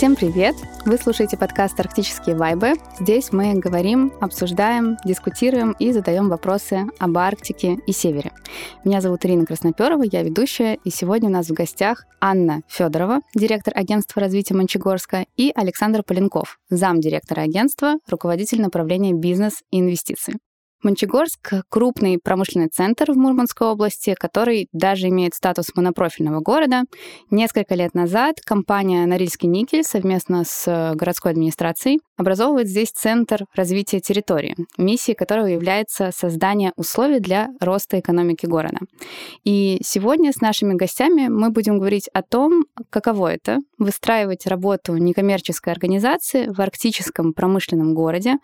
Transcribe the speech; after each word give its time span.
Всем 0.00 0.16
привет! 0.16 0.56
Вы 0.86 0.96
слушаете 0.96 1.36
подкаст 1.36 1.78
«Арктические 1.78 2.34
вайбы». 2.34 2.72
Здесь 2.98 3.32
мы 3.32 3.52
говорим, 3.52 4.14
обсуждаем, 4.18 4.96
дискутируем 5.04 5.72
и 5.72 5.92
задаем 5.92 6.30
вопросы 6.30 6.86
об 6.98 7.18
Арктике 7.18 7.76
и 7.86 7.92
Севере. 7.92 8.32
Меня 8.82 9.02
зовут 9.02 9.26
Ирина 9.26 9.44
Красноперова, 9.44 10.02
я 10.10 10.22
ведущая, 10.22 10.78
и 10.84 10.90
сегодня 10.90 11.28
у 11.28 11.32
нас 11.32 11.48
в 11.48 11.52
гостях 11.52 12.06
Анна 12.18 12.62
Федорова, 12.66 13.20
директор 13.34 13.74
агентства 13.76 14.22
развития 14.22 14.54
Мончегорска, 14.54 15.26
и 15.36 15.52
Александр 15.54 16.02
Поленков, 16.02 16.58
замдиректора 16.70 17.42
агентства, 17.42 17.96
руководитель 18.08 18.62
направления 18.62 19.12
бизнес 19.12 19.62
и 19.70 19.80
инвестиции. 19.80 20.38
Мончегорск— 20.82 21.52
крупный 21.68 22.18
промышленный 22.18 22.68
центр 22.68 23.12
в 23.12 23.16
Мурманской 23.16 23.68
области, 23.68 24.14
который 24.18 24.68
даже 24.72 25.08
имеет 25.08 25.34
статус 25.34 25.74
монопрофильного 25.74 26.40
города. 26.40 26.84
Несколько 27.30 27.74
лет 27.74 27.92
назад 27.94 28.40
компания 28.42 29.04
«Норильский 29.04 29.46
никель» 29.46 29.84
совместно 29.84 30.44
с 30.46 30.94
городской 30.94 31.32
администрацией 31.32 32.00
образовывает 32.16 32.68
здесь 32.68 32.92
Центр 32.92 33.44
развития 33.54 34.00
территории, 34.00 34.56
миссией 34.78 35.14
которого 35.14 35.46
является 35.46 36.10
создание 36.14 36.72
условий 36.76 37.20
для 37.20 37.48
роста 37.60 38.00
экономики 38.00 38.46
города. 38.46 38.78
И 39.44 39.80
сегодня 39.84 40.32
с 40.32 40.40
нашими 40.40 40.74
гостями 40.74 41.28
мы 41.28 41.50
будем 41.50 41.78
говорить 41.78 42.08
о 42.14 42.22
том, 42.22 42.64
каково 42.88 43.34
это— 43.34 43.58
выстраивать 43.78 44.46
работу 44.46 44.96
некоммерческой 44.96 45.72
организации 45.74 46.46
в 46.48 46.60
арктическом 46.60 47.34
промышленном 47.34 47.94
городе, 47.94 48.36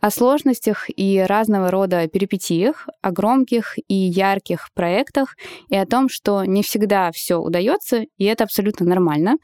о 0.00 0.10
сложностях 0.10 0.86
и 0.88 1.18
разного 1.20 1.70
рода 1.70 1.79
рода 1.80 2.08
перипетиях, 2.08 2.88
о 3.00 3.10
громких 3.10 3.76
и 3.88 3.94
ярких 3.94 4.68
проектах 4.74 5.34
и 5.68 5.76
о 5.76 5.86
том, 5.86 6.08
что 6.10 6.44
не 6.44 6.62
всегда 6.62 7.10
все 7.12 7.36
удается, 7.36 8.04
и 8.18 8.24
это 8.24 8.44
абсолютно 8.44 8.86
нормально. 8.86 9.36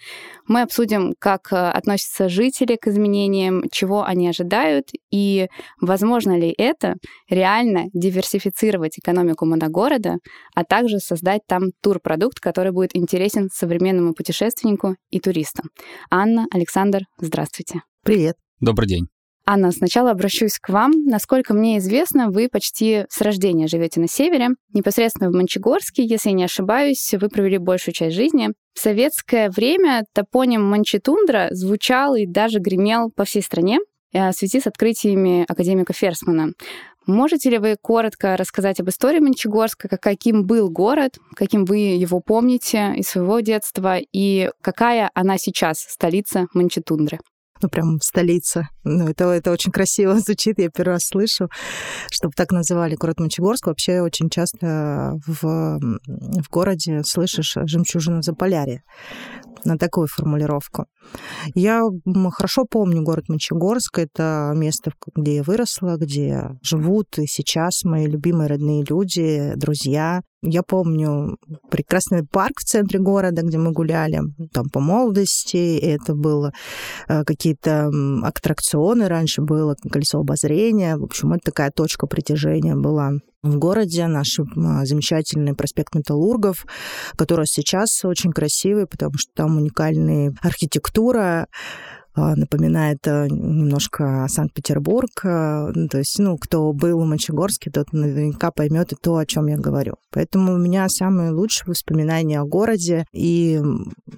Мы 0.47 0.63
обсудим, 0.63 1.15
как 1.19 1.53
э, 1.53 1.57
относятся 1.57 2.29
жители 2.29 2.77
к 2.77 2.89
изменениям, 2.89 3.63
чего 3.73 4.05
они 4.05 4.29
ожидают, 4.29 4.89
и 5.11 5.49
возможно 5.81 6.39
ли 6.39 6.55
это 6.59 6.95
реально 7.31 7.85
диверсифицировать 7.95 8.99
экономику 8.99 9.47
моногорода, 9.47 10.17
а 10.55 10.65
также 10.65 10.99
создать 10.99 11.41
там 11.49 11.71
турпродукт, 11.83 12.39
который 12.39 12.73
будет 12.73 12.95
интересен 12.95 13.49
современному 13.53 14.13
путешественнику 14.13 14.97
и 15.11 15.21
туристу. 15.21 15.63
Анна, 16.11 16.47
Александр, 16.53 17.01
здравствуйте. 17.19 17.81
Привет. 18.05 18.37
Добрый 18.61 18.89
день. 18.89 19.16
Анна, 19.49 19.71
сначала 19.71 20.11
обращусь 20.11 20.59
к 20.59 20.71
вам. 20.71 20.91
Насколько 21.05 21.55
мне 21.55 21.79
известно, 21.79 22.31
вы 22.31 22.49
почти 22.49 23.05
с 23.09 23.21
рождения 23.21 23.69
живете 23.69 24.01
на 24.01 24.09
севере, 24.09 24.49
непосредственно 24.73 25.31
в 25.31 25.35
Мончегорске, 25.35 26.05
если 26.05 26.31
не 26.31 26.43
ошибаюсь, 26.43 27.15
вы 27.15 27.29
провели 27.29 27.59
большую 27.59 27.95
часть 27.95 28.17
жизни. 28.17 28.49
В 28.75 28.81
советское 28.81 29.49
время 29.49 30.05
топоним 30.13 30.65
Мончетундра 30.69 31.47
звучал 31.53 32.17
и 32.17 32.27
даже 32.27 32.59
гремел 32.59 33.13
по 33.15 33.25
всей 33.25 33.41
стране 33.41 33.79
э, 34.13 34.31
в 34.31 34.35
связи 34.35 34.61
с 34.61 34.67
открытиями 34.67 35.45
академика 35.49 35.93
Ферсмана. 35.93 36.49
Можете 37.07 37.51
ли 37.51 37.59
вы 37.59 37.77
коротко 37.81 38.37
рассказать 38.37 38.81
об 38.81 38.89
истории 38.89 39.21
Мончегорска, 39.21 39.87
каким 39.97 40.45
был 40.45 40.71
город, 40.71 41.19
каким 41.37 41.65
вы 41.65 41.77
его 41.77 42.19
помните 42.19 42.95
из 42.97 43.07
своего 43.07 43.39
детства, 43.39 43.99
и 44.13 44.51
какая 44.61 45.09
она 45.15 45.39
сейчас, 45.39 45.79
столица 45.79 46.49
Мончетундры? 46.53 47.21
Ну, 47.63 47.69
прям 47.69 48.01
столица. 48.01 48.69
Ну, 48.85 49.09
это, 49.09 49.25
это 49.25 49.51
очень 49.51 49.73
красиво 49.73 50.15
звучит, 50.21 50.59
я 50.59 50.71
первый 50.71 50.93
раз 50.95 51.07
слышу, 51.07 51.49
чтобы 52.11 52.35
так 52.37 52.53
называли 52.53 52.95
город 52.95 53.21
Мончегорск. 53.21 53.67
Вообще 53.67 54.01
очень 54.01 54.31
часто 54.31 55.19
в, 55.27 55.43
в 55.43 56.51
городе 56.51 57.03
слышишь 57.05 57.57
жемчужина 57.67 58.23
Заполярья 58.23 58.83
на 59.67 59.79
такую 59.79 60.07
формулировку. 60.07 60.87
Я 61.55 61.83
хорошо 62.33 62.65
помню 62.69 63.03
город 63.03 63.29
Мончегорск. 63.29 63.99
Это 63.99 64.53
место, 64.55 64.93
где 65.15 65.37
я 65.37 65.43
выросла, 65.43 65.97
где 65.97 66.51
живут 66.63 67.19
и 67.19 67.27
сейчас 67.27 67.85
мои 67.85 68.07
любимые 68.07 68.49
родные 68.49 68.85
люди, 68.89 69.53
друзья. 69.57 70.23
Я 70.43 70.63
помню 70.63 71.37
прекрасный 71.71 72.25
парк 72.25 72.61
в 72.61 72.65
центре 72.65 73.01
города, 73.01 73.43
где 73.43 73.59
мы 73.59 73.73
гуляли 73.73 74.21
там 74.53 74.69
по 74.73 74.81
молодости. 74.81 75.79
Это 75.79 76.15
было 76.15 76.53
э, 77.09 77.25
какие-то 77.25 77.91
аттракционы. 78.23 79.09
Раньше 79.09 79.43
было 79.43 79.75
колесо 79.91 80.21
обозрения. 80.21 80.97
В 80.97 81.05
общем, 81.05 81.33
это 81.33 81.47
такая 81.47 81.71
точка 81.71 82.07
притяжения 82.07 82.77
была 82.77 83.13
в 83.51 83.59
городе, 83.59 84.07
наш 84.07 84.39
замечательный 84.85 85.55
проспект 85.55 85.95
Металлургов, 85.95 86.67
который 87.17 87.47
сейчас 87.47 88.05
очень 88.05 88.33
красивый, 88.33 88.87
потому 88.87 89.15
что 89.19 89.31
там 89.35 89.57
уникальная 89.57 90.35
архитектура, 90.43 91.49
напоминает 92.17 93.07
э, 93.07 93.29
немножко 93.29 94.27
Санкт-Петербург. 94.29 95.11
Э, 95.25 95.71
ну, 95.75 95.89
то 95.89 95.99
есть, 95.99 96.19
ну, 96.19 96.39
кто 96.39 96.73
был 96.73 97.01
в 97.01 97.07
Мончегорске, 97.07 97.71
тот 97.71 97.93
наверняка 97.93 98.51
поймет 98.51 98.93
и 98.93 98.97
то, 98.97 99.17
о 99.17 99.27
чем 99.27 99.47
я 99.47 99.59
говорю. 99.59 99.95
Поэтому 100.11 100.55
у 100.55 100.59
меня 100.59 100.89
самые 100.89 101.31
лучшие 101.31 101.69
воспоминания 101.69 102.41
о 102.41 102.45
городе. 102.45 103.05
И, 103.13 103.61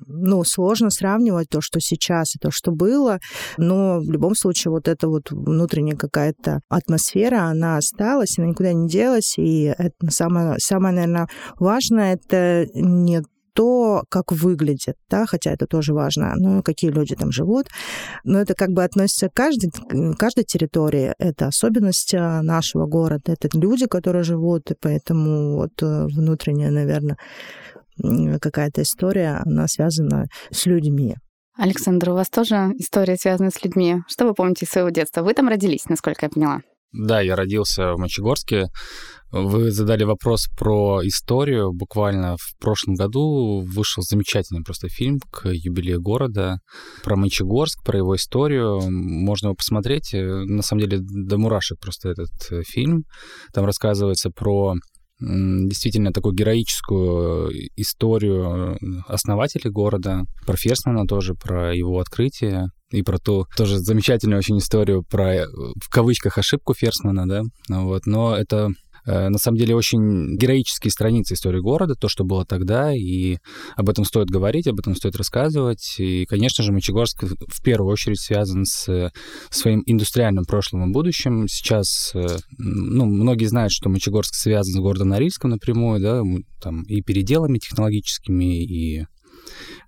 ну, 0.06 0.44
сложно 0.44 0.91
сравнивать 0.91 1.48
то, 1.48 1.60
что 1.60 1.81
сейчас 1.81 2.36
и 2.36 2.38
то, 2.38 2.50
что 2.50 2.70
было. 2.70 3.19
Но 3.56 3.98
в 4.00 4.10
любом 4.10 4.34
случае 4.34 4.70
вот 4.70 4.88
эта 4.88 5.09
вот 5.09 5.30
внутренняя 5.30 5.97
какая-то 5.97 6.60
атмосфера, 6.69 7.42
она 7.42 7.78
осталась, 7.78 8.38
она 8.38 8.48
никуда 8.48 8.72
не 8.72 8.88
делась. 8.88 9.34
И 9.38 9.75
это 9.76 10.10
самое, 10.10 10.54
самое, 10.59 10.94
наверное, 10.94 11.28
важное, 11.59 12.15
это 12.15 12.66
не 12.75 13.22
то, 13.59 14.05
как 14.09 14.31
выглядит, 14.31 14.95
да, 15.11 15.27
хотя 15.27 15.51
это 15.51 15.67
тоже 15.67 15.93
важно, 15.93 16.35
ну, 16.37 16.63
какие 16.63 16.93
люди 16.93 17.17
там 17.17 17.33
живут. 17.33 17.67
Но 18.23 18.39
это 18.39 18.55
как 18.55 18.69
бы 18.69 18.85
относится 18.85 19.29
к 19.29 19.33
каждой, 19.33 19.73
каждой 20.17 20.45
территории. 20.45 21.13
Это 21.19 21.49
особенность 21.49 22.15
а, 22.15 22.41
нашего 22.43 22.87
города, 22.87 23.33
это 23.33 23.49
люди, 23.59 23.89
которые 23.89 24.23
живут, 24.23 24.71
и 24.71 24.75
поэтому 24.81 25.57
вот 25.57 25.83
э, 25.83 26.05
внутренняя, 26.05 26.71
наверное, 26.71 27.17
какая-то 28.41 28.83
история, 28.83 29.43
она 29.45 29.67
связана 29.67 30.27
с 30.53 30.67
людьми. 30.67 31.17
Александр, 31.57 32.11
у 32.11 32.15
вас 32.15 32.29
тоже 32.29 32.55
история 32.79 33.17
связана 33.17 33.51
с 33.51 33.65
людьми. 33.65 33.97
Что 34.07 34.27
вы 34.27 34.35
помните 34.35 34.67
из 34.67 34.71
своего 34.71 34.91
детства? 34.91 35.23
Вы 35.23 35.35
там 35.35 35.49
родились, 35.49 35.87
насколько 35.89 36.27
я 36.27 36.31
поняла. 36.31 36.61
Да, 36.93 37.21
я 37.21 37.37
родился 37.37 37.93
в 37.94 37.99
Мочегорске. 37.99 38.69
Вы 39.31 39.71
задали 39.71 40.04
вопрос 40.04 40.47
про 40.56 41.00
историю. 41.06 41.72
Буквально 41.72 42.37
в 42.38 42.56
прошлом 42.59 42.94
году 42.94 43.60
вышел 43.60 44.03
замечательный 44.03 44.65
просто 44.65 44.88
фильм 44.88 45.19
к 45.31 45.50
юбилею 45.50 46.00
города 46.00 46.60
про 47.04 47.16
Мочегорск, 47.16 47.84
про 47.84 47.98
его 47.98 48.16
историю. 48.16 48.81
Можно 48.91 49.48
его 49.48 49.54
посмотреть. 49.54 50.15
На 50.15 50.62
самом 50.62 50.81
деле 50.81 50.98
до 51.00 51.37
мурашек 51.37 51.78
просто 51.78 52.09
этот 52.09 52.31
э, 52.50 52.62
фильм. 52.62 53.04
Там 53.53 53.66
рассказывается 53.66 54.31
про 54.31 54.75
действительно 55.21 56.12
такую 56.12 56.34
героическую 56.34 57.51
историю 57.77 58.79
основателей 59.06 59.71
города, 59.71 60.25
про 60.47 60.56
Ферсмана 60.56 61.06
тоже, 61.06 61.34
про 61.34 61.75
его 61.75 61.99
открытие 61.99 62.71
и 62.91 63.03
про 63.03 63.19
ту 63.19 63.47
тоже 63.57 63.78
замечательную 63.78 64.39
очень 64.39 64.59
историю 64.59 65.03
про, 65.03 65.34
э, 65.34 65.47
в 65.47 65.91
кавычках, 65.91 66.39
ошибку 66.39 66.73
Ферсмана, 66.75 67.28
да, 67.28 67.43
вот, 67.69 68.07
но 68.07 68.37
это 68.37 68.71
Э, 68.71 68.88
на 69.09 69.39
самом 69.39 69.57
деле 69.57 69.75
очень 69.75 70.37
героические 70.37 70.91
страницы 70.91 71.35
истории 71.35 71.61
города, 71.61 71.95
то, 71.95 72.09
что 72.09 72.25
было 72.25 72.45
тогда, 72.45 72.95
и 72.95 73.39
об 73.77 73.89
этом 73.89 74.05
стоит 74.05 74.29
говорить, 74.29 74.67
об 74.67 74.79
этом 74.79 74.95
стоит 74.95 75.17
рассказывать. 75.17 75.95
И, 75.99 76.27
конечно 76.27 76.63
же, 76.63 76.73
Мочегорск 76.73 77.22
в 77.22 77.63
первую 77.63 77.93
очередь 77.93 78.21
связан 78.21 78.65
с 78.65 79.10
своим 79.51 79.83
индустриальным 79.87 80.45
прошлым 80.45 80.91
и 80.91 80.93
будущим. 80.93 81.49
Сейчас, 81.49 82.13
э, 82.15 82.39
ну, 82.59 83.07
многие 83.07 83.47
знают, 83.47 83.72
что 83.72 83.89
Мочегорск 83.89 84.34
связан 84.34 84.75
с 84.75 84.78
городом 84.78 85.09
Норильском 85.09 85.51
напрямую, 85.51 86.01
да, 86.01 86.22
там 86.61 86.83
и 86.83 87.01
переделами 87.03 87.59
технологическими, 87.59 88.65
и 88.65 89.07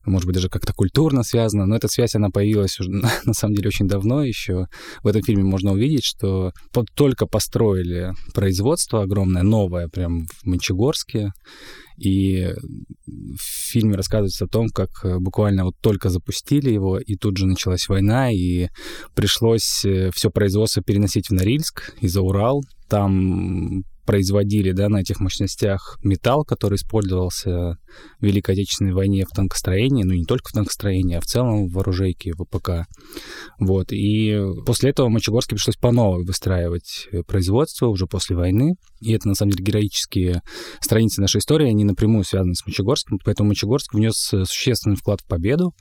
может 0.04 0.26
быть, 0.26 0.34
даже 0.34 0.48
как-то 0.48 0.72
культурно 0.72 1.22
связано, 1.22 1.66
но 1.66 1.76
эта 1.76 1.88
связь, 1.88 2.14
она 2.14 2.30
появилась 2.30 2.78
уже, 2.80 2.90
на 3.24 3.32
самом 3.32 3.54
деле, 3.54 3.68
очень 3.68 3.88
давно 3.88 4.22
еще. 4.24 4.66
В 5.02 5.06
этом 5.06 5.22
фильме 5.22 5.44
можно 5.44 5.72
увидеть, 5.72 6.04
что 6.04 6.52
только 6.94 7.26
построили 7.26 8.12
производство 8.34 9.02
огромное, 9.02 9.42
новое, 9.42 9.88
прям 9.88 10.26
в 10.26 10.46
Мончегорске, 10.46 11.32
и 12.00 12.48
в 13.06 13.70
фильме 13.70 13.94
рассказывается 13.94 14.46
о 14.46 14.48
том, 14.48 14.68
как 14.68 14.88
э, 15.04 15.18
буквально 15.18 15.64
вот 15.64 15.74
только 15.82 16.08
запустили 16.08 16.70
его, 16.70 16.98
и 16.98 17.16
тут 17.16 17.36
же 17.36 17.46
началась 17.46 17.88
война, 17.88 18.32
и 18.32 18.68
пришлось 19.14 19.84
э, 19.84 20.10
все 20.14 20.30
производство 20.30 20.82
переносить 20.82 21.28
в 21.28 21.32
Норильск 21.34 21.94
и 22.00 22.08
за 22.08 22.22
Урал. 22.22 22.62
Там 22.88 23.84
производили 24.10 24.72
да, 24.72 24.88
на 24.88 25.02
этих 25.02 25.20
мощностях 25.20 25.96
металл, 26.02 26.44
который 26.44 26.74
использовался 26.74 27.78
в 28.18 28.24
Великой 28.24 28.56
Отечественной 28.56 28.92
войне 28.92 29.24
в 29.24 29.32
танкостроении, 29.32 30.02
ну 30.02 30.14
не 30.14 30.24
только 30.24 30.48
в 30.48 30.52
танкостроении, 30.52 31.16
а 31.16 31.20
в 31.20 31.26
целом 31.26 31.68
в 31.68 31.74
вооружейке, 31.74 32.32
в 32.32 32.44
ВПК. 32.44 32.88
Вот. 33.60 33.92
И 33.92 34.36
после 34.66 34.90
этого 34.90 35.08
Мочегорске 35.08 35.54
пришлось 35.54 35.76
по 35.76 35.92
новой 35.92 36.24
выстраивать 36.24 37.06
производство 37.28 37.86
уже 37.86 38.08
после 38.08 38.34
войны. 38.34 38.74
И 39.00 39.12
это, 39.12 39.28
на 39.28 39.36
самом 39.36 39.52
деле, 39.52 39.64
героические 39.64 40.42
страницы 40.80 41.20
нашей 41.20 41.38
истории, 41.38 41.68
они 41.68 41.84
напрямую 41.84 42.24
связаны 42.24 42.56
с 42.56 42.66
Мочегорском, 42.66 43.20
поэтому 43.24 43.50
Мочегорск 43.50 43.94
внес 43.94 44.16
существенный 44.16 44.96
вклад 44.96 45.20
в 45.20 45.28
победу, 45.28 45.72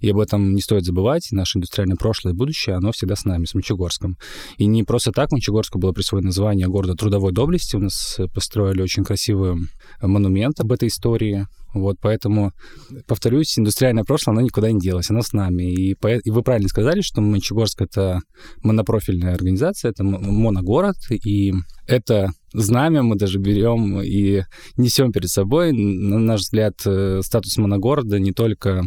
и 0.00 0.10
об 0.10 0.18
этом 0.18 0.54
не 0.54 0.60
стоит 0.60 0.84
забывать. 0.84 1.26
Наше 1.30 1.56
индустриальное 1.56 1.96
прошлое 1.96 2.34
и 2.34 2.36
будущее, 2.36 2.76
оно 2.76 2.92
всегда 2.92 3.16
с 3.16 3.24
нами, 3.24 3.46
с 3.46 3.54
Мочегорском. 3.54 4.18
И 4.58 4.66
не 4.66 4.82
просто 4.82 5.10
так 5.10 5.32
Мочегорску 5.32 5.78
было 5.78 5.92
присвоено 5.92 6.26
название 6.26 6.66
города 6.66 6.94
трудовой 6.94 7.32
доблести. 7.32 7.77
У 7.78 7.80
нас 7.80 8.18
построили 8.34 8.82
очень 8.82 9.04
красивый 9.04 9.54
монумент 10.02 10.58
об 10.58 10.72
этой 10.72 10.88
истории. 10.88 11.46
Вот, 11.74 11.98
поэтому, 12.00 12.52
повторюсь, 13.06 13.56
индустриальное 13.56 14.02
прошлое, 14.02 14.34
оно 14.34 14.40
никуда 14.40 14.72
не 14.72 14.80
делось, 14.80 15.10
оно 15.10 15.22
с 15.22 15.32
нами. 15.32 15.72
И, 15.72 15.92
и 15.92 16.30
вы 16.30 16.42
правильно 16.42 16.68
сказали, 16.68 17.02
что 17.02 17.20
Мончегорск— 17.20 17.80
это 17.82 18.20
монопрофильная 18.64 19.34
организация, 19.34 19.92
это 19.92 20.02
моногород, 20.02 20.96
и 21.24 21.52
это 21.86 22.32
знамя 22.52 23.04
мы 23.04 23.14
даже 23.14 23.38
берем 23.38 24.00
и 24.00 24.42
несем 24.76 25.12
перед 25.12 25.28
собой. 25.28 25.72
На 25.72 26.18
наш 26.18 26.40
взгляд, 26.40 26.74
э, 26.84 27.20
статус 27.22 27.56
моногорода 27.58 28.18
не 28.18 28.32
только 28.32 28.82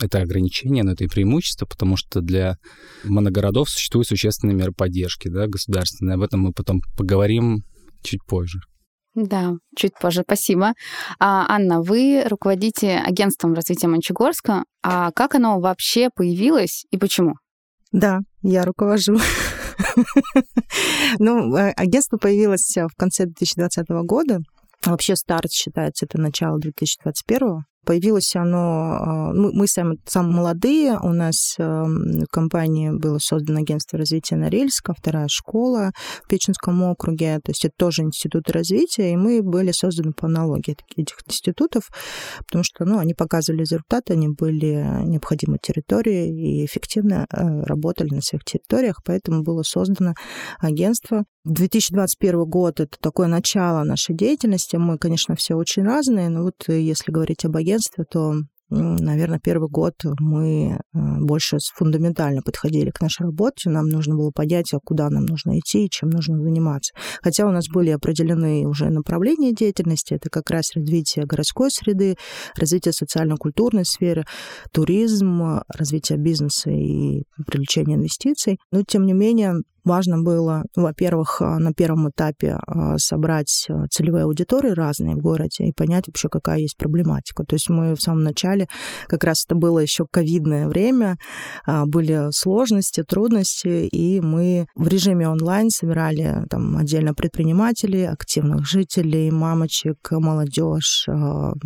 это 0.00 0.20
ограничение, 0.20 0.84
но 0.84 0.92
это 0.92 1.02
и 1.02 1.08
преимущество, 1.08 1.66
потому 1.66 1.96
что 1.96 2.20
для 2.20 2.58
моногородов 3.02 3.68
существуют 3.68 4.06
существенные 4.06 4.54
меры 4.54 4.72
поддержки 4.72 5.26
да, 5.26 5.48
государственные. 5.48 6.14
Об 6.14 6.22
этом 6.22 6.40
мы 6.40 6.52
потом 6.52 6.82
поговорим 6.96 7.64
чуть 8.02 8.24
позже. 8.26 8.58
Да, 9.14 9.54
чуть 9.76 9.94
позже, 9.98 10.22
спасибо. 10.22 10.74
А, 11.18 11.46
Анна, 11.48 11.82
вы 11.82 12.22
руководите 12.26 12.98
агентством 12.98 13.54
развития 13.54 13.88
Мончегорска. 13.88 14.64
А 14.82 15.10
как 15.12 15.34
оно 15.34 15.58
вообще 15.60 16.08
появилось 16.14 16.86
и 16.90 16.98
почему? 16.98 17.34
Да, 17.90 18.20
я 18.42 18.64
руковожу. 18.64 19.18
Ну, 21.18 21.56
э, 21.56 21.72
агентство 21.76 22.18
появилось 22.18 22.76
в 22.76 22.94
конце 22.96 23.24
2020 23.24 23.88
года. 24.04 24.40
Вообще 24.84 25.16
старт 25.16 25.50
считается 25.50 26.06
это 26.06 26.20
начало 26.20 26.58
2021. 26.58 27.64
Появилось 27.84 28.34
оно... 28.36 29.32
Мы, 29.34 29.52
мы 29.52 29.66
сами, 29.66 29.98
самые 30.06 30.36
молодые. 30.36 30.98
У 30.98 31.12
нас 31.12 31.54
в 31.58 32.26
компании 32.30 32.90
было 32.90 33.18
создано 33.18 33.60
агентство 33.60 33.98
развития 33.98 34.36
Норильска, 34.36 34.94
вторая 34.94 35.28
школа 35.28 35.92
в 36.24 36.28
Печенском 36.28 36.82
округе. 36.82 37.40
То 37.42 37.50
есть 37.50 37.64
это 37.64 37.74
тоже 37.76 38.02
институты 38.02 38.52
развития, 38.52 39.12
и 39.12 39.16
мы 39.16 39.42
были 39.42 39.72
созданы 39.72 40.12
по 40.12 40.26
аналогии 40.26 40.76
этих 40.96 41.16
институтов, 41.26 41.88
потому 42.46 42.64
что 42.64 42.84
ну, 42.84 42.98
они 42.98 43.14
показывали 43.14 43.60
результаты, 43.60 44.14
они 44.14 44.28
были 44.28 44.84
необходимы 45.04 45.58
территории 45.60 46.28
и 46.28 46.64
эффективно 46.66 47.26
работали 47.30 48.14
на 48.14 48.20
своих 48.20 48.44
территориях, 48.44 49.00
поэтому 49.04 49.42
было 49.42 49.62
создано 49.62 50.14
агентство 50.60 51.24
2021 51.48 52.44
год— 52.44 52.80
это 52.80 52.96
такое 53.00 53.26
начало 53.26 53.82
нашей 53.84 54.14
деятельности. 54.14 54.76
Мы, 54.76 54.98
конечно, 54.98 55.34
все 55.34 55.54
очень 55.54 55.82
разные, 55.82 56.28
но 56.28 56.42
вот 56.42 56.54
если 56.68 57.10
говорить 57.10 57.44
об 57.44 57.56
агентстве, 57.56 57.67
то 58.10 58.34
наверное, 58.70 59.40
первый 59.42 59.68
год 59.68 59.94
мы 60.20 60.76
э, 60.76 60.98
больше 61.20 61.58
фундаментально 61.74 62.42
подходили 62.42 62.90
к 62.90 63.00
нашей 63.00 63.24
работе. 63.24 63.70
Нам 63.70 63.88
нужно 63.88 64.14
было 64.14 64.30
понять, 64.30 64.72
а 64.74 64.78
куда 64.82 65.08
нам 65.08 65.24
нужно 65.24 65.58
идти 65.58 65.86
и 65.86 65.90
чем 65.90 66.10
нужно 66.10 66.40
заниматься. 66.40 66.92
Хотя 67.22 67.46
у 67.46 67.50
нас 67.50 67.68
были 67.68 67.90
определены 67.90 68.66
уже 68.66 68.90
направления 68.90 69.54
деятельности. 69.54 70.14
Это 70.14 70.28
как 70.30 70.50
раз 70.50 70.74
развитие 70.74 71.24
городской 71.24 71.70
среды, 71.70 72.16
развитие 72.56 72.92
социально-культурной 72.92 73.84
сферы, 73.84 74.24
туризм, 74.72 75.62
развитие 75.68 76.18
бизнеса 76.18 76.70
и 76.70 77.22
привлечение 77.46 77.96
инвестиций. 77.96 78.58
Но, 78.70 78.82
тем 78.82 79.06
не 79.06 79.14
менее, 79.14 79.54
важно 79.84 80.22
было, 80.22 80.64
во-первых, 80.76 81.40
а, 81.40 81.58
на 81.58 81.72
первом 81.72 82.10
этапе 82.10 82.58
а, 82.66 82.98
собрать 82.98 83.66
а, 83.68 83.86
целевые 83.90 84.24
аудитории 84.24 84.70
разные 84.70 85.14
в 85.14 85.20
городе 85.20 85.64
и 85.64 85.72
понять 85.72 86.06
вообще, 86.06 86.28
какая 86.28 86.58
есть 86.58 86.76
проблематика. 86.76 87.44
То 87.44 87.54
есть 87.54 87.68
мы 87.68 87.94
в 87.94 88.00
самом 88.00 88.22
начале, 88.22 88.68
как 89.06 89.24
раз 89.24 89.44
это 89.46 89.54
было 89.54 89.78
еще 89.78 90.06
ковидное 90.10 90.68
время, 90.68 91.16
были 91.66 92.30
сложности, 92.32 93.02
трудности, 93.02 93.86
и 93.86 94.20
мы 94.20 94.66
в 94.74 94.88
режиме 94.88 95.28
онлайн 95.28 95.70
собирали 95.70 96.44
там 96.50 96.76
отдельно 96.76 97.14
предпринимателей, 97.14 98.04
активных 98.04 98.66
жителей, 98.66 99.30
мамочек, 99.30 99.96
молодежь, 100.10 101.06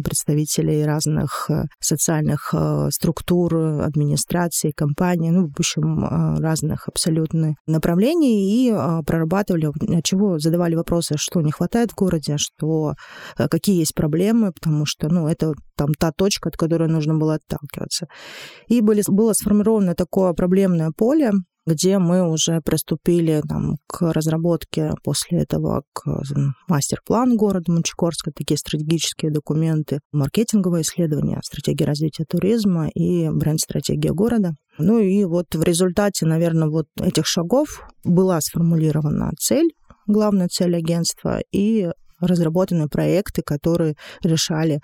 представителей 0.03 0.85
разных 0.85 1.51
социальных 1.81 2.55
структур, 2.91 3.57
администрации, 3.83 4.73
компаний, 4.73 5.31
ну, 5.31 5.49
в 5.49 5.59
общем, 5.59 6.39
разных 6.39 6.89
абсолютно 6.89 7.55
направлений 7.67 8.02
направлений 8.03 8.67
и 8.67 8.71
а, 8.71 9.03
прорабатывали, 9.03 9.71
чего 10.03 10.39
задавали 10.39 10.75
вопросы, 10.75 11.15
что 11.17 11.41
не 11.41 11.53
хватает 11.53 11.93
в 11.93 11.95
городе, 11.95 12.37
что 12.39 12.95
э, 13.39 13.49
какие 13.49 13.79
есть 13.79 13.95
проблемы, 13.95 14.53
потому 14.53 14.87
что, 14.87 15.09
ну, 15.09 15.29
это 15.29 15.55
там 15.77 15.89
та 15.99 16.13
точка, 16.13 16.49
от 16.49 16.57
которой 16.57 16.89
нужно 16.89 17.15
было 17.15 17.35
отталкиваться. 17.35 18.07
И 18.69 18.81
были, 18.81 19.03
было 19.07 19.33
сформировано 19.33 19.95
такое 19.95 20.33
проблемное 20.33 20.91
поле, 20.97 21.33
где 21.67 21.99
мы 21.99 22.29
уже 22.29 22.61
приступили 22.61 23.43
там, 23.49 23.77
к 23.87 24.13
разработке 24.13 24.93
после 25.05 25.41
этого 25.41 25.83
к 25.93 26.05
мастер-план 26.69 27.37
города 27.37 27.71
Мончегорска, 27.71 28.33
такие 28.33 28.57
стратегические 28.57 29.31
документы, 29.31 30.01
маркетинговое 30.13 30.83
исследование, 30.83 31.41
стратегия 31.43 31.85
развития 31.85 32.25
туризма 32.25 32.89
и 32.89 33.31
бренд-стратегия 33.31 34.13
города. 34.13 34.55
Ну 34.79 34.99
и 34.99 35.25
вот 35.25 35.55
в 35.55 35.63
результате, 35.63 36.27
наверное, 36.27 36.69
вот 36.69 36.87
этих 37.01 37.27
шагов 37.27 37.83
была 38.05 38.41
сформулирована 38.41 39.31
цель, 39.39 39.71
главная 40.07 40.49
цель 40.49 40.77
агентства, 40.77 41.41
и 41.53 41.89
разработаны 42.23 42.89
проекты, 42.89 43.43
которые 43.43 43.97
решали 44.23 44.81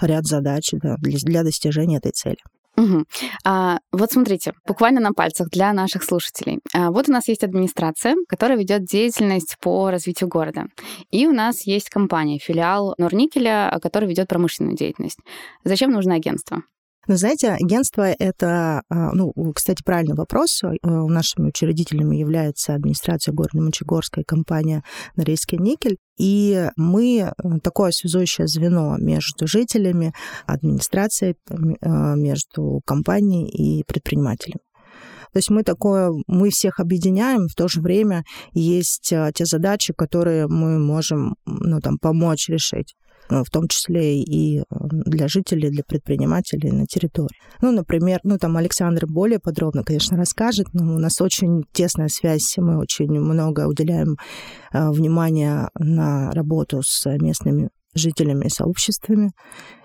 ряд 0.00 0.24
задач 0.24 0.70
да, 0.72 0.96
для, 0.98 1.18
для 1.18 1.42
достижения 1.42 1.98
этой 1.98 2.12
цели. 2.12 2.38
Угу. 2.76 3.04
А, 3.44 3.78
вот 3.92 4.12
смотрите, 4.12 4.52
буквально 4.66 5.00
на 5.00 5.12
пальцах 5.12 5.48
для 5.50 5.72
наших 5.72 6.04
слушателей. 6.04 6.60
А, 6.74 6.90
вот 6.90 7.08
у 7.08 7.12
нас 7.12 7.28
есть 7.28 7.42
администрация, 7.42 8.16
которая 8.28 8.58
ведет 8.58 8.84
деятельность 8.84 9.56
по 9.60 9.90
развитию 9.90 10.28
города. 10.28 10.66
И 11.10 11.26
у 11.26 11.32
нас 11.32 11.66
есть 11.66 11.88
компания, 11.88 12.38
филиал 12.38 12.94
Норникеля, 12.98 13.78
который 13.82 14.08
ведет 14.08 14.28
промышленную 14.28 14.76
деятельность. 14.76 15.18
Зачем 15.64 15.90
нужно 15.90 16.14
агентство? 16.14 16.62
Но 17.06 17.16
знаете, 17.16 17.52
агентство— 17.52 18.02
это, 18.18 18.82
а, 18.88 19.12
ну, 19.12 19.32
кстати, 19.54 19.82
правильный 19.84 20.16
вопрос. 20.16 20.62
Э, 20.64 20.68
нашими 20.82 21.48
учредителями 21.48 22.16
является 22.16 22.74
администрация 22.74 23.32
города 23.32 23.58
Мончегорская 23.58 24.24
компания 24.24 24.82
«Норильский 25.14 25.58
никель». 25.58 25.98
И 26.18 26.68
мы 26.76 27.18
э, 27.20 27.32
такое 27.62 27.92
связующее 27.92 28.48
звено 28.48 28.96
между 28.98 29.46
жителями, 29.46 30.12
администрацией, 30.46 31.36
э, 31.48 32.14
между 32.16 32.80
компанией 32.84 33.48
и 33.48 33.84
предпринимателем. 33.84 34.58
То 35.32 35.38
есть 35.38 35.50
мы 35.50 35.62
такое, 35.62 36.10
мы 36.26 36.50
всех 36.50 36.80
объединяем, 36.80 37.46
в 37.48 37.54
то 37.54 37.68
же 37.68 37.82
время 37.82 38.24
есть 38.52 39.12
те 39.34 39.44
задачи, 39.44 39.92
которые 39.92 40.46
мы 40.46 40.78
можем 40.78 41.36
ну, 41.44 41.80
там, 41.80 41.98
помочь 41.98 42.48
решить. 42.48 42.94
Э, 43.28 43.42
в 43.42 43.50
том 43.50 43.68
числе 43.68 44.22
и 44.22 44.60
э, 44.60 44.62
для 44.70 45.28
жителей, 45.28 45.70
для 45.70 45.82
предпринимателей 45.84 46.70
на 46.70 46.86
территории. 46.86 47.36
Ну, 47.60 47.72
например, 47.72 48.20
ну, 48.22 48.38
там 48.38 48.56
Александр 48.56 49.06
более 49.06 49.38
подробно, 49.38 49.82
конечно, 49.82 50.16
расскажет, 50.16 50.68
но 50.72 50.94
у 50.94 50.98
нас 50.98 51.20
очень 51.20 51.64
тесная 51.72 52.08
связь, 52.08 52.54
мы 52.58 52.78
очень 52.78 53.10
много 53.10 53.66
уделяем 53.66 54.16
э, 54.72 54.90
внимания 54.90 55.70
на 55.78 56.30
работу 56.32 56.82
с 56.82 57.04
местными 57.18 57.70
жителями 57.94 58.46
и 58.46 58.50
сообществами. 58.50 59.32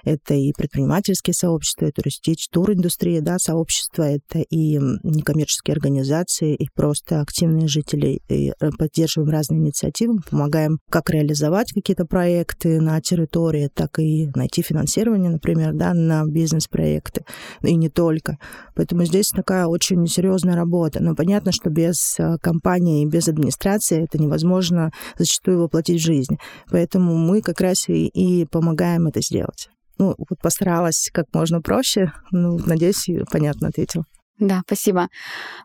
Это 0.03 0.34
и 0.34 0.51
предпринимательские 0.53 1.34
сообщества, 1.34 1.86
и 1.86 1.91
туристические, 1.91 2.51
туриндустрия, 2.51 3.22
да, 3.22 3.38
сообщества, 3.38 4.03
это 4.03 4.39
и 4.39 4.77
некоммерческие 5.03 5.74
организации, 5.74 6.55
и 6.55 6.67
просто 6.74 7.22
активные 7.22 7.67
жители. 7.67 8.22
И 8.29 8.50
э, 8.50 8.70
поддерживаем 8.77 9.31
разные 9.31 9.60
инициативы, 9.60 10.20
помогаем 10.29 10.79
как 10.89 11.10
реализовать 11.10 11.72
какие-то 11.74 12.05
проекты 12.05 12.79
на 12.81 13.00
территории, 13.01 13.70
так 13.74 14.00
и 14.00 14.29
найти 14.36 14.62
финансирование, 14.62 15.29
например, 15.29 15.74
да, 15.74 15.93
на 15.93 16.25
бизнес-проекты, 16.25 17.24
и 17.63 17.75
не 17.75 17.89
только. 17.89 18.38
Поэтому 18.75 19.05
здесь 19.05 19.29
такая 19.29 19.65
очень 19.65 20.05
серьезная 20.08 20.55
работа. 20.55 21.01
Но 21.01 21.15
понятно, 21.15 21.51
что 21.51 21.70
без 21.70 22.20
э, 22.20 22.38
компании, 22.41 23.05
без 23.05 23.27
администрации 23.27 24.03
это 24.03 24.17
невозможно 24.17 24.91
зачастую 25.17 25.60
воплотить 25.62 26.01
в 26.01 26.05
жизнь. 26.05 26.38
Поэтому 26.70 27.15
мы 27.15 27.41
как 27.41 27.62
раз 27.62 27.88
и, 27.89 28.08
и 28.08 28.46
помогаем 28.46 29.08
это 29.08 29.22
сделать. 29.22 29.70
Ну, 30.01 30.15
вот 30.17 30.39
постаралась 30.41 31.12
как 31.13 31.27
можно 31.31 31.62
проще. 31.62 32.12
Ну, 32.31 32.58
надеюсь, 32.65 33.08
понятно 33.31 33.67
ответил. 33.67 34.03
Да, 34.39 34.63
спасибо. 34.65 35.10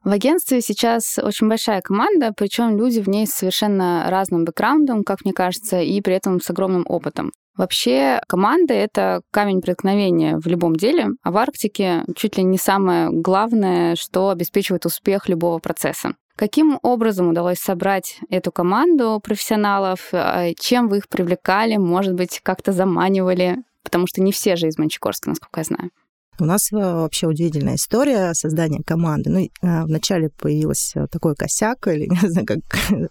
В 0.04 0.10
агентстве 0.10 0.60
сейчас 0.60 1.18
очень 1.18 1.48
большая 1.48 1.80
команда, 1.80 2.34
причем 2.36 2.76
люди 2.76 3.00
в 3.00 3.08
ней 3.08 3.26
с 3.26 3.30
совершенно 3.30 4.04
разным 4.10 4.44
бэкграундом, 4.44 5.04
как 5.04 5.24
мне 5.24 5.32
кажется, 5.32 5.80
и 5.80 6.02
при 6.02 6.12
этом 6.12 6.42
с 6.42 6.50
огромным 6.50 6.84
опытом. 6.86 7.32
Вообще 7.56 8.20
команда— 8.28 8.74
это 8.74 9.22
камень 9.30 9.62
преткновения 9.62 10.36
в 10.36 10.46
любом 10.46 10.76
деле, 10.76 11.06
а 11.22 11.30
в 11.30 11.38
Арктике 11.38 12.04
чуть 12.14 12.36
ли 12.36 12.44
не 12.44 12.58
самое 12.58 13.08
главное, 13.10 13.96
что 13.96 14.28
обеспечивает 14.28 14.84
успех 14.84 15.30
любого 15.30 15.60
процесса. 15.60 16.12
Каким 16.36 16.78
образом 16.82 17.28
удалось 17.28 17.58
собрать 17.58 18.20
эту 18.28 18.52
команду 18.52 19.18
профессионалов? 19.24 20.10
А, 20.12 20.52
чем 20.60 20.88
вы 20.88 20.98
их 20.98 21.08
привлекали? 21.08 21.78
Может 21.78 22.12
быть, 22.12 22.40
как-то 22.42 22.72
заманивали? 22.72 23.62
Потому 23.86 24.08
что 24.08 24.20
не 24.20 24.32
все 24.32 24.56
же 24.56 24.66
из 24.66 24.78
Мончегорска, 24.78 25.28
насколько 25.28 25.60
я 25.60 25.64
знаю. 25.64 25.90
У 26.38 26.44
нас 26.44 26.70
э, 26.72 26.76
вообще 26.76 27.26
удивительная 27.26 27.76
история 27.76 28.34
создания 28.34 28.82
команды. 28.84 29.30
Ну, 29.30 29.38
э, 29.40 29.84
вначале 29.84 30.28
появился 30.28 31.06
такой 31.06 31.34
косяк, 31.34 31.86
или, 31.88 32.06
не 32.22 32.28
знаю, 32.28 32.46
как, 32.46 32.60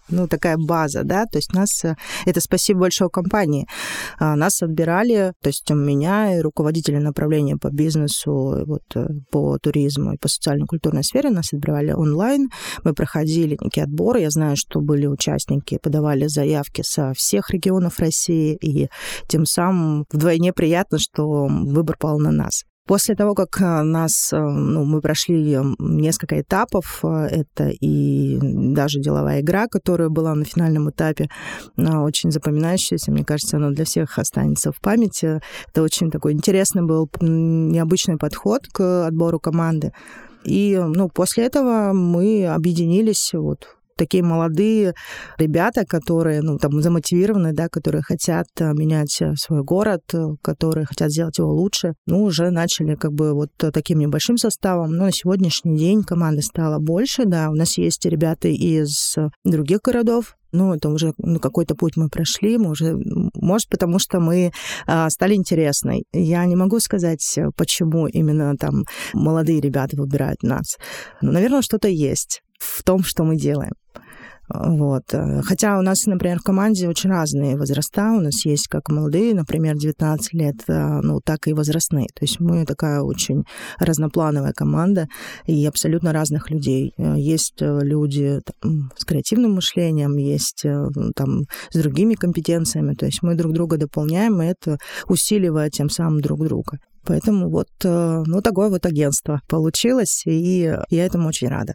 ну, 0.08 0.28
такая 0.28 0.56
база, 0.56 1.02
да, 1.02 1.26
то 1.26 1.38
есть 1.38 1.52
нас, 1.52 1.84
э, 1.84 1.96
это 2.24 2.40
спасибо 2.40 2.80
большой 2.80 3.10
компании, 3.10 3.66
а, 4.18 4.36
нас 4.36 4.62
отбирали, 4.62 5.32
то 5.42 5.48
есть 5.48 5.70
у 5.70 5.74
меня 5.74 6.36
и 6.36 6.40
руководители 6.40 6.98
направления 6.98 7.56
по 7.56 7.70
бизнесу, 7.70 8.64
вот, 8.66 8.82
по 9.30 9.58
туризму 9.58 10.12
и 10.12 10.18
по 10.18 10.28
социально-культурной 10.28 11.04
сфере 11.04 11.30
нас 11.30 11.52
отбирали 11.52 11.92
онлайн, 11.92 12.48
мы 12.84 12.94
проходили 12.94 13.56
некий 13.60 13.80
отбор, 13.80 14.16
я 14.16 14.30
знаю, 14.30 14.56
что 14.56 14.80
были 14.80 15.06
участники, 15.06 15.78
подавали 15.82 16.26
заявки 16.26 16.82
со 16.82 17.12
всех 17.14 17.50
регионов 17.50 17.98
России, 17.98 18.56
и 18.60 18.88
тем 19.28 19.46
самым 19.46 20.04
вдвойне 20.10 20.52
приятно, 20.52 20.98
что 20.98 21.46
выбор 21.46 21.96
пал 21.98 22.18
на 22.18 22.30
нас. 22.30 22.64
После 22.86 23.16
того, 23.16 23.34
как 23.34 23.60
э, 23.60 23.82
нас, 23.82 24.32
э, 24.32 24.38
ну, 24.38 24.84
мы 24.84 25.00
прошли 25.00 25.58
несколько 25.78 26.40
этапов, 26.40 27.00
э, 27.02 27.26
это 27.30 27.68
и 27.68 28.38
даже 28.40 29.00
деловая 29.00 29.40
игра, 29.40 29.66
которая 29.66 30.08
была 30.08 30.34
на 30.34 30.44
финальном 30.44 30.90
этапе, 30.90 31.28
очень 31.76 32.30
запоминающаяся, 32.30 33.10
мне 33.10 33.24
кажется, 33.24 33.56
она 33.56 33.70
для 33.70 33.84
всех 33.84 34.18
останется 34.18 34.70
в 34.70 34.80
памяти. 34.80 35.40
Это 35.68 35.82
очень 35.82 36.10
такой 36.10 36.32
интересный 36.32 36.82
был 36.82 37.10
необычный 37.20 38.18
подход 38.18 38.68
к 38.72 39.06
отбору 39.06 39.40
команды. 39.40 39.92
И 40.44 40.76
ну, 40.76 41.08
после 41.08 41.46
этого 41.46 41.92
мы 41.92 42.46
объединились 42.46 43.32
вот 43.34 43.76
такие 43.96 44.22
молодые 44.22 44.94
ребята, 45.38 45.84
которые, 45.86 46.42
ну, 46.42 46.58
там, 46.58 46.80
замотивированы, 46.80 47.52
да, 47.52 47.68
которые 47.68 48.02
хотят 48.02 48.46
э, 48.58 48.72
менять 48.72 49.20
э, 49.20 49.34
свой 49.36 49.62
город, 49.62 50.02
э, 50.12 50.26
которые 50.42 50.86
хотят 50.86 51.10
сделать 51.10 51.38
его 51.38 51.52
лучше, 51.52 51.94
ну, 52.06 52.22
уже 52.22 52.50
начали 52.50 52.94
как 52.94 53.12
бы 53.12 53.32
вот 53.32 53.50
таким 53.56 53.98
небольшим 53.98 54.36
составом. 54.36 54.92
Но 54.92 55.04
на 55.04 55.12
сегодняшний 55.12 55.76
день 55.78 56.02
команда 56.02 56.42
стала 56.42 56.78
больше, 56.78 57.24
да, 57.24 57.50
у 57.50 57.54
нас 57.54 57.78
есть 57.78 58.04
ребята 58.04 58.48
из 58.48 59.16
других 59.44 59.80
городов, 59.82 60.36
ну, 60.52 60.74
это 60.74 60.88
уже 60.88 61.12
ну, 61.18 61.38
какой-то 61.38 61.74
путь 61.74 61.96
мы 61.96 62.08
прошли, 62.08 62.56
мы 62.56 62.70
уже, 62.70 62.96
может, 63.34 63.68
потому 63.68 63.98
что 63.98 64.20
мы 64.20 64.52
а, 64.86 65.10
стали 65.10 65.34
интересной. 65.34 66.04
Я 66.12 66.46
не 66.46 66.56
могу 66.56 66.80
сказать, 66.80 67.38
почему 67.56 68.06
именно 68.06 68.56
там 68.56 68.84
молодые 69.12 69.60
ребята 69.60 69.96
выбирают 69.96 70.42
нас. 70.42 70.78
Но, 71.20 71.32
наверное, 71.32 71.62
что-то 71.62 71.88
есть 71.88 72.42
в 72.58 72.82
том, 72.82 73.02
что 73.02 73.24
мы 73.24 73.36
делаем. 73.36 73.72
Вот. 74.48 75.04
Хотя 75.42 75.78
у 75.78 75.82
нас, 75.82 76.06
например, 76.06 76.38
в 76.38 76.42
команде 76.42 76.88
очень 76.88 77.10
разные 77.10 77.56
возраста. 77.56 78.12
У 78.16 78.20
нас 78.20 78.44
есть 78.44 78.68
как 78.68 78.88
молодые, 78.88 79.34
например, 79.34 79.76
19 79.76 80.32
лет, 80.34 80.56
э, 80.68 81.00
ну, 81.02 81.20
так 81.20 81.48
и 81.48 81.52
возрастные. 81.52 82.06
То 82.14 82.22
есть 82.22 82.40
мы 82.40 82.64
такая 82.64 83.00
очень 83.00 83.44
разноплановая 83.78 84.52
команда 84.52 85.08
и 85.46 85.66
абсолютно 85.66 86.12
разных 86.12 86.50
людей. 86.50 86.94
Есть 86.96 87.60
люди 87.60 88.40
там, 88.60 88.90
с 88.96 89.04
креативным 89.04 89.54
мышлением, 89.54 90.16
есть 90.16 90.64
э, 90.64 90.86
там 91.14 91.42
с 91.70 91.78
другими 91.82 92.14
компетенциями. 92.14 92.94
То 92.94 93.06
есть 93.06 93.22
мы 93.22 93.34
друг 93.34 93.52
друга 93.52 93.76
дополняем, 93.76 94.40
и 94.42 94.46
это 94.46 94.78
усиливает 95.08 95.72
тем 95.72 95.90
самым 95.90 96.20
друг 96.20 96.44
друга. 96.44 96.78
Поэтому 97.04 97.50
вот 97.50 97.68
э, 97.84 98.22
ну, 98.26 98.42
такое 98.42 98.68
вот 98.68 98.84
агентство 98.86 99.40
получилось, 99.48 100.22
и 100.26 100.72
я 100.90 101.06
этому 101.06 101.28
очень 101.28 101.48
рада. 101.48 101.74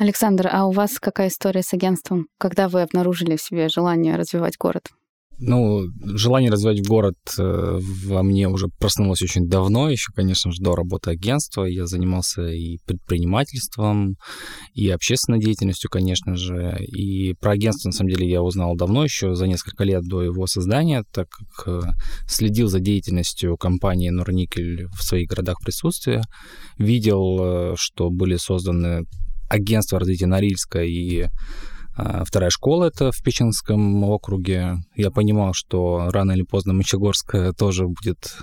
Александр, 0.00 0.48
а 0.50 0.64
у 0.64 0.70
вас 0.70 0.98
какая 0.98 1.28
история 1.28 1.62
с 1.62 1.74
агентством? 1.74 2.28
Когда 2.38 2.70
вы 2.70 2.80
обнаружили 2.80 3.36
в 3.36 3.42
себе 3.42 3.68
желание 3.68 4.16
развивать 4.16 4.56
город? 4.58 4.88
Ну, 5.38 5.82
желание 6.02 6.50
развивать 6.50 6.86
город 6.86 7.16
э, 7.38 7.78
во 8.06 8.22
мне 8.22 8.48
уже 8.48 8.68
проснулось 8.78 9.20
очень 9.20 9.46
давно, 9.46 9.90
еще, 9.90 10.10
конечно 10.14 10.52
же, 10.52 10.62
до 10.62 10.74
работы 10.74 11.10
агентства. 11.10 11.64
Я 11.64 11.84
занимался 11.84 12.46
и 12.46 12.78
предпринимательством, 12.86 14.16
и 14.72 14.88
общественной 14.88 15.38
деятельностью, 15.38 15.90
конечно 15.90 16.34
же. 16.34 16.78
И 16.80 17.34
про 17.34 17.52
агентство, 17.52 17.88
на 17.88 17.92
самом 17.92 18.08
деле, 18.08 18.26
я 18.26 18.42
узнал 18.42 18.76
давно, 18.76 19.04
еще 19.04 19.34
за 19.34 19.46
несколько 19.46 19.84
лет 19.84 20.02
до 20.04 20.22
его 20.22 20.46
создания, 20.46 21.04
так 21.12 21.28
как 21.28 21.68
э, 21.68 21.80
следил 22.26 22.68
за 22.68 22.80
деятельностью 22.80 23.58
компании 23.58 24.08
Норникель 24.08 24.86
в 24.86 25.02
своих 25.02 25.28
городах 25.28 25.58
присутствия. 25.62 26.22
Видел, 26.78 27.38
э, 27.40 27.74
что 27.76 28.08
были 28.08 28.36
созданы 28.36 29.04
агентство 29.50 29.98
развития 29.98 30.26
Норильска 30.26 30.82
и 30.82 31.26
а, 31.96 32.24
вторая 32.24 32.50
школа 32.50 32.84
это 32.84 33.12
в 33.12 33.22
Печенском 33.22 34.04
округе. 34.04 34.78
Я 34.94 35.10
понимал, 35.10 35.52
что 35.52 36.08
рано 36.10 36.32
или 36.32 36.42
поздно 36.42 36.72
Мочегорск 36.72 37.36
тоже 37.58 37.86
будет 37.86 38.36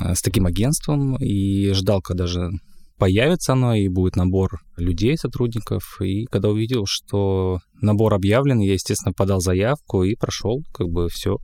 а, 0.00 0.14
с 0.14 0.22
таким 0.22 0.46
агентством, 0.46 1.16
и 1.16 1.72
ждал, 1.72 2.00
когда 2.00 2.26
же 2.26 2.50
появится 2.98 3.52
оно, 3.52 3.74
и 3.74 3.88
будет 3.88 4.16
набор 4.16 4.60
людей, 4.76 5.16
сотрудников. 5.16 6.00
И 6.00 6.24
когда 6.26 6.48
увидел, 6.48 6.84
что 6.86 7.60
набор 7.80 8.14
объявлен, 8.14 8.60
я, 8.60 8.74
естественно, 8.74 9.12
подал 9.12 9.40
заявку 9.40 10.04
и 10.04 10.14
прошел, 10.14 10.62
как 10.72 10.88
бы 10.88 11.08
все 11.08 11.38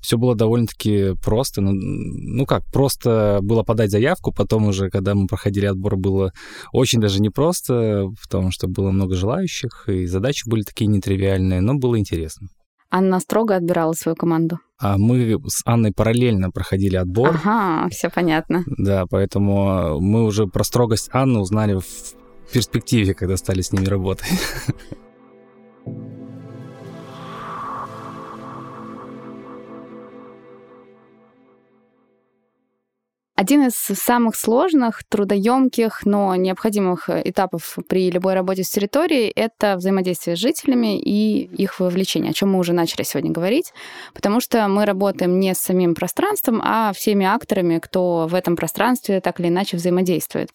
все 0.00 0.16
было 0.16 0.34
довольно-таки 0.34 1.14
просто. 1.22 1.60
Ну, 1.60 1.72
ну 1.72 2.46
как, 2.46 2.64
просто 2.72 3.40
было 3.42 3.62
подать 3.62 3.90
заявку, 3.90 4.32
потом 4.32 4.66
уже, 4.66 4.90
когда 4.90 5.14
мы 5.14 5.26
проходили 5.26 5.66
отбор, 5.66 5.96
было 5.96 6.32
очень 6.72 7.00
даже 7.00 7.20
непросто, 7.20 8.06
потому 8.22 8.50
что 8.50 8.68
было 8.68 8.90
много 8.90 9.16
желающих, 9.16 9.88
и 9.88 10.06
задачи 10.06 10.48
были 10.48 10.62
такие 10.62 10.86
нетривиальные, 10.86 11.60
но 11.60 11.74
было 11.74 11.98
интересно. 11.98 12.48
Анна 12.90 13.20
строго 13.20 13.56
отбирала 13.56 13.92
свою 13.92 14.16
команду? 14.16 14.58
А 14.78 14.96
мы 14.96 15.38
с 15.46 15.62
Анной 15.64 15.92
параллельно 15.92 16.50
проходили 16.50 16.96
отбор. 16.96 17.30
Ага, 17.30 17.88
все 17.90 18.08
понятно. 18.10 18.64
Да, 18.78 19.04
поэтому 19.10 20.00
мы 20.00 20.24
уже 20.24 20.46
про 20.46 20.64
строгость 20.64 21.10
Анны 21.12 21.40
узнали 21.40 21.74
в 21.74 22.52
перспективе, 22.52 23.14
когда 23.14 23.36
стали 23.36 23.60
с 23.60 23.72
ними 23.72 23.86
работать. 23.86 24.28
Один 33.40 33.68
из 33.68 33.74
самых 33.76 34.34
сложных, 34.34 35.04
трудоемких, 35.08 36.04
но 36.04 36.34
необходимых 36.34 37.08
этапов 37.08 37.78
при 37.88 38.10
любой 38.10 38.34
работе 38.34 38.64
с 38.64 38.68
территорией— 38.68 39.30
это 39.36 39.76
взаимодействие 39.76 40.34
с 40.34 40.40
жителями 40.40 40.98
и 40.98 41.44
их 41.44 41.78
вовлечение, 41.78 42.32
о 42.32 42.34
чем 42.34 42.50
мы 42.50 42.58
уже 42.58 42.72
начали 42.72 43.04
сегодня 43.04 43.30
говорить, 43.30 43.72
потому 44.12 44.40
что 44.40 44.66
мы 44.66 44.84
работаем 44.86 45.38
не 45.38 45.54
с 45.54 45.58
самим 45.58 45.94
пространством, 45.94 46.60
а 46.64 46.92
всеми 46.92 47.26
акторами, 47.26 47.78
кто 47.78 48.26
в 48.28 48.34
этом 48.34 48.56
пространстве 48.56 49.20
так 49.20 49.38
или 49.38 49.46
иначе 49.46 49.76
взаимодействует. 49.76 50.50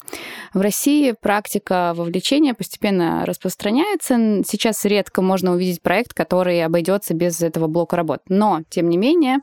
В 0.54 0.60
России 0.60 1.14
практика 1.14 1.94
вовлечения 1.96 2.54
постепенно 2.54 3.26
распространяется. 3.26 4.44
Сейчас 4.46 4.84
редко 4.84 5.22
можно 5.22 5.54
увидеть 5.54 5.82
проект, 5.82 6.14
который 6.14 6.62
обойдется 6.62 7.14
без 7.14 7.42
этого 7.42 7.68
блока 7.68 7.96
работ. 7.96 8.24
Но, 8.28 8.64
тем 8.70 8.90
не 8.90 8.98
менее, 8.98 9.38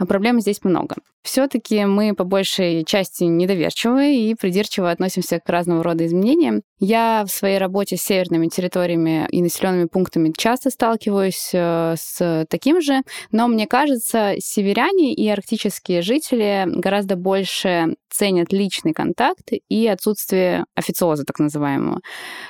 проблем 0.00 0.40
здесь 0.40 0.64
много. 0.64 0.96
Все-таки 1.22 1.84
мы 1.84 2.14
по 2.14 2.24
большей 2.24 2.79
части 2.84 3.24
недоверчивы 3.24 4.14
и 4.14 4.34
придирчиво 4.34 4.90
относимся 4.90 5.40
к 5.40 5.48
разного 5.48 5.82
рода 5.82 6.06
изменениям. 6.06 6.62
Я 6.78 7.24
в 7.26 7.30
своей 7.30 7.58
работе 7.58 7.96
с 7.96 8.02
северными 8.02 8.48
территориями 8.48 9.26
и 9.30 9.42
населенными 9.42 9.86
пунктами 9.86 10.32
часто 10.36 10.70
сталкиваюсь 10.70 11.50
э, 11.52 11.94
с 11.98 12.46
таким 12.48 12.80
же, 12.80 13.02
но 13.32 13.48
мне 13.48 13.66
кажется, 13.66 14.34
северяне 14.38 15.12
и 15.12 15.28
арктические 15.28 16.02
жители 16.02 16.64
гораздо 16.66 17.16
больше 17.16 17.96
ценят 18.10 18.52
личный 18.52 18.92
контакт 18.92 19.50
и 19.68 19.86
отсутствие 19.86 20.64
официоза, 20.74 21.24
так 21.24 21.38
называемого. 21.38 22.00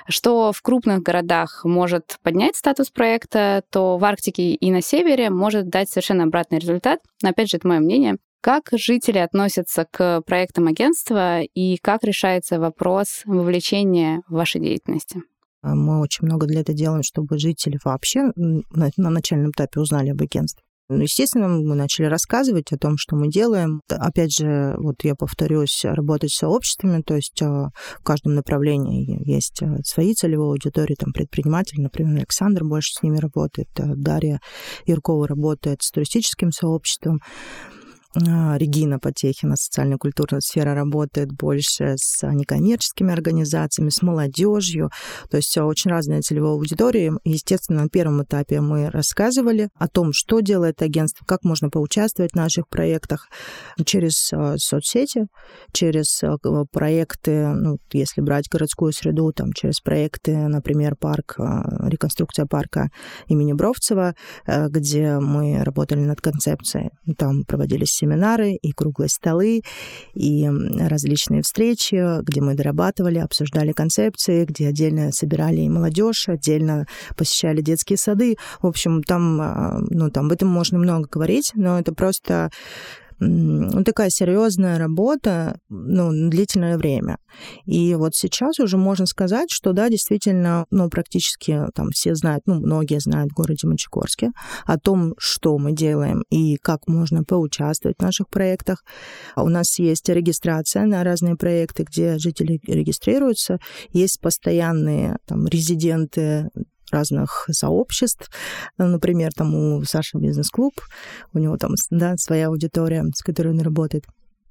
Что 0.08 0.52
в 0.52 0.62
крупных 0.62 1.02
городах 1.02 1.62
может 1.64 2.16
поднять 2.22 2.56
статус 2.56 2.90
проекта, 2.90 3.62
то 3.70 3.98
в 3.98 4.04
Арктике 4.04 4.54
и 4.54 4.70
на 4.70 4.80
севере 4.80 5.30
может 5.30 5.68
дать 5.68 5.90
совершенно 5.90 6.24
обратный 6.24 6.58
результат. 6.58 7.00
Но 7.22 7.30
опять 7.30 7.50
же, 7.50 7.58
это 7.58 7.68
мое 7.68 7.80
мнение. 7.80 8.16
Как 8.42 8.70
жители 8.72 9.18
относятся 9.18 9.86
к 9.90 10.22
проектам 10.22 10.66
агентства 10.66 11.42
и 11.42 11.76
как 11.76 12.02
решается 12.04 12.58
вопрос 12.58 13.20
вовлечения 13.26 14.22
в 14.28 14.32
вашей 14.32 14.62
деятельности? 14.62 15.22
А 15.62 15.74
мы 15.74 16.00
очень 16.00 16.24
много 16.24 16.46
для 16.46 16.60
этого 16.60 16.76
делаем, 16.76 17.02
чтобы 17.02 17.38
жители 17.38 17.78
вообще 17.84 18.32
на, 18.36 18.90
на 18.96 19.10
начальном 19.10 19.50
этапе 19.50 19.80
узнали 19.80 20.08
об 20.10 20.22
агентстве. 20.22 20.64
Ну, 20.88 21.02
естественно, 21.02 21.46
мы 21.48 21.76
начали 21.76 22.06
рассказывать 22.06 22.72
о 22.72 22.78
том, 22.78 22.96
что 22.96 23.14
мы 23.14 23.28
делаем. 23.28 23.80
Опять 23.88 24.36
же, 24.36 24.74
вот 24.78 25.04
я 25.04 25.14
повторюсь, 25.14 25.84
работать 25.84 26.32
с 26.32 26.38
сообществами, 26.38 27.02
то 27.02 27.14
есть 27.14 27.40
в 27.40 28.02
каждом 28.02 28.34
направлении 28.34 29.22
есть 29.24 29.60
свои 29.84 30.14
целевые 30.14 30.48
аудитории, 30.48 30.96
там 30.98 31.12
предприниматели, 31.12 31.80
например, 31.80 32.16
Александр 32.16 32.64
больше 32.64 32.94
с 32.94 33.02
ними 33.04 33.18
работает, 33.18 33.68
Дарья 33.76 34.40
Юркова 34.86 35.28
работает 35.28 35.82
с 35.82 35.92
туристическим 35.92 36.50
сообществом. 36.50 37.20
А, 38.16 38.58
Регина 38.58 38.98
Потехина, 38.98 39.54
социально-культурная 39.56 40.40
сфера, 40.40 40.74
работает 40.74 41.30
больше 41.32 41.94
с 41.96 42.26
некоммерческими 42.26 43.12
организациями, 43.12 43.90
с 43.90 44.02
молодежью. 44.02 44.90
То 45.30 45.36
есть 45.36 45.56
очень 45.56 45.90
разные 45.90 46.20
целевые 46.20 46.52
аудитории. 46.52 47.12
Естественно, 47.24 47.82
на 47.82 47.88
первом 47.88 48.24
этапе 48.24 48.60
мы 48.60 48.90
рассказывали 48.90 49.68
о 49.76 49.86
том, 49.86 50.12
что 50.12 50.40
делает 50.40 50.82
агентство, 50.82 51.24
как 51.24 51.44
можно 51.44 51.70
поучаствовать 51.70 52.32
в 52.32 52.36
наших 52.36 52.68
проектах 52.68 53.28
через 53.86 54.32
а, 54.32 54.56
соцсети, 54.58 55.26
через 55.72 56.20
а, 56.24 56.36
проекты, 56.72 57.46
ну, 57.54 57.78
если 57.92 58.22
брать 58.22 58.48
городскую 58.50 58.92
среду, 58.92 59.32
там, 59.32 59.52
через 59.52 59.80
проекты, 59.80 60.36
например, 60.36 60.96
парк, 60.96 61.36
реконструкция 61.38 62.46
парка 62.46 62.88
имени 63.28 63.52
Бровцева, 63.52 64.14
где 64.46 65.18
мы 65.18 65.62
работали 65.62 66.00
над 66.00 66.20
концепцией. 66.20 66.90
Там 67.16 67.44
проводились 67.44 67.99
семинары, 68.00 68.54
и 68.54 68.72
круглые 68.72 69.08
столы, 69.08 69.62
и 70.14 70.48
различные 70.78 71.42
встречи, 71.42 72.22
где 72.22 72.40
мы 72.40 72.54
дорабатывали, 72.54 73.18
обсуждали 73.18 73.72
концепции, 73.72 74.44
где 74.44 74.68
отдельно 74.68 75.12
собирали 75.12 75.60
и 75.60 75.68
молодежь, 75.68 76.28
отдельно 76.28 76.86
посещали 77.16 77.60
детские 77.60 77.96
сады. 77.96 78.36
В 78.60 78.66
общем, 78.66 79.02
там, 79.02 79.40
а, 79.40 79.78
ну, 79.90 80.10
там 80.10 80.26
об 80.26 80.32
этом 80.32 80.48
можно 80.48 80.78
много 80.78 81.08
говорить, 81.10 81.52
но 81.54 81.78
это 81.78 81.92
просто 81.92 82.50
ну, 83.20 83.84
такая 83.84 84.08
серьезная 84.10 84.78
работа, 84.78 85.58
ну, 85.68 86.10
длительное 86.30 86.78
время. 86.78 87.18
И 87.66 87.94
вот 87.94 88.14
сейчас 88.14 88.58
уже 88.58 88.78
можно 88.78 89.06
сказать, 89.06 89.50
что 89.50 89.72
да, 89.72 89.88
действительно, 89.90 90.64
ну, 90.70 90.88
практически 90.88 91.66
там 91.74 91.90
все 91.90 92.14
знают, 92.14 92.42
ну, 92.46 92.54
многие 92.54 92.98
знают 92.98 93.32
в 93.32 93.36
городе 93.36 93.68
Мочегорске 93.68 94.30
о 94.64 94.78
том, 94.78 95.14
что 95.18 95.58
мы 95.58 95.72
делаем 95.72 96.24
и 96.30 96.56
как 96.56 96.88
можно 96.88 97.22
поучаствовать 97.22 97.98
в 97.98 98.02
наших 98.02 98.28
проектах. 98.28 98.82
У 99.36 99.48
нас 99.48 99.78
есть 99.78 100.08
регистрация 100.08 100.86
на 100.86 101.04
разные 101.04 101.36
проекты, 101.36 101.84
где 101.84 102.18
жители 102.18 102.58
регистрируются, 102.66 103.58
есть 103.90 104.20
постоянные 104.20 105.18
там 105.26 105.46
резиденты 105.46 106.48
разных 106.90 107.46
сообществ. 107.50 108.30
Например, 108.78 109.30
там 109.34 109.54
у 109.54 109.84
Саши 109.84 110.18
бизнес-клуб, 110.18 110.74
у 111.32 111.38
него 111.38 111.56
там 111.56 111.72
да, 111.90 112.16
своя 112.16 112.48
аудитория, 112.48 113.04
с 113.14 113.22
которой 113.22 113.48
он 113.48 113.60
работает. 113.60 114.04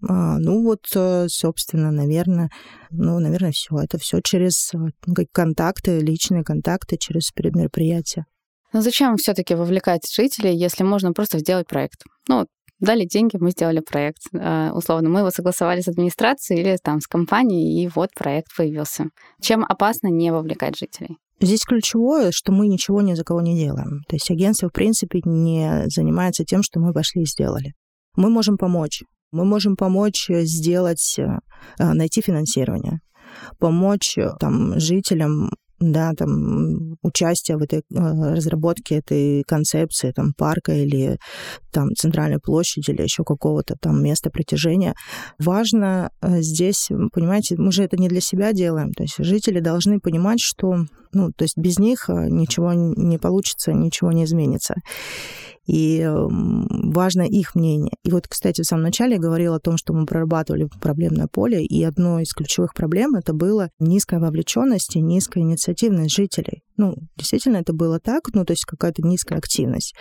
А, 0.08 0.38
ну 0.40 0.64
вот, 0.64 0.86
э, 0.96 1.28
собственно, 1.28 1.92
наверное, 1.92 2.50
ну, 2.90 3.20
наверное, 3.20 3.52
все. 3.52 3.78
Это 3.78 3.98
все 3.98 4.22
через 4.24 4.72
ну, 4.74 5.16
контакты, 5.32 6.00
личные 6.00 6.44
контакты, 6.44 6.98
через 6.98 7.32
мероприятия. 7.36 8.26
Но 8.72 8.82
зачем 8.82 9.18
все-таки 9.18 9.56
вовлекать 9.56 10.10
жителей, 10.10 10.56
если 10.56 10.84
можно 10.84 11.12
просто 11.12 11.40
сделать 11.40 11.68
проект? 11.68 12.04
Ну, 12.28 12.46
дали 12.80 13.06
деньги, 13.06 13.38
мы 13.40 13.52
сделали 13.52 13.80
проект. 13.80 14.22
Uh, 14.34 14.72
условно, 14.72 15.10
мы 15.10 15.20
его 15.20 15.32
согласовали 15.32 15.82
с 15.82 15.88
администрацией 15.88 16.62
или 16.62 16.78
там 16.82 17.02
с 17.02 17.08
компанией, 17.08 17.84
и 17.84 17.90
вот 17.94 18.14
проект 18.14 18.56
появился. 18.56 19.06
Чем 19.42 19.66
опасно 19.68 20.08
не 20.08 20.32
вовлекать 20.32 20.78
жителей? 20.78 21.18
Здесь 21.42 21.64
ключевое, 21.64 22.32
что 22.32 22.52
мы 22.52 22.68
ничего 22.68 23.02
ни 23.02 23.14
за 23.14 23.24
кого 23.24 23.42
не 23.42 23.58
делаем. 23.58 24.02
То 24.08 24.16
есть 24.16 24.30
агентство, 24.30 24.70
в 24.70 24.74
принципе, 24.74 25.22
не 25.24 25.86
занимается 25.88 26.44
тем, 26.44 26.64
что 26.64 26.80
мы 26.80 26.94
пошли 26.94 27.24
и 27.24 27.26
сделали. 27.26 27.74
Мы 28.16 28.30
можем 28.30 28.58
помочь. 28.58 29.04
Мы 29.32 29.46
можем 29.46 29.76
помочь 29.76 30.26
сделать, 30.28 31.18
э, 31.18 31.40
найти 31.78 32.22
финансирование, 32.22 33.00
помочь 33.60 34.16
там, 34.40 34.80
жителям 34.80 35.52
да, 35.80 36.14
там, 36.14 36.98
участие 37.02 37.58
в 37.58 37.62
этой 37.62 37.80
э, 37.80 37.84
разработке 37.92 38.96
этой 38.96 39.44
концепции 39.44 40.12
там, 40.12 40.34
парка 40.38 40.74
или 40.74 41.18
там, 41.72 41.96
центральной 41.96 42.40
площади 42.40 42.92
или 42.92 43.02
еще 43.02 43.24
какого-то 43.24 43.76
там 43.80 44.04
места 44.04 44.30
притяжения. 44.30 44.94
Важно 45.40 46.12
э, 46.22 46.42
здесь, 46.42 46.90
понимаете, 47.14 47.56
мы 47.58 47.72
же 47.72 47.84
это 47.84 47.98
не 47.98 48.10
для 48.10 48.22
себя 48.22 48.54
делаем. 48.54 48.92
То 48.92 49.04
есть 49.04 49.16
жители 49.20 49.60
должны 49.60 50.00
понимать, 50.00 50.40
что 50.42 50.86
ну, 51.12 51.32
то 51.32 51.44
есть 51.44 51.58
без 51.58 51.80
них 51.80 52.10
э, 52.10 52.28
ничего 52.30 52.74
не 52.74 53.18
получится, 53.18 53.74
ничего 53.74 54.12
не 54.12 54.26
изменится 54.26 54.76
и 55.70 56.04
важно 56.08 57.22
их 57.22 57.54
мнение. 57.54 57.94
И 58.04 58.10
вот, 58.10 58.28
кстати, 58.28 58.62
в 58.62 58.66
самом 58.66 58.84
начале 58.84 59.16
я 59.16 59.22
говорила 59.22 59.58
о 59.58 59.60
том, 59.60 59.78
что 59.78 59.94
мы 59.94 60.06
прорабатывали 60.06 60.68
проблемное 60.82 61.28
поле, 61.28 61.64
и 61.64 61.84
одной 61.84 62.24
из 62.24 62.34
ключевых 62.34 62.74
проблем 62.74 63.16
это 63.16 63.34
было 63.34 63.70
низкая 63.80 64.20
вовлеченность 64.20 64.96
и 64.96 65.02
низкая 65.02 65.44
инициативность 65.44 66.16
жителей. 66.16 66.64
Ну, 66.78 66.96
действительно, 67.18 67.58
это 67.58 67.74
было 67.74 68.00
так, 68.00 68.24
ну, 68.34 68.46
то 68.46 68.54
есть 68.54 68.66
какая-то 68.66 69.04
низкая 69.04 69.38
активность. 69.38 69.94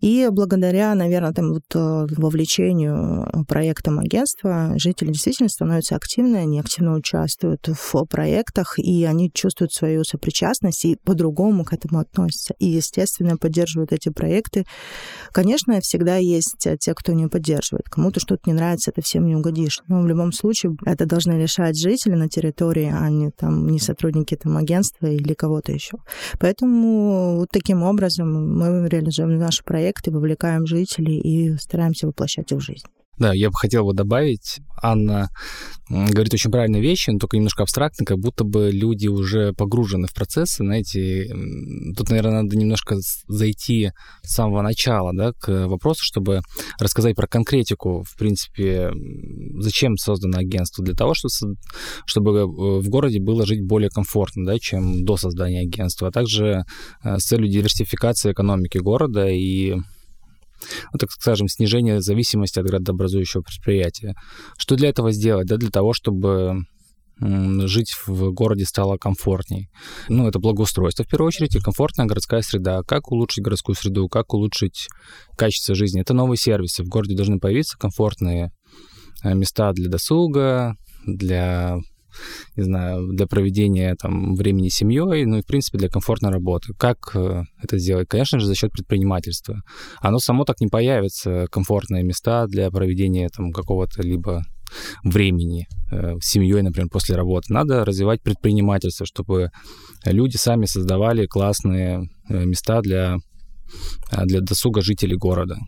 И 0.00 0.26
благодаря, 0.30 0.94
наверное, 0.94 1.32
там 1.32 1.52
вот 1.52 1.64
э, 1.74 2.06
вовлечению 2.16 3.26
э, 3.26 3.44
проектам 3.46 3.98
агентства 3.98 4.72
жители 4.76 5.08
действительно 5.08 5.50
становятся 5.50 5.96
активны, 5.96 6.36
они 6.36 6.58
активно 6.58 6.94
участвуют 6.94 7.68
в 7.68 8.04
проектах, 8.06 8.78
и 8.78 9.04
они 9.04 9.30
чувствуют 9.30 9.72
свою 9.72 10.04
сопричастность 10.04 10.86
и 10.86 10.96
по-другому 11.04 11.64
к 11.64 11.74
этому 11.74 11.98
относятся. 12.00 12.54
И, 12.58 12.66
естественно, 12.66 13.36
поддерживают 13.36 13.92
эти 13.92 14.08
проекты. 14.08 14.64
Конечно, 15.32 15.78
всегда 15.80 16.16
есть 16.16 16.56
те, 16.80 16.94
кто 16.94 17.12
не 17.12 17.26
поддерживает. 17.28 17.88
Кому-то 17.90 18.20
что-то 18.20 18.42
не 18.46 18.54
нравится, 18.54 18.90
это 18.90 19.02
всем 19.02 19.26
не 19.26 19.36
угодишь. 19.36 19.82
Но 19.88 20.00
в 20.00 20.06
любом 20.06 20.32
случае 20.32 20.76
это 20.86 21.04
должны 21.04 21.32
решать 21.32 21.78
жители 21.78 22.14
на 22.14 22.28
территории, 22.28 22.90
а 22.92 23.10
не 23.10 23.30
там 23.30 23.68
не 23.68 23.78
сотрудники 23.78 24.34
там 24.34 24.56
агентства 24.56 25.06
или 25.06 25.34
кого-то 25.34 25.72
еще. 25.72 25.98
Поэтому 26.38 27.36
вот 27.36 27.50
таким 27.50 27.82
образом 27.82 28.56
мы 28.56 28.88
реализуем 28.88 29.36
наши 29.36 29.62
проекты 29.62 29.89
проекты, 29.90 30.10
вовлекаем 30.10 30.66
жителей 30.66 31.18
и 31.18 31.56
стараемся 31.56 32.06
воплощать 32.06 32.52
их 32.52 32.58
в 32.58 32.60
жизнь. 32.60 32.86
Да, 33.20 33.34
я 33.34 33.50
бы 33.50 33.54
хотел 33.54 33.84
вот 33.84 33.96
добавить, 33.96 34.60
Анна 34.82 35.28
говорит 35.90 36.32
очень 36.32 36.50
правильные 36.50 36.80
вещи, 36.80 37.10
но 37.10 37.18
только 37.18 37.36
немножко 37.36 37.62
абстрактно, 37.62 38.06
как 38.06 38.18
будто 38.18 38.44
бы 38.44 38.70
люди 38.72 39.08
уже 39.08 39.52
погружены 39.52 40.06
в 40.06 40.14
процессы, 40.14 40.64
знаете, 40.64 41.30
тут, 41.96 42.08
наверное, 42.08 42.42
надо 42.42 42.56
немножко 42.56 42.96
зайти 43.28 43.90
с 44.22 44.34
самого 44.34 44.62
начала, 44.62 45.12
да, 45.12 45.32
к 45.32 45.66
вопросу, 45.66 46.00
чтобы 46.02 46.40
рассказать 46.78 47.14
про 47.14 47.26
конкретику, 47.26 48.04
в 48.08 48.16
принципе, 48.16 48.90
зачем 49.58 49.98
создано 49.98 50.38
агентство, 50.38 50.82
для 50.82 50.94
того, 50.94 51.12
чтобы, 51.12 51.56
чтобы 52.06 52.38
э, 52.38 52.44
в 52.46 52.88
городе 52.88 53.20
было 53.20 53.44
жить 53.44 53.62
более 53.62 53.90
комфортно, 53.90 54.46
да, 54.46 54.58
чем 54.58 55.04
до 55.04 55.18
создания 55.18 55.60
агентства, 55.60 56.08
а 56.08 56.10
также 56.10 56.64
э, 57.04 57.18
с 57.18 57.24
целью 57.24 57.48
диверсификации 57.48 58.32
экономики 58.32 58.78
города 58.78 59.28
и 59.28 59.74
ну, 60.92 60.98
так 60.98 61.10
скажем, 61.10 61.48
снижение 61.48 62.00
зависимости 62.00 62.58
от 62.58 62.66
градообразующего 62.66 63.42
предприятия. 63.42 64.14
Что 64.58 64.76
для 64.76 64.88
этого 64.88 65.12
сделать? 65.12 65.46
Да, 65.46 65.56
для 65.56 65.70
того, 65.70 65.92
чтобы 65.92 66.64
жить 67.20 67.94
в 68.06 68.32
городе 68.32 68.64
стало 68.64 68.96
комфортней. 68.96 69.68
Ну, 70.08 70.26
это 70.26 70.38
благоустройство, 70.38 71.04
в 71.04 71.08
первую 71.08 71.28
очередь, 71.28 71.54
и 71.54 71.60
комфортная 71.60 72.06
городская 72.06 72.40
среда. 72.42 72.82
Как 72.82 73.12
улучшить 73.12 73.44
городскую 73.44 73.76
среду, 73.76 74.08
как 74.08 74.32
улучшить 74.32 74.88
качество 75.36 75.74
жизни. 75.74 76.00
Это 76.00 76.14
новые 76.14 76.38
сервисы. 76.38 76.82
В 76.82 76.88
городе 76.88 77.14
должны 77.14 77.38
появиться 77.38 77.76
комфортные 77.78 78.52
э, 79.22 79.34
места 79.34 79.72
для 79.72 79.90
досуга, 79.90 80.76
для 81.06 81.78
не 82.56 82.62
знаю, 82.62 83.08
для 83.12 83.26
проведения 83.26 83.94
там, 83.94 84.34
времени 84.34 84.68
с 84.68 84.74
семьей, 84.74 85.24
ну 85.24 85.38
и, 85.38 85.42
в 85.42 85.46
принципе, 85.46 85.78
для 85.78 85.88
комфортной 85.88 86.32
работы. 86.32 86.72
Как 86.78 86.98
э, 87.14 87.42
это 87.62 87.78
сделать? 87.78 88.08
Конечно 88.08 88.40
же, 88.40 88.46
за 88.46 88.54
счет 88.54 88.72
предпринимательства. 88.72 89.62
Оно 90.00 90.18
само 90.18 90.44
так 90.44 90.60
не 90.60 90.68
появится, 90.68 91.46
комфортные 91.50 92.02
места 92.02 92.46
для 92.46 92.70
проведения 92.70 93.28
там, 93.28 93.52
какого-то 93.52 94.02
либо 94.02 94.42
времени 95.02 95.66
э, 95.90 96.14
с 96.20 96.26
семьей, 96.26 96.62
например, 96.62 96.88
после 96.90 97.16
работы. 97.16 97.52
Надо 97.52 97.84
развивать 97.84 98.22
предпринимательство, 98.22 99.06
чтобы 99.06 99.50
люди 100.04 100.36
сами 100.36 100.66
создавали 100.66 101.26
классные 101.26 102.08
э, 102.28 102.44
места 102.44 102.80
для 102.80 103.16
для 104.24 104.40
досуга 104.40 104.82
жителей 104.82 105.16
города. 105.16 105.58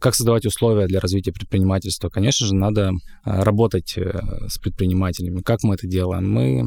Как 0.00 0.14
создавать 0.14 0.46
условия 0.46 0.86
для 0.86 1.00
развития 1.00 1.32
предпринимательства? 1.32 2.08
Конечно 2.08 2.46
же, 2.46 2.54
надо 2.54 2.90
э, 2.90 3.42
работать 3.42 3.94
э, 3.96 4.20
с 4.48 4.58
предпринимателями. 4.58 5.40
Как 5.42 5.62
мы 5.62 5.74
это 5.74 5.86
делаем? 5.86 6.30
Мы 6.30 6.64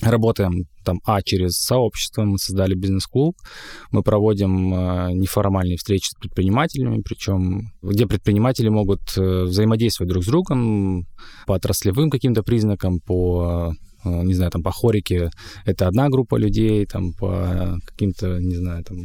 работаем 0.00 0.64
там, 0.84 0.98
а, 1.04 1.22
через 1.22 1.52
сообщество, 1.58 2.24
мы 2.24 2.36
создали 2.36 2.74
бизнес-клуб, 2.74 3.36
мы 3.92 4.02
проводим 4.02 4.70
неформальные 5.16 5.76
встречи 5.76 6.08
с 6.08 6.14
предпринимателями, 6.14 7.02
причем 7.02 7.70
где 7.82 8.08
предприниматели 8.08 8.68
могут 8.68 9.16
взаимодействовать 9.16 10.10
друг 10.10 10.24
с 10.24 10.26
другом 10.26 11.06
по 11.46 11.54
отраслевым 11.54 12.10
каким-то 12.10 12.42
признакам, 12.42 12.98
по 12.98 13.42
Э, 13.52 13.91
не 14.04 14.34
знаю, 14.34 14.50
там 14.50 14.62
по 14.62 14.70
хорике 14.70 15.30
это 15.64 15.86
одна 15.86 16.08
группа 16.08 16.36
людей, 16.36 16.86
там 16.86 17.12
по 17.12 17.78
каким-то, 17.86 18.38
не 18.38 18.56
знаю, 18.56 18.84
там 18.84 18.98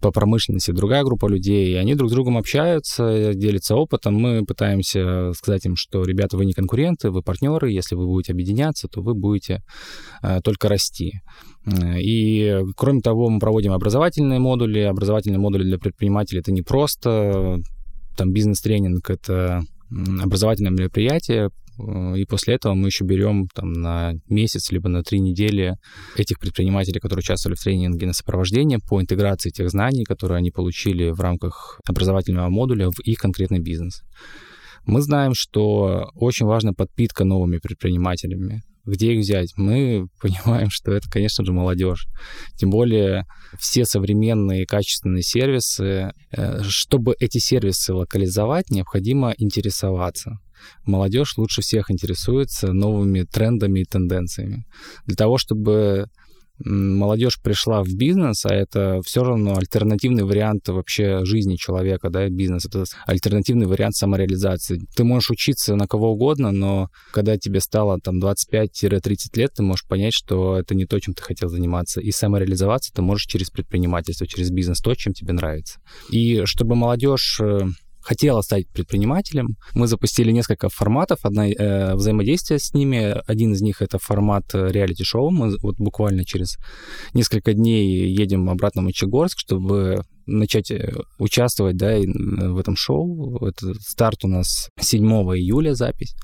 по 0.00 0.10
промышленности 0.12 0.70
другая 0.70 1.02
группа 1.02 1.26
людей, 1.26 1.72
и 1.72 1.74
они 1.74 1.94
друг 1.94 2.10
с 2.10 2.12
другом 2.12 2.36
общаются, 2.36 3.34
делятся 3.34 3.74
опытом. 3.76 4.14
Мы 4.14 4.44
пытаемся 4.44 5.32
сказать 5.32 5.64
им, 5.66 5.76
что, 5.76 6.04
ребята, 6.04 6.36
вы 6.36 6.44
не 6.44 6.52
конкуренты, 6.52 7.10
вы 7.10 7.22
партнеры, 7.22 7.70
если 7.70 7.94
вы 7.94 8.06
будете 8.06 8.32
объединяться, 8.32 8.88
то 8.88 9.00
вы 9.00 9.14
будете 9.14 9.62
э, 10.22 10.40
только 10.42 10.68
расти. 10.68 11.20
Э, 11.66 12.00
и, 12.00 12.62
кроме 12.76 13.00
того, 13.00 13.28
мы 13.28 13.40
проводим 13.40 13.72
образовательные 13.72 14.38
модули. 14.38 14.80
Образовательные 14.80 15.38
модули 15.38 15.64
для 15.64 15.78
предпринимателей— 15.78 16.40
это 16.40 16.52
не 16.52 16.62
просто 16.62 17.60
там 18.16 18.32
бизнес-тренинг, 18.32 19.10
это 19.10 19.62
образовательное 20.22 20.70
мероприятие, 20.70 21.50
Э, 21.50 21.63
и 21.78 22.24
после 22.24 22.54
этого 22.54 22.74
мы 22.74 22.88
еще 22.88 23.04
берем 23.04 23.48
там 23.54 23.72
на 23.72 24.14
месяц 24.28 24.70
либо 24.70 24.88
на 24.88 25.02
три 25.02 25.20
недели 25.20 25.76
этих 26.16 26.38
предпринимателей, 26.38 27.00
которые 27.00 27.20
участвовали 27.20 27.56
в 27.56 27.62
тренинге 27.62 28.06
на 28.06 28.12
сопровождение 28.12 28.78
по 28.78 29.00
интеграции 29.00 29.50
тех 29.50 29.70
знаний, 29.70 30.04
которые 30.04 30.38
они 30.38 30.50
получили 30.50 31.10
в 31.10 31.20
рамках 31.20 31.80
образовательного 31.86 32.48
модуля 32.48 32.90
в 32.90 33.00
их 33.00 33.18
конкретный 33.18 33.60
бизнес. 33.60 34.02
Мы 34.86 35.00
знаем, 35.00 35.34
что 35.34 36.10
очень 36.14 36.46
важна 36.46 36.72
подпитка 36.72 37.24
новыми 37.24 37.58
предпринимателями. 37.58 38.62
Где 38.84 39.14
их 39.14 39.20
взять? 39.20 39.52
Мы 39.56 40.08
понимаем, 40.20 40.68
что 40.70 40.92
это, 40.92 41.08
конечно 41.10 41.44
же, 41.44 41.52
молодежь. 41.52 42.06
Тем 42.56 42.70
более 42.70 43.24
все 43.58 43.84
современные 43.84 44.66
качественные 44.66 45.22
сервисы, 45.22 46.12
э, 46.30 46.62
чтобы 46.62 47.14
эти 47.18 47.38
сервисы 47.38 47.94
локализовать, 47.94 48.70
необходимо 48.70 49.34
интересоваться 49.38 50.38
молодежь 50.84 51.36
лучше 51.36 51.62
всех 51.62 51.90
интересуется 51.90 52.72
новыми 52.72 53.22
трендами 53.22 53.80
и 53.80 53.84
тенденциями. 53.84 54.64
Для 55.06 55.16
того, 55.16 55.38
чтобы 55.38 56.06
молодежь 56.58 57.40
пришла 57.42 57.82
в 57.82 57.88
бизнес, 57.94 58.44
а 58.46 58.54
это 58.54 59.00
все 59.04 59.24
равно 59.24 59.56
альтернативный 59.56 60.24
вариант 60.24 60.68
вообще 60.68 61.24
жизни 61.24 61.56
человека, 61.56 62.10
да, 62.10 62.28
бизнес, 62.28 62.66
это 62.66 62.84
альтернативный 63.06 63.66
вариант 63.66 63.96
самореализации. 63.96 64.80
Ты 64.94 65.04
можешь 65.04 65.30
учиться 65.30 65.74
на 65.74 65.86
кого 65.86 66.12
угодно, 66.12 66.52
но 66.52 66.88
когда 67.12 67.36
тебе 67.36 67.60
стало 67.60 67.98
там 68.00 68.22
25-30 68.22 69.16
лет, 69.34 69.52
ты 69.54 69.62
можешь 69.62 69.86
понять, 69.86 70.14
что 70.14 70.58
это 70.58 70.74
не 70.74 70.86
то, 70.86 70.98
чем 71.00 71.14
ты 71.14 71.22
хотел 71.22 71.48
заниматься. 71.48 72.00
И 72.00 72.12
самореализоваться 72.12 72.92
ты 72.92 73.02
можешь 73.02 73.26
через 73.26 73.50
предпринимательство, 73.50 74.26
через 74.26 74.50
бизнес, 74.50 74.80
то, 74.80 74.94
чем 74.94 75.12
тебе 75.12 75.32
нравится. 75.32 75.80
И 76.10 76.44
чтобы 76.44 76.76
молодежь 76.76 77.40
э, 77.40 77.60
хотела 78.04 78.42
стать 78.42 78.68
предпринимателем. 78.68 79.56
Мы 79.74 79.86
запустили 79.86 80.30
несколько 80.30 80.68
форматов 80.68 81.20
одна, 81.22 81.48
э, 81.48 81.94
взаимодействия 81.94 82.58
с 82.58 82.74
ними. 82.74 83.14
Один 83.26 83.52
из 83.52 83.62
них 83.62 83.82
это 83.82 83.98
формат 83.98 84.54
э, 84.54 84.70
реалити-шоу. 84.70 85.30
Мы 85.30 85.56
вот 85.62 85.76
буквально 85.78 86.24
через 86.24 86.58
несколько 87.14 87.54
дней 87.54 88.06
едем 88.06 88.50
обратно 88.50 88.82
в 88.82 88.84
Мочегорск, 88.84 89.38
чтобы 89.38 90.04
начать 90.26 90.70
э, 90.70 90.92
участвовать 91.18 91.76
да, 91.76 91.96
в 91.98 92.58
этом 92.58 92.76
шоу. 92.76 93.44
Это 93.46 93.74
старт 93.80 94.24
у 94.24 94.28
нас 94.28 94.70
7 94.80 95.02
июля 95.36 95.74
запись. 95.74 96.14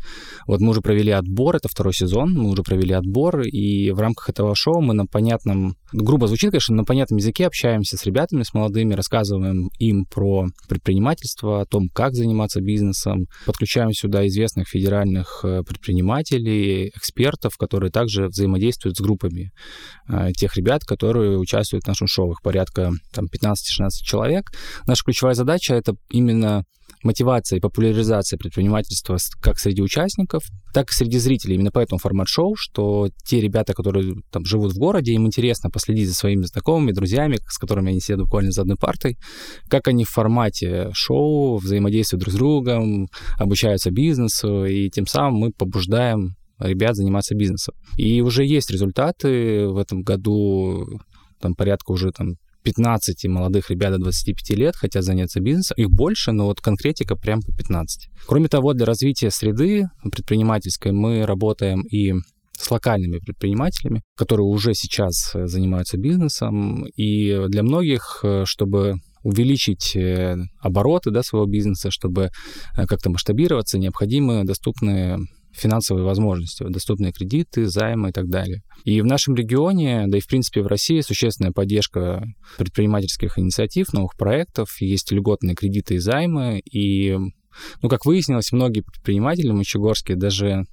Вот 0.47 0.61
мы 0.61 0.71
уже 0.71 0.81
провели 0.81 1.13
отбор, 1.13 1.57
это 1.57 1.69
второй 1.69 1.95
сезон, 1.95 2.33
мы 2.33 2.51
уже 2.51 2.63
провели 2.63 2.93
отбор, 2.93 3.41
и 3.41 3.91
в 3.91 4.01
рамках 4.01 4.31
этого 4.31 4.55
шоу 4.55 4.81
мы 4.81 4.95
на 4.95 5.07
понятном, 5.07 5.77
грубо 5.93 6.27
звучит, 6.27 6.51
конечно, 6.51 6.75
на 6.75 6.85
понятном 6.85 7.19
языке 7.19 7.47
общаемся 7.47 7.97
с 7.97 8.05
ребятами, 8.05 8.43
с 8.43 8.55
молодыми, 8.55 8.95
рассказываем 8.95 9.71
им 9.79 10.05
про 10.05 10.47
предпринимательство, 10.69 11.63
о 11.63 11.67
том, 11.67 11.89
как 11.93 12.15
заниматься 12.15 12.61
бизнесом, 12.61 13.27
подключаем 13.47 13.93
сюда 13.93 14.27
известных 14.27 14.69
федеральных 14.69 15.41
э, 15.45 15.63
предпринимателей, 15.63 16.89
экспертов, 16.95 17.57
которые 17.59 17.91
также 17.91 18.29
взаимодействуют 18.29 18.97
с 18.97 19.01
группами 19.01 19.51
э, 20.09 20.33
тех 20.33 20.57
ребят, 20.57 20.85
которые 20.85 21.39
участвуют 21.39 21.85
в 21.85 21.89
нашем 21.89 22.07
шоу. 22.07 22.33
Их 22.33 22.43
порядка 22.43 22.91
там 23.13 23.27
15-16 23.27 23.91
15 23.91 24.05
человек. 24.05 24.51
Наша 24.87 25.05
ключевая 25.05 25.35
задача— 25.35 25.75
это 25.75 25.95
именно 26.11 26.65
мотивация 27.03 27.59
и 27.59 27.61
популяризация 27.61 28.39
предпринимательства 28.39 29.17
как 29.41 29.59
среди 29.59 29.83
участников, 29.83 30.43
так 30.73 30.91
и 30.91 30.93
среди 30.93 31.19
зрителей. 31.19 31.55
Именно 31.55 31.71
поэтому 31.73 31.99
формат 31.99 32.29
шоу, 32.29 32.55
что 32.57 33.09
те 33.25 33.41
ребята, 33.41 33.75
которые 33.75 34.17
там 34.31 34.45
живут 34.45 34.73
в 34.73 34.79
городе, 34.79 35.13
им 35.13 35.27
интересно 35.27 35.71
последить 35.71 36.09
за 36.09 36.15
своими 36.15 36.45
знакомыми, 36.45 36.93
друзьями, 36.93 37.39
с 37.49 37.59
которыми 37.59 37.91
они 37.91 38.01
сидят 38.01 38.21
буквально 38.21 38.53
за 38.53 38.63
одной 38.63 38.77
партой, 38.77 39.19
как 39.69 39.89
они 39.89 40.05
в 40.05 40.11
формате 40.11 40.91
шоу 40.93 41.59
взаимодействуют 41.59 42.23
друг 42.23 42.35
с 42.35 42.37
другом, 42.37 43.09
обучаются 43.39 43.91
бизнесу, 43.91 44.65
и 44.65 44.91
тем 44.91 45.07
самым 45.07 45.35
мы 45.35 45.53
побуждаем 45.53 46.37
ребят 46.59 46.97
заниматься 46.97 47.35
бизнесом. 47.35 47.75
И 47.97 48.21
уже 48.21 48.45
есть 48.45 48.71
результаты 48.71 49.69
в 49.69 49.79
этом 49.79 50.03
году, 50.03 51.01
там 51.41 51.55
порядка 51.55 51.93
уже 51.93 52.13
там 52.13 52.37
15 52.71 53.25
молодых 53.27 53.71
ребят 53.71 53.93
до 53.93 53.99
25 53.99 54.57
лет 54.57 54.77
хотят 54.77 55.03
заняться 55.03 55.41
бизнесом. 55.41 55.77
Их 55.77 55.91
больше, 55.91 56.31
но 56.31 56.47
вот 56.47 56.61
конкретика 56.61 57.17
прям 57.17 57.43
по 57.43 57.53
15. 57.53 58.09
Кроме 58.27 58.49
того, 58.49 58.75
для 58.75 58.87
развития 58.87 59.31
среды 59.31 59.89
предпринимательской 60.05 60.93
мы 60.93 61.27
работаем 61.27 61.83
и 61.83 62.13
с 62.53 62.71
локальными 62.71 63.19
предпринимателями, 63.19 64.03
которые 64.17 64.47
уже 64.47 64.75
сейчас 64.75 65.35
э, 65.35 65.47
занимаются 65.47 65.97
бизнесом. 65.97 66.85
И 66.95 67.47
для 67.49 67.63
многих, 67.63 68.21
э, 68.23 68.45
чтобы 68.47 68.97
увеличить 69.23 69.97
э, 69.97 70.37
обороты 70.61 71.11
да, 71.11 71.23
своего 71.23 71.47
бизнеса, 71.47 71.91
чтобы 71.91 72.31
как-то 72.77 73.11
масштабироваться, 73.11 73.79
необходимы 73.79 74.45
доступные 74.45 75.19
финансовые 75.53 76.05
возможности, 76.05 76.65
доступные 76.69 77.13
кредиты, 77.13 77.67
займы 77.67 78.11
и 78.11 78.13
так 78.13 78.29
далее. 78.29 78.63
И 78.85 79.01
в 79.01 79.07
нашем 79.07 79.35
регионе, 79.35 80.05
да 80.07 80.19
и 80.19 80.21
в 80.21 80.27
принципе 80.27 80.63
в 80.63 80.67
России 80.67 81.01
существенная 81.01 81.53
поддержка 81.53 82.25
предпринимательских 82.57 83.39
инициатив, 83.39 83.93
новых 83.93 84.17
проектов, 84.17 84.81
есть 84.81 85.11
льготные 85.13 85.55
кредиты 85.55 85.95
и 85.95 85.99
займы, 85.99 86.61
и 86.71 87.17
ну, 87.83 87.89
как 87.89 88.07
выяснилось, 88.07 88.53
многие 88.53 88.83
предприниматели 88.83 89.51
мочегорские 89.51 90.17
даже 90.17 90.67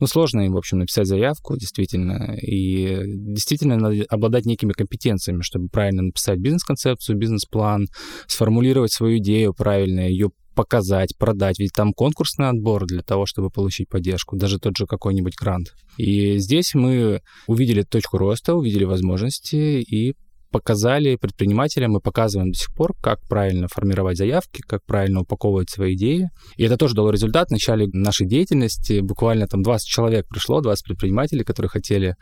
ну, 0.00 0.06
сложно 0.06 0.40
им, 0.40 0.54
в 0.54 0.56
общем, 0.56 0.78
написать 0.78 1.06
заявку, 1.06 1.56
действительно. 1.56 2.36
И 2.40 3.00
действительно 3.04 3.76
надо 3.76 4.04
обладать 4.08 4.44
некими 4.44 4.72
компетенциями, 4.72 5.42
чтобы 5.42 5.68
правильно 5.68 6.02
написать 6.02 6.38
бизнес-концепцию, 6.38 7.16
бизнес-план, 7.16 7.86
сформулировать 8.26 8.92
свою 8.92 9.18
идею 9.18 9.54
правильно, 9.54 10.00
ее 10.00 10.30
показать, 10.54 11.16
продать. 11.18 11.58
Ведь 11.58 11.72
там 11.72 11.92
конкурсный 11.92 12.48
отбор 12.48 12.86
для 12.86 13.02
того, 13.02 13.26
чтобы 13.26 13.50
получить 13.50 13.88
поддержку, 13.88 14.36
даже 14.36 14.58
тот 14.58 14.76
же 14.76 14.86
какой-нибудь 14.86 15.36
грант. 15.36 15.74
И 15.96 16.38
здесь 16.38 16.74
мы 16.74 17.20
увидели 17.46 17.82
точку 17.82 18.18
роста, 18.18 18.54
увидели 18.54 18.84
возможности 18.84 19.80
и 19.80 20.14
показали 20.52 21.16
предпринимателям, 21.16 21.92
мы 21.92 22.00
показываем 22.00 22.52
до 22.52 22.58
сих 22.58 22.72
пор, 22.74 22.94
как 23.02 23.20
правильно 23.26 23.66
формировать 23.68 24.18
заявки, 24.18 24.60
как 24.60 24.84
правильно 24.84 25.22
упаковывать 25.22 25.70
свои 25.70 25.94
идеи. 25.94 26.28
И 26.56 26.64
это 26.64 26.76
тоже 26.76 26.94
дало 26.94 27.10
результат. 27.10 27.48
В 27.48 27.52
начале 27.52 27.88
нашей 27.92 28.26
деятельности 28.26 29.00
буквально 29.00 29.48
там 29.48 29.62
20 29.62 29.88
человек 29.88 30.28
пришло, 30.28 30.60
20 30.60 30.84
предпринимателей, 30.84 31.42
которые 31.42 31.70
хотели 31.70 32.14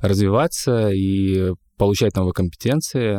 развиваться 0.00 0.90
и 0.90 1.52
получать 1.76 2.14
новые 2.14 2.32
компетенции 2.32 3.18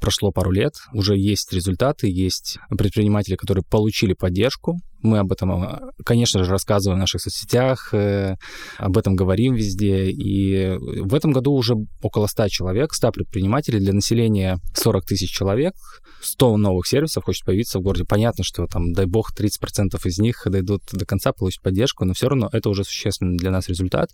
прошло 0.00 0.32
пару 0.32 0.50
лет, 0.50 0.74
уже 0.92 1.16
есть 1.16 1.52
результаты, 1.52 2.10
есть 2.10 2.58
предприниматели, 2.76 3.36
которые 3.36 3.64
получили 3.64 4.14
поддержку. 4.14 4.78
Мы 5.02 5.18
об 5.18 5.32
этом, 5.32 5.52
а, 5.52 5.80
конечно 6.04 6.44
же, 6.44 6.50
рассказываем 6.50 6.98
в 6.98 7.00
наших 7.00 7.22
соцсетях, 7.22 7.94
э, 7.94 8.36
об 8.76 8.98
этом 8.98 9.16
говорим 9.16 9.54
везде. 9.54 10.10
И 10.10 10.76
в 10.78 11.14
этом 11.14 11.32
году 11.32 11.52
уже 11.52 11.74
около 12.02 12.26
100 12.26 12.48
человек, 12.48 12.92
100 12.92 13.12
предпринимателей 13.12 13.78
для 13.78 13.94
населения 13.94 14.58
40 14.74 15.06
тысяч 15.06 15.30
человек. 15.30 15.74
100 16.20 16.56
новых 16.58 16.86
сервисов 16.86 17.24
хочет 17.24 17.46
появиться 17.46 17.78
в 17.78 17.82
городе. 17.82 18.04
Понятно, 18.04 18.44
что 18.44 18.66
там, 18.66 18.92
дай 18.92 19.06
бог, 19.06 19.32
30% 19.34 20.04
из 20.04 20.18
них 20.18 20.42
дойдут 20.44 20.82
до 20.92 21.06
конца, 21.06 21.32
получить 21.32 21.62
поддержку, 21.62 22.04
но 22.04 22.12
все 22.12 22.28
равно 22.28 22.50
это 22.52 22.68
уже 22.68 22.84
существенный 22.84 23.38
для 23.38 23.50
нас 23.50 23.68
результат. 23.68 24.10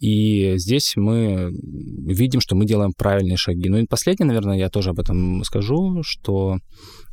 И 0.00 0.54
здесь 0.58 0.94
мы 0.96 1.50
видим, 2.06 2.40
что 2.40 2.54
мы 2.54 2.66
делаем 2.66 2.92
правильные 2.96 3.36
шаги. 3.36 3.68
Ну 3.68 3.78
и 3.78 3.86
последнее, 3.86 4.28
наверное, 4.28 4.56
я 4.56 4.68
тоже 4.68 4.90
об 4.90 5.00
этом 5.00 5.42
скажу, 5.44 6.02
что 6.02 6.58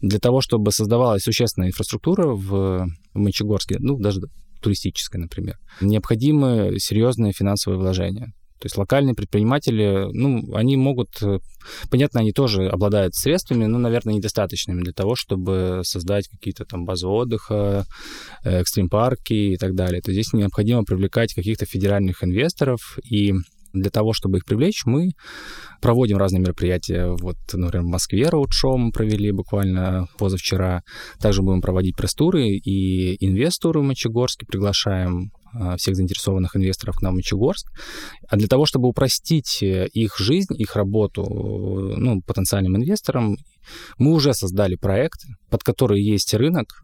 для 0.01 0.19
того, 0.19 0.41
чтобы 0.41 0.71
создавалась 0.71 1.23
существенная 1.23 1.69
инфраструктура 1.69 2.27
в 2.27 2.87
Мочегорске, 3.13 3.77
ну, 3.79 3.97
даже 3.97 4.21
туристическая, 4.61 5.21
например, 5.21 5.57
необходимы 5.81 6.75
серьезные 6.79 7.33
финансовые 7.33 7.79
вложения. 7.79 8.33
То 8.65 8.67
есть 8.67 8.77
локальные 8.79 9.13
предприниматели, 9.13 10.07
ну, 10.11 10.55
они 10.55 10.75
могут, 10.75 11.21
э, 11.21 11.37
понятно, 11.91 12.21
они 12.21 12.31
тоже 12.31 12.67
обладают 12.67 13.13
средствами, 13.13 13.65
но, 13.65 13.77
наверное, 13.77 14.15
недостаточными 14.15 14.81
для 14.81 14.91
того, 14.91 15.13
чтобы 15.13 15.81
создать 15.83 16.27
какие-то 16.27 16.65
там 16.65 16.83
базы 16.83 17.05
отдыха, 17.05 17.85
э, 18.43 18.61
экстрим-парки 18.61 19.33
и 19.33 19.57
так 19.57 19.75
далее. 19.75 20.01
То 20.01 20.11
здесь 20.11 20.33
необходимо 20.33 20.83
привлекать 20.83 21.35
каких-то 21.35 21.67
федеральных 21.67 22.23
инвесторов 22.23 22.97
и 23.07 23.33
для 23.71 23.91
того, 23.91 24.13
чтобы 24.13 24.37
их 24.37 24.45
привлечь, 24.45 24.81
мы 24.85 25.11
проводим 25.79 26.17
разные 26.17 26.41
мероприятия. 26.41 27.15
Вот, 27.21 27.37
например, 27.53 27.85
в 27.85 27.89
Москве 27.89 28.29
роудшоу 28.29 28.77
мы 28.77 28.91
провели 28.91 29.31
буквально 29.31 30.07
позавчера. 30.17 30.81
Также 31.19 31.43
будем 31.43 31.61
проводить 31.61 31.95
пресс-туры 31.95 32.47
и 32.47 33.23
инвесторы 33.23 33.81
в 33.81 33.83
Мочегорске 33.83 34.47
приглашаем 34.47 35.29
всех 35.77 35.95
заинтересованных 35.95 36.55
инвесторов 36.55 36.97
к 36.97 37.01
нам 37.01 37.13
в 37.13 37.15
Мочегорск. 37.17 37.67
А 38.27 38.37
для 38.37 38.47
того, 38.47 38.65
чтобы 38.65 38.87
упростить 38.87 39.61
их 39.61 40.17
жизнь, 40.17 40.53
их 40.57 40.75
работу 40.75 41.23
ну, 41.23 42.21
потенциальным 42.21 42.77
инвесторам, 42.77 43.37
мы 43.97 44.11
уже 44.11 44.33
создали 44.33 44.75
проект, 44.75 45.21
под 45.49 45.63
который 45.63 46.01
есть 46.01 46.33
рынок, 46.33 46.83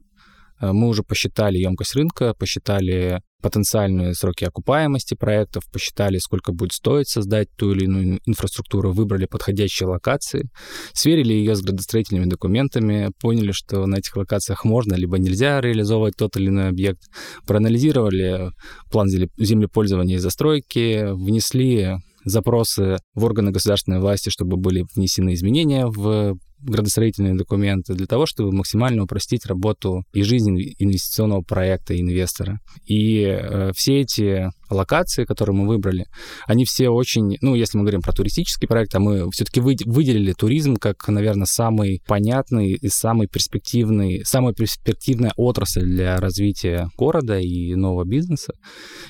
мы 0.62 0.88
уже 0.88 1.04
посчитали 1.04 1.58
емкость 1.58 1.96
рынка, 1.96 2.34
посчитали 2.34 3.22
потенциальные 3.42 4.14
сроки 4.14 4.46
окупаемости 4.46 5.16
проектов, 5.16 5.64
посчитали, 5.72 6.18
сколько 6.18 6.52
будет 6.52 6.74
стоить 6.74 7.10
создать 7.10 7.50
ту 7.56 7.72
или 7.72 7.86
иную 7.86 8.20
инфраструктуру, 8.26 8.92
выбрали 8.92 9.26
подходящие 9.26 9.88
локации, 9.88 10.50
сверили 10.94 11.34
ее 11.34 11.56
с 11.56 11.62
градостроительными 11.62 12.26
документами, 12.26 13.12
поняли, 13.20 13.52
что 13.52 13.86
на 13.86 13.98
этих 13.98 14.16
локациях 14.16 14.66
можно 14.66 14.96
либо 14.96 15.18
нельзя 15.18 15.62
реализовывать 15.62 16.16
тот 16.16 16.38
или 16.38 16.48
иной 16.48 16.70
объект, 16.70 17.02
проанализировали 17.46 18.52
план 18.92 19.10
землепользования 19.10 20.16
и 20.16 20.20
застройки, 20.20 21.12
внесли 21.14 21.98
запросы 22.24 22.98
в 23.16 23.24
органы 23.24 23.52
государственной 23.52 24.00
власти, 24.00 24.30
чтобы 24.30 24.58
были 24.58 24.86
внесены 24.96 25.34
изменения 25.34 25.88
в 25.88 26.38
градостроительные 26.62 27.36
документы 27.36 27.94
для 27.94 28.08
того, 28.08 28.26
чтобы 28.26 28.52
максимально 28.52 29.04
упростить 29.04 29.46
работу 29.46 30.04
и 30.14 30.24
жизнь 30.24 30.58
инвестиционного 30.78 31.42
проекта 31.42 32.00
инвестора. 32.00 32.60
И 32.86 33.24
э, 33.24 33.72
все 33.76 34.02
эти 34.02 34.50
локации, 34.74 35.26
которые 35.26 35.56
мы 35.56 35.68
выбрали, 35.68 36.06
они 36.46 36.66
все 36.66 36.90
очень, 36.90 37.38
ну, 37.42 37.56
если 37.56 37.78
мы 37.78 37.84
говорим 37.84 38.02
про 38.02 38.14
туристический 38.14 38.68
проект, 38.68 38.96
а 38.96 39.00
мы 39.00 39.30
все-таки 39.32 39.60
выделили 39.62 40.34
туризм 40.34 40.76
как, 40.76 41.08
наверное, 41.08 41.46
самый 41.46 42.02
понятный 42.08 42.74
и 42.74 42.90
самый 42.90 43.28
перспективный, 43.28 44.24
самая 44.26 44.54
перспективная 44.54 45.32
отрасль 45.36 45.86
для 45.86 46.18
развития 46.18 46.90
города 46.98 47.40
и 47.40 47.76
нового 47.76 48.06
бизнеса. 48.06 48.54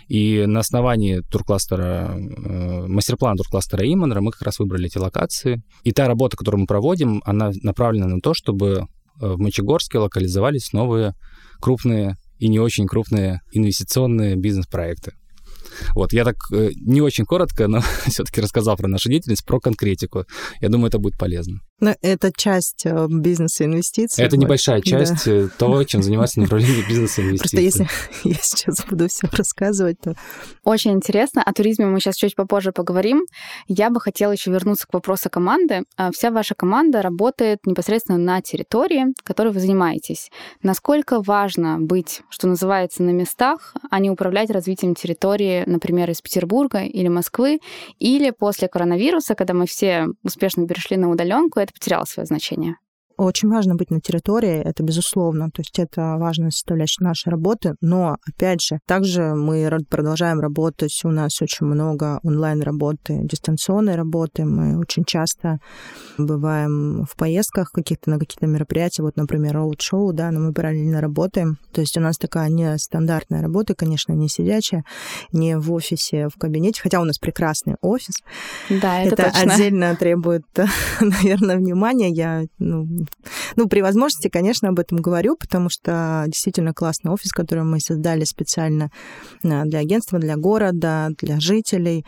И 0.08 0.45
на 0.45 0.60
основании 0.60 1.21
туркластера, 1.32 2.15
э, 2.15 2.88
мастер-плана 2.88 3.38
туркластера 3.38 3.86
Иманра 3.86 4.21
мы 4.21 4.32
как 4.32 4.41
раз 4.43 4.60
выбрали 4.60 4.88
эти 4.88 4.97
локации. 4.97 5.62
И 5.84 5.91
та 5.91 6.08
работа, 6.08 6.38
которую 6.38 6.62
мы 6.62 6.67
проводим, 6.67 7.21
она 7.26 7.52
направлена 7.63 8.08
на 8.08 8.19
то, 8.19 8.34
чтобы 8.34 8.67
э, 8.67 8.84
в 9.19 9.39
Мочегорске 9.39 10.00
локализовались 10.00 10.74
новые 10.74 11.13
крупные 11.62 12.17
и 12.39 12.47
не 12.47 12.60
очень 12.60 12.88
крупные 12.88 13.41
инвестиционные 13.52 14.36
бизнес-проекты. 14.36 15.13
Вот, 15.95 16.13
я 16.13 16.23
так 16.23 16.36
э, 16.51 16.69
не 16.75 17.01
очень 17.01 17.25
коротко, 17.25 17.67
но 17.67 17.81
все-таки 18.07 18.41
рассказал 18.41 18.77
про 18.77 18.88
нашу 18.88 19.10
деятельность, 19.10 19.45
про 19.45 19.60
конкретику. 19.60 20.25
Я 20.62 20.69
думаю, 20.69 20.88
это 20.88 20.99
будет 20.99 21.17
полезно. 21.17 21.62
Но 21.82 21.96
это 22.04 22.32
часть 22.32 22.86
э, 22.86 23.08
бизнеса 23.10 23.65
инвестиций. 23.65 24.24
Это 24.24 24.36
вот. 24.36 24.44
небольшая 24.44 24.82
часть 24.82 25.26
да. 25.26 25.32
Э, 25.32 25.48
того, 25.58 25.84
чем 25.84 26.04
занимается 26.04 26.39
направление 26.39 26.86
бизнеса 26.88 27.22
инвестиций. 27.24 27.39
Просто 27.39 27.84
если 27.84 27.88
я 28.30 28.36
сейчас 28.36 28.86
буду 28.86 29.10
все 29.10 29.28
рассказывать, 29.32 30.00
то... 30.00 30.15
Очень 30.63 30.91
интересно. 30.91 31.41
О 31.44 31.52
туризме 31.54 31.88
мы 31.88 32.00
сейчас 32.00 32.15
чуть 32.17 32.36
попозже 32.36 32.72
поговорим. 32.72 33.26
Я 33.67 33.89
бы 33.89 34.00
хотела 34.00 34.32
еще 34.32 34.52
вернуться 34.52 34.86
к 34.86 34.94
вопросу 34.94 35.32
команды. 35.32 35.84
А 35.98 36.12
вся 36.12 36.30
ваша 36.30 36.54
команда 36.54 37.02
работает 37.02 37.65
непосредственно 37.65 38.20
на 38.20 38.41
территории, 38.41 39.08
которой 39.24 39.52
вы 39.52 39.60
занимаетесь. 39.60 40.30
Насколько 40.62 41.20
важно 41.20 41.78
быть, 41.80 42.22
что 42.30 42.48
называется, 42.48 43.02
на 43.02 43.10
местах, 43.10 43.74
а 43.89 44.00
не 44.00 44.12
управлять 44.12 44.52
развитием 44.52 44.94
территории, 44.94 45.63
например, 45.65 46.12
из 46.12 46.22
Петербурга 46.22 46.84
или 46.84 47.08
Москвы, 47.08 47.60
или 47.98 48.30
после 48.30 48.67
коронавируса, 48.67 49.34
когда 49.34 49.56
мы 49.56 49.65
все 49.65 50.06
успешно 50.24 50.67
перешли 50.67 50.96
на 50.98 51.10
удаленку, 51.10 51.60
это 51.60 51.70
потеряло 51.71 52.05
свое 52.05 52.25
значение. 52.25 52.77
Очень 53.21 53.49
важно 53.49 53.75
быть 53.75 53.91
на 53.91 54.01
территории, 54.01 54.55
это 54.55 54.81
безусловно. 54.81 55.51
То 55.51 55.60
есть 55.60 55.77
это 55.77 56.15
важная 56.17 56.49
составляющая 56.49 57.03
нашей 57.03 57.29
работы. 57.29 57.75
Но, 57.79 58.17
опять 58.27 58.63
же, 58.63 58.79
также 58.88 59.36
мы 59.36 59.69
продолжаем 59.91 60.39
работать. 60.39 60.99
У 61.03 61.10
нас 61.10 61.39
очень 61.39 61.67
много 61.67 62.19
онлайн-работы, 62.23 63.19
дистанционной 63.21 63.93
работы. 63.93 64.43
Мы 64.43 64.75
очень 64.79 65.03
часто 65.05 65.60
бываем 66.17 67.05
в 67.05 67.15
поездках 67.15 67.69
каких-то 67.71 68.10
на 68.10 68.17
какие-то 68.17 68.47
мероприятия. 68.47 69.03
Вот, 69.03 69.17
например, 69.17 69.53
роуд-шоу, 69.53 70.13
да, 70.13 70.31
но 70.31 70.39
мы 70.39 70.51
параллельно 70.51 70.99
работаем. 70.99 71.60
То 71.73 71.81
есть 71.81 71.95
у 71.97 72.01
нас 72.01 72.17
такая 72.17 72.49
нестандартная 72.49 73.43
работа, 73.43 73.75
конечно, 73.75 74.13
не 74.13 74.29
сидячая, 74.29 74.84
не 75.31 75.60
в 75.60 75.71
офисе, 75.71 76.27
в 76.27 76.39
кабинете, 76.39 76.81
хотя 76.81 76.99
у 76.99 77.03
нас 77.03 77.19
прекрасный 77.19 77.75
офис. 77.81 78.15
Да, 78.67 79.03
это, 79.03 79.13
это 79.13 79.31
точно. 79.31 79.53
отдельно 79.53 79.95
требует, 79.95 80.41
наверное, 80.99 81.57
внимания. 81.57 82.10
Я 82.10 82.45
ну, 82.57 82.88
ну, 83.56 83.67
при 83.67 83.82
возможности, 83.82 84.30
конечно, 84.30 84.69
об 84.69 84.80
этом 84.80 85.00
говорю, 85.00 85.36
потому 85.36 85.69
что 85.69 86.24
действительно 86.28 86.74
классный 86.74 87.12
офис, 87.12 87.32
который 87.32 87.63
мы 87.63 87.80
создали 87.80 88.24
специально 88.24 88.89
э, 89.43 89.63
для 89.65 89.80
агентства, 89.80 90.19
для 90.19 90.36
города, 90.38 91.10
для 91.19 91.39
жителей. 91.39 92.06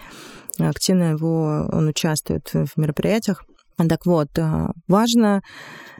Активно 0.59 1.11
его 1.11 1.67
он 1.71 1.87
участвует 1.87 2.51
в 2.53 2.69
мероприятиях. 2.77 3.43
Так 3.77 4.05
вот, 4.05 4.29
э, 4.37 4.67
важно 4.87 5.41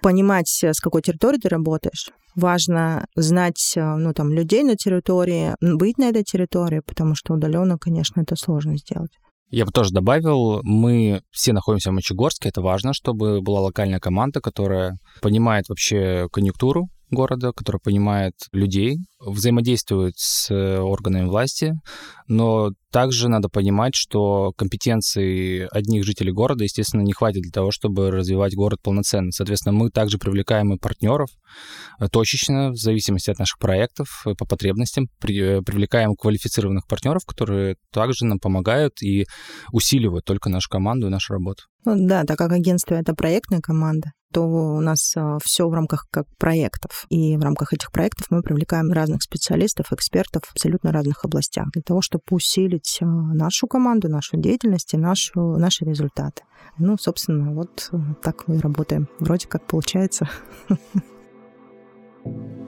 понимать, 0.02 0.48
с 0.64 0.80
какой 0.80 1.02
территории 1.02 1.38
ты 1.38 1.50
работаешь. 1.50 2.12
Важно 2.36 3.06
знать, 3.16 3.74
э, 3.76 3.96
ну, 3.96 4.14
там, 4.14 4.32
людей 4.32 4.64
на 4.64 4.76
территории, 4.76 5.56
быть 5.62 5.98
на 5.98 6.10
этой 6.10 6.24
территории, 6.24 6.82
потому 6.86 7.16
что 7.16 7.34
удаленно, 7.34 7.78
конечно, 7.78 8.22
это 8.22 8.36
сложно 8.36 8.78
сделать. 8.78 9.12
Я 9.54 9.66
бы 9.66 9.72
тоже 9.72 9.92
добавил, 9.92 10.62
мы 10.64 11.22
все 11.30 11.54
находимся 11.54 11.92
в 11.92 11.94
Мочегорске, 11.94 12.50
это 12.50 12.64
важно, 12.64 12.92
чтобы 12.92 13.40
была 13.40 13.62
локальная 13.62 14.00
команда, 14.00 14.42
которая 14.42 14.98
понимает 15.22 15.70
вообще 15.70 16.28
конъюнктуру 16.32 16.90
города, 17.14 17.52
которая 17.52 17.80
понимает 17.80 18.34
людей, 18.52 18.98
взаимодействует 19.20 20.14
с 20.18 20.52
органами 20.52 21.26
власти, 21.26 21.74
но 22.28 22.72
также 22.94 23.28
надо 23.28 23.50
понимать, 23.50 23.96
что 23.96 24.54
компетенции 24.56 25.68
одних 25.72 26.04
жителей 26.04 26.32
города, 26.32 26.64
естественно, 26.64 27.02
не 27.02 27.12
хватит 27.12 27.42
для 27.42 27.52
того, 27.52 27.72
чтобы 27.72 28.12
развивать 28.12 28.56
город 28.56 28.80
полноценно. 28.84 29.32
Соответственно, 29.32 29.74
мы 29.74 29.90
также 29.90 30.20
привлекаем 30.20 30.74
и 30.74 30.78
партнеров 30.78 31.30
э, 32.00 32.08
точечно, 32.08 32.70
в 32.70 32.76
зависимости 32.76 33.32
от 33.32 33.40
наших 33.40 33.58
проектов, 33.58 34.22
э, 34.28 34.36
по 34.38 34.46
потребностям, 34.46 35.08
при, 35.20 35.58
э, 35.58 35.62
привлекаем 35.64 36.16
квалифицированных 36.16 36.86
партнеров, 36.88 37.24
которые 37.26 37.78
также 37.92 38.26
нам 38.26 38.38
помогают 38.38 39.02
и 39.02 39.26
усиливают 39.72 40.24
только 40.26 40.50
нашу 40.50 40.70
команду 40.70 41.08
и 41.08 41.10
нашу 41.10 41.34
работу. 41.34 41.64
Ну, 41.86 41.96
да, 42.08 42.24
так 42.26 42.38
как 42.38 42.52
агентство 42.52 42.94
это 42.94 43.16
проектная 43.16 43.60
команда, 43.60 44.12
то 44.34 44.42
у 44.42 44.82
нас 44.82 45.16
все 45.44 45.68
в 45.68 45.74
рамках 45.74 46.08
как 46.10 46.26
проектов. 46.38 47.06
И 47.10 47.38
в 47.38 47.42
рамках 47.42 47.74
этих 47.74 47.92
проектов 47.92 48.28
мы 48.30 48.42
привлекаем 48.42 48.92
разных 48.92 49.22
специалистов, 49.24 49.92
экспертов 49.92 50.44
в 50.46 50.52
абсолютно 50.52 50.92
разных 50.92 51.24
областях 51.24 51.70
для 51.72 51.82
того, 51.82 52.02
чтобы 52.02 52.24
усилить 52.32 52.98
э, 53.02 53.06
нашу 53.06 53.68
команду, 53.68 54.10
нашу 54.10 54.38
деятельность 54.38 54.94
и 54.94 54.98
нашу, 54.98 55.58
наши 55.58 55.86
результаты. 55.86 56.44
Ну, 56.78 56.98
собственно, 56.98 57.54
вот 57.54 57.90
э, 57.92 57.98
так 58.22 58.48
мы 58.48 58.58
и 58.58 58.60
работаем. 58.60 59.08
Вроде 59.20 59.48
как 59.48 59.66
получается. 59.68 60.30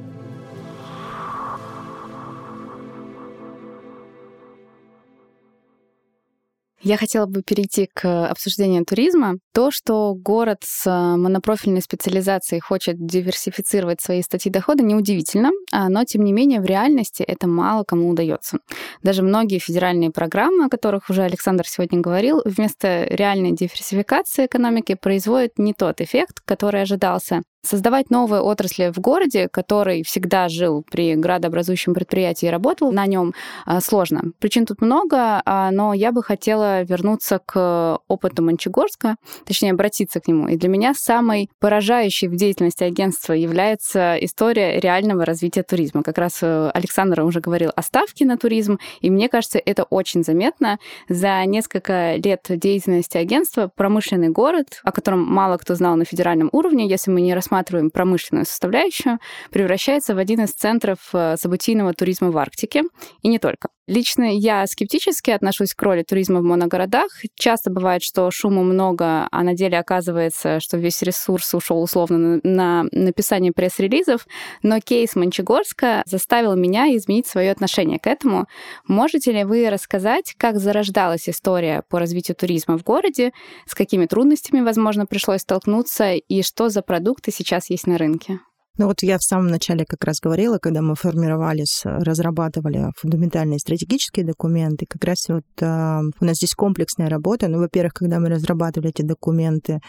Я 6.82 6.98
хотела 6.98 7.26
бы 7.26 7.42
перейти 7.42 7.90
к 7.92 8.28
обсуждению 8.28 8.86
туризма. 8.86 9.36
То, 9.54 9.72
что 9.72 10.14
город 10.14 10.60
с 10.64 10.86
э, 10.86 11.16
монопрофильной 11.18 11.82
специализацией 11.82 12.60
хочет 12.60 12.98
диверсифицировать 13.04 14.02
свои 14.02 14.22
статьи 14.22 14.52
дохода, 14.52 14.84
неудивительно, 14.84 15.52
а, 15.72 15.90
но, 15.90 16.04
тем 16.04 16.24
не 16.24 16.34
менее, 16.34 16.62
в 16.62 16.66
реальности 16.66 17.24
это 17.24 17.48
мало 17.48 17.84
кому 17.86 18.10
удается. 18.10 18.60
Даже 19.04 19.24
многие 19.24 19.60
федеральные 19.60 20.12
программы, 20.12 20.66
о 20.66 20.70
которых 20.70 21.10
уже 21.10 21.24
Александр 21.24 21.66
сегодня 21.68 22.02
говорил, 22.02 22.42
вместо 22.46 23.06
реальной 23.06 23.54
диверсификации 23.54 24.46
экономики 24.46 24.96
производят 24.96 25.58
не 25.58 25.74
тот 25.74 26.02
эффект, 26.02 26.42
который 26.46 26.82
ожидался. 26.82 27.42
Создавать 27.66 28.12
новые 28.12 28.42
отрасли 28.42 28.92
в 28.94 29.00
городе, 29.00 29.50
который 29.50 30.04
всегда 30.04 30.50
жил 30.50 30.86
при 30.92 31.16
градообразующем 31.16 31.96
предприятии 31.96 32.46
и 32.46 32.50
работал 32.50 32.92
на 32.92 33.08
нем, 33.08 33.34
а, 33.66 33.82
сложно. 33.82 34.22
Причин 34.40 34.68
тут 34.68 34.82
много, 34.82 35.42
а, 35.44 35.72
но 35.72 35.94
я 35.96 36.12
бы 36.12 36.22
хотела 36.22 36.84
вернуться 36.84 37.42
к 37.44 38.00
опыту 38.08 38.44
Мончегорска, 38.44 39.16
точнее, 39.46 39.72
обратиться 39.72 40.20
к 40.20 40.28
нему. 40.28 40.48
И 40.48 40.58
для 40.58 40.70
меня 40.70 40.94
самой 40.94 41.50
поражающей 41.60 42.28
в 42.28 42.36
деятельности 42.36 42.84
агентства 42.84 43.34
является 43.34 44.16
история 44.22 44.80
реального 44.80 45.26
развития 45.26 45.64
туризма. 45.64 46.04
Как 46.04 46.20
раз 46.20 46.40
э, 46.44 46.70
Александр 46.72 47.22
уже 47.22 47.40
говорил 47.40 47.72
о 47.76 47.82
ставке 47.82 48.26
на 48.26 48.38
туризм, 48.38 48.78
и 49.02 49.10
мне 49.10 49.28
кажется, 49.28 49.60
это 49.64 49.86
очень 49.86 50.24
заметно. 50.24 50.78
За 51.10 51.44
несколько 51.46 52.16
лет 52.18 52.46
деятельности 52.48 53.18
агентства 53.18 53.72
промышленный 53.76 54.30
город, 54.30 54.82
о 54.84 54.92
котором 54.92 55.24
мало 55.24 55.58
кто 55.58 55.74
знал 55.74 55.96
на 55.96 56.06
федеральном 56.06 56.50
уровне, 56.52 56.88
если 56.88 57.10
мы 57.10 57.22
не 57.22 57.34
рассматриваем 57.34 57.55
рассматриваем 57.56 57.90
промышленную 57.90 58.46
составляющую, 58.46 59.20
превращается 59.50 60.14
в 60.14 60.18
один 60.18 60.44
из 60.44 60.52
центров 60.52 61.00
э, 61.14 61.38
событийного 61.38 61.94
туризма 61.94 62.32
в 62.32 62.38
Арктике, 62.38 62.84
и 63.22 63.30
не 63.30 63.40
только. 63.40 63.70
Лично 63.88 64.24
я 64.36 64.66
скептически 64.66 65.30
отношусь 65.30 65.76
к 65.76 65.82
роли 65.84 66.02
туризма 66.02 66.40
в 66.40 66.44
моногородах. 66.44 67.12
Часто 67.36 67.70
бывает, 67.70 68.02
что 68.02 68.32
шума 68.32 68.64
много, 68.64 69.28
а 69.32 69.44
на 69.44 69.54
деле 69.54 69.78
оказывается, 69.78 70.60
что 70.60 70.78
весь 70.78 71.04
ресурс 71.04 71.54
ушел 71.54 71.84
условно 71.84 72.40
на 72.42 72.86
написание 72.92 73.52
пресс-релизов. 73.52 74.26
Но 74.64 74.80
кейс 74.80 75.16
Мончегорска 75.16 76.02
заставил 76.08 76.56
меня 76.56 76.88
изменить 76.96 77.28
свое 77.28 77.52
отношение 77.52 78.00
к 78.00 78.08
этому. 78.08 78.48
Можете 78.88 79.32
ли 79.32 79.44
вы 79.44 79.70
рассказать, 79.70 80.34
как 80.36 80.58
зарождалась 80.60 81.30
история 81.30 81.84
по 81.88 82.00
развитию 82.00 82.36
туризма 82.36 82.80
в 82.80 82.84
городе, 82.84 83.34
с 83.68 83.76
какими 83.76 84.08
трудностями, 84.08 84.62
возможно, 84.62 85.06
пришлось 85.06 85.42
столкнуться 85.42 86.14
и 86.14 86.42
что 86.42 86.70
за 86.70 86.82
продукты 86.82 87.30
сейчас 87.32 87.45
есть 87.70 87.88
на 87.88 87.98
рынке? 87.98 88.40
Ну 88.78 88.88
вот 88.88 89.04
я 89.04 89.18
в 89.18 89.24
самом 89.24 89.48
начале 89.48 89.86
как 89.86 90.04
раз 90.04 90.20
говорила, 90.22 90.58
когда 90.58 90.82
мы 90.82 90.96
формировались, 90.96 91.82
разрабатывали 91.86 92.92
фундаментальные 92.98 93.60
стратегические 93.60 94.26
документы, 94.26 94.86
как 94.86 95.02
раз 95.06 95.30
вот 95.30 95.46
э, 95.62 96.02
у 96.20 96.26
нас 96.26 96.36
здесь 96.36 96.54
комплексная 96.56 97.10
работа. 97.10 97.48
Ну, 97.48 97.60
во-первых, 97.60 97.94
когда 97.94 98.20
мы 98.20 98.28
разрабатывали 98.28 98.90
эти 98.90 99.02
документы, 99.02 99.80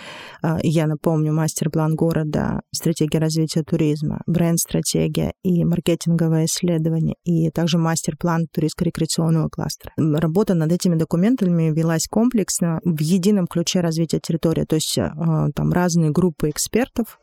э, 0.42 0.58
я 0.62 0.86
напомню, 0.86 1.32
мастер-план 1.32 1.96
города, 1.96 2.60
стратегия 2.72 3.18
развития 3.18 3.64
туризма, 3.64 4.20
бренд-стратегия 4.28 5.32
и 5.42 5.64
маркетинговое 5.64 6.44
исследование, 6.44 7.16
и 7.24 7.50
также 7.50 7.78
мастер-план 7.78 8.46
туристско-рекреационного 8.52 9.48
кластера. 9.48 9.90
Работа 9.96 10.54
над 10.54 10.70
этими 10.70 10.94
документами 10.94 11.72
велась 11.74 12.06
комплексно 12.08 12.78
в 12.84 13.00
едином 13.00 13.48
ключе 13.48 13.80
развития 13.80 14.20
территории, 14.20 14.64
то 14.64 14.76
есть 14.76 14.96
э, 14.96 15.10
там 15.56 15.72
разные 15.72 16.12
группы 16.12 16.50
экспертов 16.50 17.18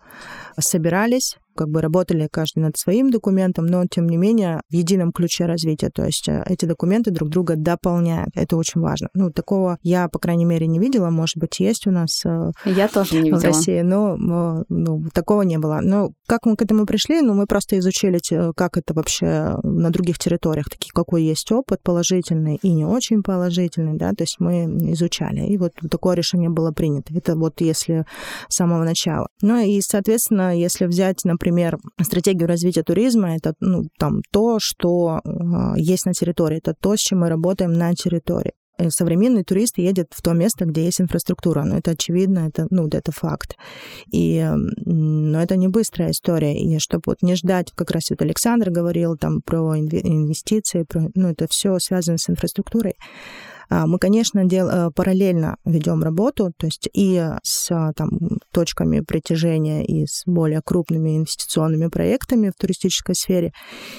собирались, 0.60 1.38
как 1.56 1.70
бы 1.70 1.82
работали 1.82 2.28
каждый 2.32 2.60
над 2.60 2.78
своим 2.78 3.12
документом, 3.12 3.66
но 3.66 3.86
тем 3.86 4.08
не 4.08 4.18
менее 4.18 4.62
в 4.70 4.74
едином 4.74 5.12
ключе 5.12 5.46
развития. 5.46 5.90
То 5.94 6.04
есть 6.06 6.28
э, 6.28 6.44
эти 6.48 6.66
документы 6.66 7.12
друг 7.12 7.30
друга 7.30 7.56
дополняют. 7.56 8.30
Это 8.36 8.58
очень 8.58 8.82
важно. 8.82 9.10
Ну, 9.14 9.32
такого 9.32 9.78
я, 9.82 10.08
по 10.10 10.20
крайней 10.20 10.46
мере, 10.46 10.68
не 10.68 10.80
видела. 10.80 11.10
Может 11.10 11.38
быть, 11.38 11.60
есть 11.60 11.88
у 11.88 11.92
нас 11.92 12.24
э, 12.26 12.52
я 12.66 12.88
тоже 12.88 13.16
не 13.16 13.24
видела. 13.24 13.40
в 13.40 13.44
России, 13.44 13.82
но 13.82 14.16
ну, 14.18 15.06
такого 15.14 15.44
не 15.44 15.58
было. 15.58 15.80
Но 15.82 16.12
как 16.28 16.46
мы 16.46 16.56
к 16.56 16.62
этому 16.62 16.86
пришли? 16.86 17.22
Ну, 17.22 17.34
мы 17.34 17.46
просто 17.46 17.78
изучили, 17.80 18.20
как 18.54 18.78
это 18.78 18.94
вообще 18.94 19.58
на 19.64 19.90
других 19.90 20.18
территориях, 20.20 20.70
такие, 20.70 20.92
какой 20.94 21.24
есть 21.24 21.52
опыт 21.52 21.82
положительный 21.84 22.60
и 22.62 22.72
не 22.72 22.86
очень 22.86 23.22
положительный, 23.24 23.98
да, 23.98 24.12
то 24.12 24.24
есть 24.24 24.38
мы 24.40 24.66
изучали. 24.94 25.42
И 25.48 25.58
вот 25.58 25.74
такое 25.90 26.16
решение 26.16 26.50
было 26.50 26.72
принято. 26.72 27.14
Это 27.14 27.36
вот 27.36 27.62
если 27.62 28.06
с 28.48 28.56
самого 28.56 28.84
начала. 28.84 29.28
Ну 29.42 29.58
и, 29.58 29.82
соответственно, 29.82 30.03
если 30.52 30.86
взять, 30.86 31.24
например, 31.24 31.78
стратегию 32.02 32.48
развития 32.48 32.84
туризма, 32.84 33.36
это 33.36 33.54
ну, 33.60 33.84
там, 33.98 34.22
то, 34.32 34.58
что 34.60 35.22
э, 35.24 35.30
есть 35.78 36.06
на 36.06 36.14
территории, 36.14 36.58
это 36.58 36.74
то, 36.74 36.96
с 36.96 37.00
чем 37.00 37.20
мы 37.20 37.30
работаем 37.30 37.74
на 37.74 37.94
территории. 37.94 38.54
И 38.80 38.90
современный 38.90 39.44
турист 39.44 39.78
едет 39.78 40.08
в 40.12 40.22
то 40.22 40.34
место, 40.34 40.66
где 40.66 40.86
есть 40.86 41.00
инфраструктура. 41.00 41.64
Ну, 41.64 41.78
это 41.78 41.92
очевидно, 41.92 42.48
это, 42.48 42.66
ну, 42.72 42.88
это 42.88 43.12
факт. 43.12 43.56
И, 44.12 44.44
но 44.86 45.42
это 45.42 45.56
не 45.58 45.68
быстрая 45.68 46.12
история. 46.12 46.60
И 46.60 46.80
чтобы 46.80 47.04
вот 47.08 47.22
не 47.22 47.36
ждать, 47.36 47.72
как 47.76 47.92
раз 47.92 48.10
вот 48.10 48.22
Александр 48.22 48.72
говорил 48.72 49.16
там 49.16 49.42
про 49.42 49.78
инвестиции, 49.78 50.84
про, 50.84 51.10
ну, 51.14 51.30
это 51.30 51.48
все 51.50 51.78
связано 51.80 52.18
с 52.18 52.30
инфраструктурой. 52.30 52.96
А, 53.70 53.88
мы, 53.88 54.00
конечно, 54.00 54.46
дел, 54.46 54.68
э, 54.68 54.92
параллельно 54.92 55.58
ведем 55.66 56.04
работу, 56.04 56.52
то 56.58 56.68
есть 56.68 56.90
и 56.94 57.24
с 57.44 57.94
там, 57.96 58.10
точками 58.52 59.02
притяжения, 59.02 59.84
и 59.84 60.06
с 60.06 60.24
более 60.26 60.62
крупными 60.64 61.18
инвестиционными 61.18 61.88
проектами 61.88 62.50
в 62.50 62.60
туристической 62.60 63.16
сфере, 63.16 63.54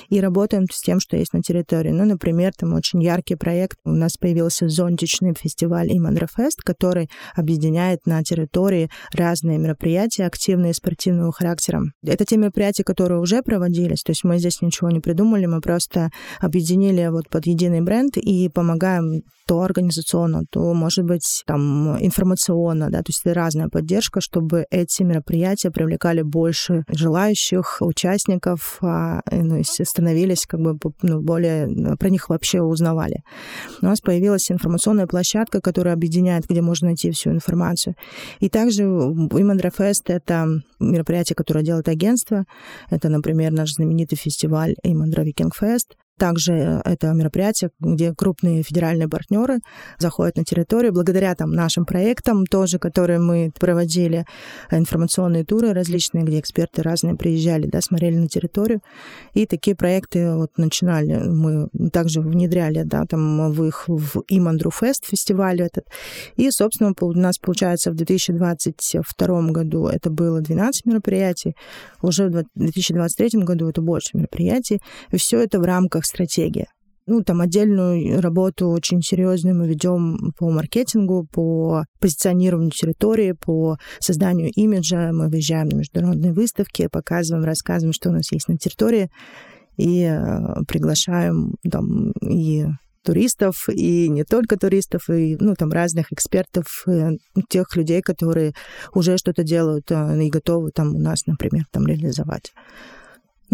и 0.09 0.21
работаем 0.21 0.67
с 0.71 0.81
тем, 0.81 1.01
что 1.01 1.17
есть 1.17 1.33
на 1.33 1.43
территории. 1.43 1.91
Ну, 1.91 2.05
например, 2.05 2.53
там 2.57 2.75
очень 2.75 3.03
яркий 3.03 3.37
проект. 3.37 3.79
У 3.85 3.91
нас 3.91 4.17
появился 4.17 4.69
зонтичный 4.69 5.35
фестиваль 5.35 5.89
Имандрефест, 5.91 6.63
который 6.63 7.09
объединяет 7.35 8.07
на 8.07 8.23
территории 8.23 8.91
разные 9.13 9.59
мероприятия 9.59 10.27
активные 10.27 10.75
спортивного 10.75 11.33
характера. 11.33 11.83
Это 12.05 12.25
те 12.25 12.37
мероприятия, 12.37 12.85
которые 12.85 13.21
уже 13.21 13.43
проводились, 13.43 14.03
то 14.03 14.11
есть 14.11 14.25
мы 14.25 14.39
здесь 14.39 14.61
ничего 14.63 14.91
не 14.91 15.01
придумали, 15.01 15.47
мы 15.47 15.61
просто 15.61 16.11
объединили 16.41 17.07
вот 17.09 17.29
под 17.29 17.47
единый 17.47 17.81
бренд 17.81 18.17
и 18.17 18.49
помогаем 18.49 19.23
то 19.55 19.63
организационно, 19.63 20.43
то, 20.51 20.75
может 20.75 21.05
быть, 21.05 21.45
там, 21.47 21.97
информационно, 22.01 22.91
да, 22.91 22.99
то 22.99 23.11
есть 23.11 23.21
это 23.25 23.35
разная 23.35 23.69
поддержка, 23.69 24.21
чтобы 24.21 24.67
эти 24.69 25.05
мероприятия 25.05 25.71
привлекали 25.71 26.23
больше 26.23 26.83
желающих 26.89 27.79
участников, 27.81 28.79
а, 28.83 29.21
ну, 29.31 29.63
становились 29.63 30.45
как 30.47 30.61
бы 30.61 30.77
ну, 31.03 31.21
более, 31.21 31.69
ну, 31.69 31.97
про 31.97 32.11
них 32.11 32.31
вообще 32.31 32.63
узнавали. 32.63 33.23
У 33.81 33.87
нас 33.87 34.01
появилась 34.01 34.51
информационная 34.51 35.07
площадка, 35.07 35.61
которая 35.61 35.95
объединяет, 35.95 36.47
где 36.49 36.61
можно 36.61 36.89
найти 36.89 37.13
всю 37.13 37.31
информацию. 37.31 37.95
И 38.41 38.49
также 38.49 38.83
Women 38.83 39.61
Fest— 39.79 40.03
это 40.07 40.49
мероприятие, 40.81 41.37
которое 41.37 41.65
делает 41.65 41.89
агентство. 41.89 42.45
Это, 42.91 43.09
например, 43.09 43.53
наш 43.53 43.75
знаменитый 43.75 44.19
фестиваль 44.19 44.75
Imandra 44.85 45.25
Viking 45.25 45.53
Fest. 45.59 45.95
Также 46.19 46.53
э, 46.53 46.81
это 46.85 47.13
мероприятие, 47.13 47.71
где 47.81 48.15
крупные 48.15 48.63
федеральные 48.63 49.09
партнеры 49.09 49.59
заходят 49.99 50.37
на 50.37 50.45
территорию 50.45 50.93
благодаря 50.93 51.35
там, 51.35 51.51
нашим 51.51 51.85
проектам 51.85 52.47
тоже, 52.47 52.79
которые 52.79 53.19
мы 53.19 53.53
проводили, 53.59 54.25
информационные 54.71 55.45
туры 55.45 55.73
различные, 55.73 56.25
где 56.25 56.39
эксперты 56.39 56.83
разные 56.83 57.17
приезжали, 57.17 57.67
да, 57.67 57.81
смотрели 57.81 58.17
на 58.17 58.29
территорию. 58.29 58.81
И 59.33 59.47
такие 59.47 59.75
проекты 59.75 60.35
вот 60.35 60.51
начинали, 60.57 61.17
мы 61.17 61.69
также 61.91 62.21
внедряли, 62.21 62.83
да, 62.85 63.05
там 63.07 63.51
в 63.53 63.65
их 63.65 63.85
в 63.89 64.23
Имандру 64.29 64.71
Фест 64.71 65.07
фестиваль 65.07 65.61
этот. 65.61 65.85
И, 66.37 66.51
собственно, 66.51 66.93
у 67.01 67.13
нас 67.13 67.39
получается 67.39 67.91
в 67.91 67.95
2022 67.95 69.43
году 69.51 69.87
это 69.87 70.11
было 70.11 70.41
12 70.41 70.87
мероприятий, 70.87 71.57
уже 72.03 72.29
в 72.29 72.45
2023 72.55 73.43
году 73.43 73.69
это 73.69 73.83
больше 73.83 74.11
мероприятий. 74.15 74.81
И 75.11 75.17
все 75.17 75.41
это 75.41 75.59
в 75.59 75.65
рамках 75.65 76.04
рамках 76.05 76.07
стратегии. 76.07 76.67
Ну, 77.07 77.23
там 77.23 77.43
отдельную 77.43 78.23
работу 78.23 78.69
очень 78.69 79.03
серьезную 79.03 79.55
мы 79.55 79.69
ведем 79.69 80.33
по 80.39 80.51
маркетингу, 80.51 81.27
по 81.31 81.85
позиционированию 82.01 82.71
территории, 82.71 83.33
по 83.33 83.77
созданию 83.99 84.51
имиджа. 84.55 85.13
Мы 85.13 85.29
выезжаем 85.29 85.69
на 85.69 85.77
международные 85.77 86.33
выставки, 86.33 86.89
показываем, 86.91 87.45
рассказываем, 87.45 87.93
что 87.93 88.09
у 88.09 88.13
нас 88.13 88.33
есть 88.33 88.49
на 88.49 88.57
территории, 88.57 89.11
и 89.77 90.03
э, 90.05 90.65
приглашаем 90.67 91.57
там 91.71 92.13
и 92.23 92.65
туристов, 93.05 93.69
и 93.69 94.09
не 94.09 94.25
только 94.25 94.57
туристов, 94.57 95.11
и 95.11 95.37
ну, 95.39 95.55
там 95.55 95.71
разных 95.73 96.11
экспертов, 96.11 96.85
э, 96.87 97.11
тех 97.51 97.77
людей, 97.77 98.01
которые 98.01 98.55
уже 98.95 99.19
что-то 99.19 99.43
делают 99.43 99.91
э, 99.91 100.25
и 100.25 100.31
готовы 100.31 100.71
там 100.71 100.95
у 100.95 100.99
нас, 100.99 101.27
например, 101.27 101.65
там 101.71 101.87
реализовать. 101.87 102.55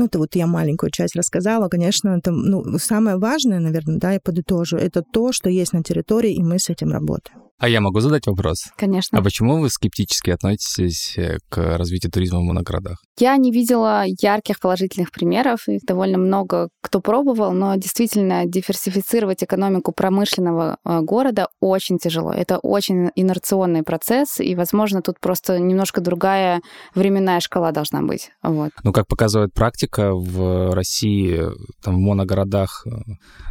Ну, 0.00 0.06
это 0.06 0.18
вот 0.18 0.34
я 0.34 0.46
маленькую 0.46 0.90
часть 0.90 1.14
рассказала. 1.14 1.68
Конечно, 1.68 2.16
это, 2.16 2.30
ну, 2.30 2.78
самое 2.78 3.18
важное, 3.18 3.60
наверное, 3.60 3.98
да, 3.98 4.12
я 4.12 4.20
подытожу, 4.20 4.78
это 4.78 5.02
то, 5.02 5.30
что 5.30 5.50
есть 5.50 5.74
на 5.74 5.82
территории, 5.82 6.32
и 6.32 6.42
мы 6.42 6.58
с 6.58 6.70
этим 6.70 6.90
работаем. 6.90 7.49
А 7.60 7.68
я 7.68 7.82
могу 7.82 8.00
задать 8.00 8.26
вопрос? 8.26 8.70
Конечно. 8.76 9.18
А 9.18 9.22
почему 9.22 9.60
вы 9.60 9.68
скептически 9.68 10.30
относитесь 10.30 11.18
э, 11.18 11.36
к 11.50 11.76
развитию 11.76 12.10
туризма 12.10 12.40
в 12.40 12.44
моноградах? 12.44 13.02
Я 13.18 13.36
не 13.36 13.52
видела 13.52 14.04
ярких 14.06 14.58
положительных 14.60 15.10
примеров, 15.10 15.68
их 15.68 15.82
довольно 15.86 16.16
много 16.16 16.70
кто 16.80 17.00
пробовал, 17.00 17.52
но 17.52 17.74
действительно 17.74 18.46
диверсифицировать 18.46 19.44
экономику 19.44 19.92
промышленного 19.92 20.78
э, 20.86 21.00
города 21.02 21.48
очень 21.60 21.98
тяжело. 21.98 22.32
Это 22.32 22.56
очень 22.56 23.10
инерционный 23.14 23.82
процесс, 23.82 24.40
и, 24.40 24.54
возможно, 24.54 25.02
тут 25.02 25.20
просто 25.20 25.58
немножко 25.58 26.00
другая 26.00 26.62
временная 26.94 27.40
шкала 27.40 27.72
должна 27.72 28.00
быть. 28.00 28.30
Вот. 28.42 28.70
Ну, 28.82 28.92
как 28.92 29.06
показывает 29.06 29.52
практика, 29.52 30.14
в 30.14 30.72
России, 30.72 31.42
там, 31.84 31.96
в 31.96 31.98
моногородах 31.98 32.86
э, 32.86 32.90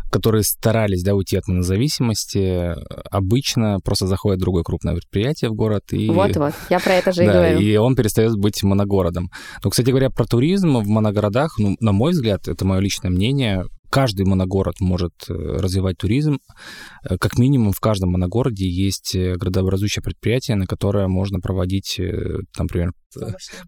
которые 0.09 0.43
старались 0.43 1.03
да, 1.03 1.15
уйти 1.15 1.37
от 1.37 1.47
монозависимости, 1.47 2.75
обычно 3.11 3.79
просто 3.83 4.07
заходит 4.07 4.39
другое 4.39 4.63
крупное 4.63 4.95
предприятие 4.95 5.51
в 5.51 5.53
город. 5.53 5.83
И... 5.91 6.09
Вот-вот, 6.09 6.53
я 6.69 6.79
про 6.79 6.93
это 6.93 7.11
же 7.11 7.23
и 7.23 7.25
да, 7.27 7.33
говорю. 7.33 7.59
И 7.59 7.75
он 7.77 7.95
перестает 7.95 8.35
быть 8.37 8.61
моногородом. 8.63 9.29
Но, 9.63 9.69
кстати 9.69 9.89
говоря, 9.89 10.09
про 10.09 10.25
туризм 10.25 10.77
в 10.77 10.87
моногородах, 10.87 11.57
ну, 11.57 11.75
на 11.79 11.91
мой 11.91 12.11
взгляд, 12.11 12.47
это 12.47 12.65
мое 12.65 12.79
личное 12.79 13.09
мнение, 13.09 13.65
каждый 13.89 14.25
моногород 14.25 14.79
может 14.79 15.13
э, 15.27 15.33
развивать 15.33 15.97
туризм. 15.97 16.39
Э, 17.03 17.17
как 17.17 17.37
минимум 17.37 17.73
в 17.73 17.79
каждом 17.79 18.11
моногороде 18.11 18.69
есть 18.69 19.15
э, 19.15 19.35
градообразующее 19.35 20.03
предприятие, 20.03 20.57
на 20.57 20.65
которое 20.65 21.07
можно 21.07 21.39
проводить, 21.39 21.99
например, 22.57 22.91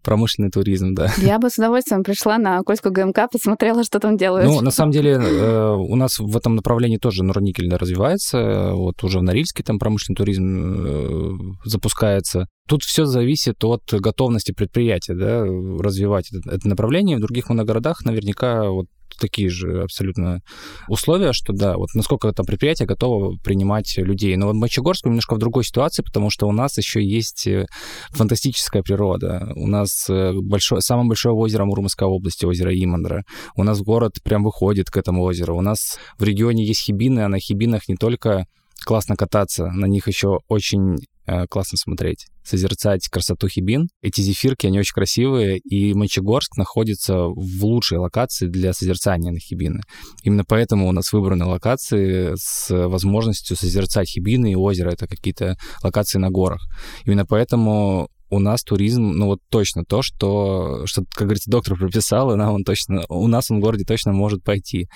промышленный 0.04 0.52
туризм, 0.52 0.94
да. 0.94 1.12
Я 1.18 1.40
бы 1.40 1.50
с 1.50 1.58
удовольствием 1.58 2.04
пришла 2.04 2.38
на 2.38 2.62
Кольскую 2.62 2.94
ГМК, 2.94 3.30
посмотрела, 3.32 3.84
что 3.84 4.00
там 4.00 4.16
делают. 4.16 4.48
Ну, 4.48 4.62
на 4.62 4.72
самом 4.72 4.92
деле, 4.92 5.18
у 5.18 5.96
нас 5.96 6.20
в 6.20 6.38
этом 6.38 6.56
направлении 6.56 6.98
тоже 6.98 7.24
Норникель 7.24 7.74
развивается. 7.74 8.74
Вот 8.74 9.04
уже 9.04 9.20
в 9.20 9.24
Норильске 9.24 9.64
там 9.64 9.80
промышленный 9.80 10.16
туризм 10.16 11.58
запускается. 11.66 12.48
Тут 12.68 12.84
все 12.84 13.06
зависит 13.06 13.64
от 13.64 13.82
готовности 13.92 14.52
предприятия, 14.52 15.16
да, 15.16 15.44
развивать 15.44 16.32
это, 16.32 16.56
это 16.56 16.68
направление. 16.68 17.18
В 17.18 17.22
других 17.22 17.50
моногородах 17.50 18.06
наверняка 18.06 18.70
вот 18.70 18.86
такие 19.22 19.50
же 19.50 19.84
абсолютно 19.84 20.42
условия, 20.88 21.32
что 21.32 21.54
да, 21.54 21.78
вот 21.78 21.90
насколько 21.94 22.32
там 22.34 22.46
предприятие 22.46 22.88
готово 22.88 23.38
принимать 23.44 23.98
людей. 23.98 24.36
Но 24.36 24.48
вот 24.48 24.56
Мочегорск 24.56 25.06
немножко 25.06 25.36
в 25.36 25.38
другой 25.38 25.64
ситуации, 25.64 26.04
потому 26.04 26.30
что 26.30 26.48
у 26.48 26.52
нас 26.52 26.78
еще 26.78 27.04
есть 27.04 27.48
э, 27.48 27.68
фантастическая 28.10 28.82
природа. 28.82 29.52
У 29.56 29.68
нас 29.68 30.10
э, 30.10 30.34
большое, 30.34 30.82
самое 30.82 31.08
большое 31.08 31.36
озеро 31.36 31.66
Мурманской 31.66 32.08
области, 32.08 32.46
озеро 32.46 32.74
Имандра. 32.74 33.24
У 33.56 33.64
нас 33.64 33.82
город 33.82 34.18
прям 34.24 34.44
выходит 34.44 34.90
к 34.90 34.98
этому 34.98 35.24
озеру. 35.24 35.58
У 35.58 35.62
нас 35.62 36.00
в 36.18 36.24
регионе 36.24 36.66
есть 36.66 36.82
хибины, 36.82 37.22
а 37.22 37.30
на 37.30 37.40
хибинах 37.40 37.88
не 37.88 37.96
только 37.96 38.46
классно 38.84 39.16
кататься, 39.16 39.68
на 39.68 39.86
них 39.86 40.08
еще 40.08 40.40
очень 40.48 40.98
Э, 41.28 41.46
классно 41.48 41.78
смотреть, 41.78 42.28
созерцать 42.44 43.08
красоту 43.10 43.48
Хибин. 43.48 43.88
Эти 44.02 44.22
зефирки, 44.22 44.68
они 44.68 44.80
очень 44.80 44.94
красивые, 44.94 45.60
и 45.60 45.94
Мончегорск 45.94 46.58
находится 46.58 47.16
в 47.16 47.66
лучшей 47.66 47.98
локации 47.98 48.48
для 48.48 48.74
созерцания 48.74 49.32
на 49.32 49.40
Хибины. 49.40 49.82
Именно 50.24 50.44
поэтому 50.48 50.88
у 50.88 50.92
нас 50.92 51.12
выбраны 51.14 51.46
локации 51.46 52.34
с 52.36 52.70
возможностью 52.70 53.56
созерцать 53.56 54.10
Хибины 54.10 54.52
и 54.52 54.56
озеро. 54.56 54.92
Это 54.92 55.08
какие-то 55.08 55.58
локации 55.84 56.20
на 56.20 56.30
горах. 56.30 56.62
Именно 57.06 57.26
поэтому 57.26 58.10
у 58.32 58.40
нас 58.40 58.64
туризм, 58.64 59.12
ну 59.12 59.26
вот 59.28 59.40
точно 59.50 59.84
то, 59.84 60.02
что, 60.02 60.86
что 60.86 61.04
как 61.14 61.28
говорится, 61.28 61.52
доктор 61.52 61.78
прописал, 61.78 62.34
и 62.34 62.38
нам 62.38 62.56
он 62.56 62.64
точно, 62.64 63.04
у 63.10 63.28
нас 63.28 63.52
он 63.52 63.58
в 63.58 63.62
городе 63.62 63.84
точно 63.84 64.14
может 64.14 64.44
пойти. 64.44 64.88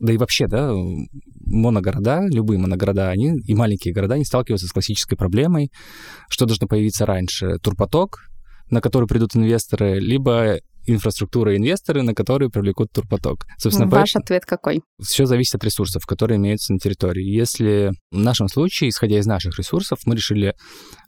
Да 0.00 0.12
и 0.12 0.16
вообще, 0.16 0.48
да, 0.48 0.72
моногорода, 1.44 2.26
любые 2.28 2.58
моногорода, 2.58 3.10
они 3.10 3.38
и 3.46 3.54
маленькие 3.54 3.92
города, 3.92 4.14
они 4.14 4.24
сталкиваются 4.24 4.66
с 4.66 4.72
классической 4.72 5.16
проблемой, 5.16 5.70
что 6.30 6.46
должно 6.46 6.66
появиться 6.66 7.04
раньше. 7.04 7.58
Турпоток, 7.62 8.20
на 8.70 8.80
который 8.80 9.06
придут 9.06 9.36
инвесторы, 9.36 10.00
либо 10.00 10.58
инфраструктура 10.88 11.54
и 11.54 11.58
инвесторы, 11.58 12.02
на 12.02 12.14
которые 12.14 12.50
привлекут 12.50 12.90
турпоток. 12.92 13.46
Собственно, 13.58 13.88
Ваш 13.88 14.12
поэтому... 14.12 14.22
ответ 14.24 14.44
какой? 14.46 14.80
Все 15.00 15.26
зависит 15.26 15.54
от 15.54 15.64
ресурсов, 15.64 16.06
которые 16.06 16.36
имеются 16.36 16.72
на 16.72 16.78
территории. 16.78 17.24
Если 17.24 17.92
в 18.10 18.18
нашем 18.18 18.48
случае, 18.48 18.90
исходя 18.90 19.18
из 19.18 19.26
наших 19.26 19.58
ресурсов, 19.58 20.00
мы 20.06 20.14
решили 20.14 20.54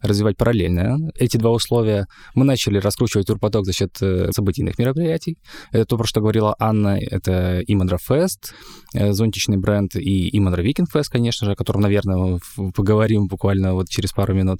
развивать 0.01 0.37
параллельно 0.37 0.97
эти 1.15 1.37
два 1.37 1.51
условия, 1.51 2.05
мы 2.35 2.45
начали 2.45 2.77
раскручивать 2.77 3.27
турпоток 3.27 3.65
за 3.65 3.73
счет 3.73 3.91
э, 4.01 4.31
событийных 4.31 4.77
мероприятий. 4.77 5.37
Это 5.71 5.85
то, 5.85 5.97
про 5.97 6.05
что 6.05 6.21
говорила 6.21 6.55
Анна, 6.59 6.97
это 6.99 7.61
Имандра 7.67 7.97
Фест, 7.97 8.53
э, 8.93 9.11
зонтичный 9.13 9.57
бренд, 9.57 9.95
и 9.95 10.37
Имандра 10.37 10.61
Викинг 10.61 10.91
Фест, 10.91 11.09
конечно 11.11 11.45
же, 11.45 11.53
о 11.53 11.55
котором, 11.55 11.81
наверное, 11.81 12.39
поговорим 12.75 13.27
буквально 13.27 13.73
вот 13.73 13.89
через 13.89 14.11
пару 14.11 14.33
минут. 14.33 14.59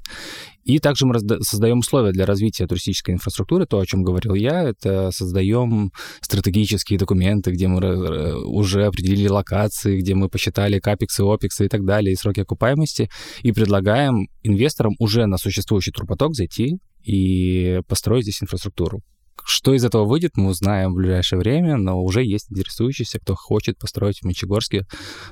И 0.63 0.79
также 0.79 1.05
мы 1.05 1.19
создаем 1.41 1.79
условия 1.79 2.11
для 2.11 2.25
развития 2.25 2.67
туристической 2.67 3.15
инфраструктуры, 3.15 3.65
то, 3.65 3.79
о 3.79 3.85
чем 3.85 4.03
говорил 4.03 4.35
я, 4.35 4.63
это 4.63 5.11
создаем 5.11 5.91
стратегические 6.21 6.99
документы, 6.99 7.51
где 7.51 7.67
мы 7.67 8.43
уже 8.43 8.85
определили 8.85 9.27
локации, 9.27 9.99
где 9.99 10.13
мы 10.13 10.29
посчитали 10.29 10.79
капексы, 10.79 11.21
опексы 11.21 11.65
и 11.65 11.69
так 11.69 11.83
далее, 11.85 12.13
и 12.13 12.15
сроки 12.15 12.41
окупаемости, 12.41 13.09
и 13.41 13.51
предлагаем 13.51 14.27
инвесторам 14.43 14.95
уже 14.99 15.25
на 15.25 15.37
существующий 15.37 15.91
турпоток 15.91 16.35
зайти 16.35 16.77
и 17.03 17.81
построить 17.87 18.23
здесь 18.23 18.43
инфраструктуру. 18.43 19.01
Что 19.43 19.73
из 19.73 19.83
этого 19.83 20.05
выйдет, 20.05 20.33
мы 20.35 20.49
узнаем 20.49 20.91
в 20.91 20.97
ближайшее 20.97 21.39
время, 21.39 21.77
но 21.77 21.99
уже 21.99 22.23
есть 22.23 22.51
интересующиеся, 22.51 23.19
кто 23.19 23.33
хочет 23.35 23.79
построить 23.79 24.19
в 24.19 24.25
Мечегорске 24.25 24.85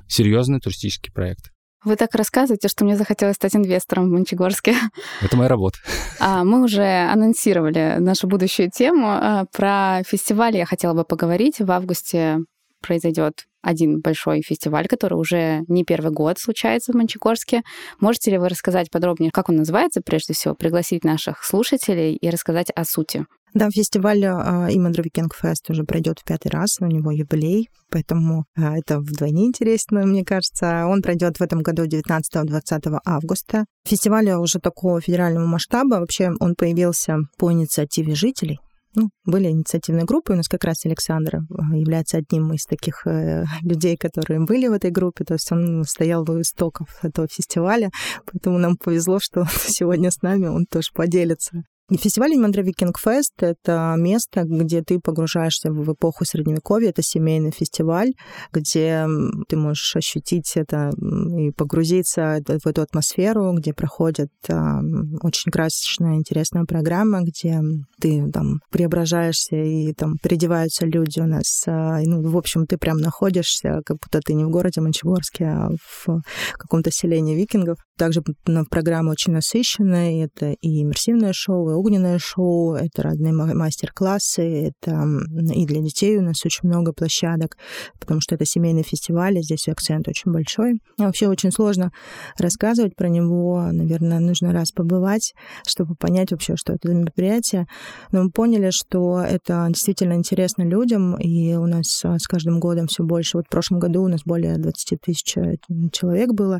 серьезный 0.07 0.59
туристический 0.59 1.13
проект. 1.13 1.51
Вы 1.85 1.95
так 1.95 2.13
рассказываете, 2.15 2.67
что 2.67 2.83
мне 2.83 2.97
захотелось 2.97 3.35
стать 3.35 3.55
инвестором 3.55 4.09
в 4.09 4.11
Мончегорске. 4.11 4.75
Это 5.21 5.37
моя 5.37 5.49
работа. 5.49 5.77
А, 6.19 6.43
мы 6.43 6.63
уже 6.63 6.83
анонсировали 6.83 7.95
нашу 7.99 8.27
будущую 8.27 8.69
тему. 8.69 9.07
А, 9.07 9.45
про 9.51 10.03
фестиваль 10.03 10.57
я 10.57 10.65
хотела 10.65 10.93
бы 10.93 11.05
поговорить. 11.05 11.59
В 11.59 11.71
августе 11.71 12.39
произойдет 12.81 13.45
один 13.61 13.99
большой 13.99 14.41
фестиваль, 14.41 14.87
который 14.87 15.15
уже 15.15 15.63
не 15.67 15.83
первый 15.83 16.11
год 16.11 16.39
случается 16.39 16.91
в 16.91 16.95
Мончегорске. 16.95 17.61
Можете 17.99 18.31
ли 18.31 18.37
вы 18.37 18.49
рассказать 18.49 18.89
подробнее, 18.89 19.31
как 19.31 19.49
он 19.49 19.57
называется, 19.57 20.01
прежде 20.01 20.33
всего, 20.33 20.55
пригласить 20.55 21.03
наших 21.03 21.43
слушателей 21.43 22.15
и 22.15 22.29
рассказать 22.29 22.69
о 22.75 22.85
сути? 22.85 23.25
Да, 23.53 23.69
фестиваль 23.71 24.23
Имандра 24.23 25.01
Викинг 25.01 25.35
Фест 25.35 25.69
уже 25.69 25.83
пройдет 25.83 26.19
в 26.19 26.23
пятый 26.23 26.49
раз, 26.49 26.77
у 26.79 26.85
него 26.85 27.11
юбилей, 27.11 27.69
поэтому 27.89 28.45
а, 28.55 28.77
это 28.77 28.99
вдвойне 28.99 29.45
интересно, 29.45 30.05
мне 30.05 30.23
кажется. 30.23 30.85
Он 30.87 31.01
пройдет 31.01 31.37
в 31.37 31.41
этом 31.41 31.61
году 31.61 31.85
19-20 31.85 32.99
августа. 33.05 33.65
Фестиваль 33.85 34.29
уже 34.31 34.59
такого 34.59 35.01
федерального 35.01 35.45
масштаба, 35.45 35.95
вообще 35.95 36.31
он 36.39 36.55
появился 36.55 37.17
по 37.37 37.51
инициативе 37.51 38.15
жителей, 38.15 38.59
ну, 38.95 39.09
были 39.23 39.49
инициативные 39.49 40.05
группы. 40.05 40.33
У 40.33 40.35
нас 40.35 40.47
как 40.47 40.63
раз 40.63 40.85
Александр 40.85 41.37
а, 41.37 41.75
является 41.75 42.17
одним 42.17 42.53
из 42.53 42.65
таких 42.65 43.05
э, 43.05 43.45
людей, 43.61 43.97
которые 43.97 44.39
были 44.39 44.67
в 44.67 44.73
этой 44.73 44.89
группе. 44.89 45.23
То 45.23 45.35
есть 45.35 45.51
он 45.51 45.83
стоял 45.83 46.29
у 46.29 46.41
истоков 46.41 46.87
этого 47.03 47.27
фестиваля. 47.27 47.91
Поэтому 48.31 48.57
нам 48.57 48.77
повезло, 48.77 49.19
что 49.19 49.45
сегодня 49.67 50.09
с 50.09 50.21
нами 50.21 50.47
он 50.47 50.65
тоже 50.65 50.89
поделится 50.93 51.63
Фестиваль 51.97 52.35
Мандра 52.37 52.61
Викинг 52.61 52.99
Фест— 52.99 53.33
это 53.41 53.95
место, 53.97 54.43
где 54.43 54.83
ты 54.83 54.99
погружаешься 54.99 55.71
в 55.71 55.91
эпоху 55.91 56.23
Средневековья. 56.23 56.89
Это 56.89 57.01
семейный 57.01 57.51
фестиваль, 57.51 58.11
где 58.53 59.07
ты 59.47 59.57
можешь 59.57 59.95
ощутить 59.95 60.51
это 60.55 60.91
и 61.37 61.51
погрузиться 61.51 62.39
в 62.47 62.67
эту 62.67 62.81
атмосферу, 62.81 63.53
где 63.53 63.73
проходит 63.73 64.29
очень 64.47 65.51
красочная, 65.51 66.15
интересная 66.15 66.65
программа, 66.65 67.21
где 67.21 67.59
ты 67.99 68.29
там 68.31 68.59
преображаешься 68.69 69.55
и 69.55 69.91
там 69.93 70.17
переодеваются 70.21 70.85
люди 70.85 71.19
у 71.19 71.25
нас. 71.25 71.63
А, 71.67 71.99
ну, 72.03 72.21
в 72.21 72.37
общем, 72.37 72.67
ты 72.67 72.77
прям 72.77 72.97
находишься, 72.97 73.81
как 73.83 73.97
будто 73.97 74.19
ты 74.23 74.33
не 74.33 74.45
в 74.45 74.49
городе 74.49 74.81
Мончегорске, 74.81 75.45
а 75.45 75.69
в 76.05 76.21
каком-то 76.53 76.91
селении 76.91 77.35
викингов. 77.35 77.77
Также 77.97 78.21
программа 78.69 79.11
очень 79.11 79.33
насыщенная. 79.33 80.25
Это 80.25 80.51
и 80.61 80.83
иммерсивное 80.83 81.33
шоу, 81.33 81.69
и 81.71 81.73
огненное 81.79 82.19
шоу, 82.19 82.73
это 82.73 83.03
разные 83.03 83.33
мастер-классы, 83.33 84.71
это 84.71 85.05
и 85.53 85.65
для 85.65 85.81
детей 85.81 86.17
у 86.17 86.21
нас 86.21 86.45
очень 86.45 86.67
много 86.67 86.93
площадок, 86.93 87.57
потому 87.99 88.21
что 88.21 88.35
это 88.35 88.45
семейный 88.45 88.83
фестиваль, 88.83 89.37
и 89.37 89.41
здесь 89.41 89.67
акцент 89.67 90.07
очень 90.07 90.31
большой. 90.31 90.73
И 90.97 91.01
вообще 91.01 91.27
очень 91.27 91.51
сложно 91.51 91.91
рассказывать 92.37 92.95
про 92.95 93.09
него, 93.09 93.69
наверное, 93.71 94.19
нужно 94.19 94.51
раз 94.51 94.71
побывать, 94.71 95.33
чтобы 95.65 95.95
понять 95.95 96.31
вообще, 96.31 96.55
что 96.55 96.73
это 96.73 96.89
за 96.89 96.93
мероприятие. 96.93 97.67
Но 98.11 98.23
мы 98.23 98.31
поняли, 98.31 98.69
что 98.71 99.21
это 99.21 99.67
действительно 99.69 100.13
интересно 100.13 100.63
людям, 100.63 101.15
и 101.17 101.55
у 101.55 101.65
нас 101.65 102.03
а, 102.03 102.17
с 102.19 102.27
каждым 102.27 102.59
годом 102.59 102.87
все 102.87 103.03
больше. 103.03 103.37
Вот 103.37 103.45
в 103.45 103.49
прошлом 103.49 103.79
году 103.79 104.03
у 104.03 104.07
нас 104.07 104.21
более 104.25 104.57
20 104.57 105.01
тысяч 105.01 105.37
э, 105.37 105.55
человек 105.91 106.33
было, 106.33 106.59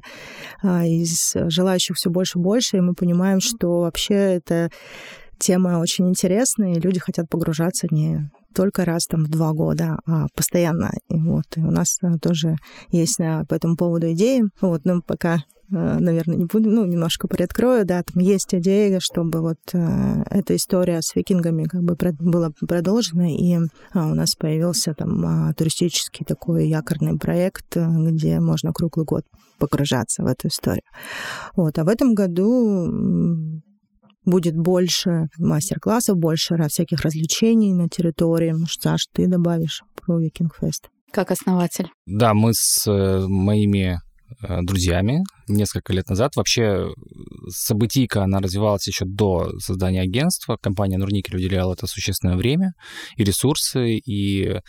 а, 0.64 0.86
из 0.86 1.34
желающих 1.36 1.96
все 1.96 2.10
больше 2.10 2.40
и 2.40 2.42
больше, 2.42 2.78
и 2.78 2.82
мы 2.82 2.94
понимаем, 2.94 3.40
что 3.40 3.82
вообще 3.82 4.14
это 4.14 4.70
тема 5.40 5.80
очень 5.80 6.10
интересная, 6.10 6.74
и 6.74 6.80
люди 6.80 7.00
хотят 7.00 7.30
погружаться 7.30 7.88
не 7.92 8.30
только 8.54 8.86
раз 8.86 9.06
там 9.08 9.24
в 9.24 9.30
два 9.30 9.54
года, 9.54 10.00
а 10.06 10.28
постоянно. 10.36 10.92
И 11.10 11.18
вот 11.18 11.46
и 11.56 11.62
у 11.62 11.72
нас 11.72 12.00
э, 12.02 12.18
тоже 12.22 12.56
есть 12.90 13.20
э, 13.20 13.46
по 13.48 13.54
этому 13.54 13.76
поводу 13.76 14.12
идеи. 14.12 14.44
Вот, 14.60 14.86
но 14.86 15.02
пока 15.02 15.36
э, 15.36 15.98
наверное, 16.00 16.36
не 16.36 16.46
буду, 16.46 16.70
ну, 16.70 16.86
немножко 16.86 17.28
приоткрою, 17.28 17.86
да, 17.86 18.02
там 18.04 18.22
есть 18.22 18.54
идея, 18.56 19.00
чтобы 19.00 19.42
вот 19.42 19.60
э, 19.74 20.24
эта 20.32 20.56
история 20.56 21.02
с 21.02 21.16
викингами 21.16 21.66
как 21.66 21.84
бы 21.84 21.96
прод, 21.96 22.16
была 22.16 22.50
продолжена, 22.68 23.32
и 23.32 23.60
а, 23.94 24.08
у 24.08 24.16
нас 24.16 24.36
появился 24.36 24.94
там 24.94 25.24
а, 25.26 25.54
туристический 25.54 26.26
такой 26.26 26.68
якорный 26.68 27.18
проект, 27.18 27.78
где 27.78 28.40
можно 28.40 28.74
круглый 28.74 29.06
год 29.06 29.26
погружаться 29.60 30.24
в 30.24 30.26
эту 30.26 30.48
историю. 30.48 30.84
Вот, 31.56 31.78
а 31.78 31.84
в 31.84 31.88
этом 31.88 32.16
году 32.16 33.62
будет 34.26 34.56
больше 34.56 35.28
мастер-классов, 35.38 36.18
больше 36.18 36.58
всяких 36.68 37.02
развлечений 37.02 37.74
на 37.74 37.90
территории. 37.90 38.52
Может, 38.52 38.82
Саш, 38.82 39.08
ты 39.14 39.28
добавишь 39.28 39.84
про 39.96 40.20
Викинг 40.20 40.56
Фест? 40.60 40.90
Как 41.12 41.32
основатель. 41.32 41.90
Да, 42.06 42.34
мы 42.34 42.54
с 42.54 42.86
э, 42.86 43.26
моими 43.28 44.00
э, 44.42 44.62
друзьями 44.62 45.24
несколько 45.48 45.92
лет 45.92 46.08
назад 46.08 46.36
вообще 46.36 46.94
событийка, 47.48 48.24
она 48.24 48.40
развивалась 48.40 48.88
еще 48.88 49.06
до 49.06 49.58
создания 49.58 50.02
агентства. 50.02 50.58
Компания 50.62 51.00
Нурникель 51.00 51.38
уделяла 51.38 51.74
это 51.74 51.88
существенное 51.88 52.36
время 52.36 52.74
и 53.16 53.24
ресурсы, 53.24 53.96
и 53.96 54.60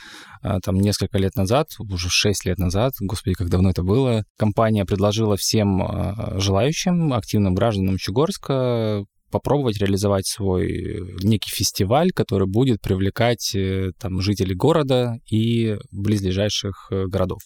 там 0.63 0.77
несколько 0.77 1.19
лет 1.19 1.37
назад, 1.37 1.67
уже 1.79 2.09
6 2.09 2.47
лет 2.47 2.57
назад, 2.57 2.95
господи, 3.01 3.35
как 3.35 3.51
давно 3.51 3.69
это 3.69 3.83
было, 3.83 4.25
компания 4.39 4.87
предложила 4.87 5.37
всем 5.37 6.41
желающим, 6.41 7.13
активным 7.13 7.55
гражданам 7.55 7.99
Чугорска 7.99 9.05
попробовать 9.31 9.79
реализовать 9.79 10.27
свой 10.27 10.67
э, 10.67 11.01
некий 11.23 11.51
фестиваль, 11.51 12.11
который 12.11 12.47
будет 12.47 12.81
привлекать 12.81 13.55
э, 13.55 13.93
там 13.99 14.21
жителей 14.21 14.55
города 14.55 15.19
и 15.31 15.77
близлежащих 15.91 16.89
э, 16.91 17.07
городов. 17.07 17.41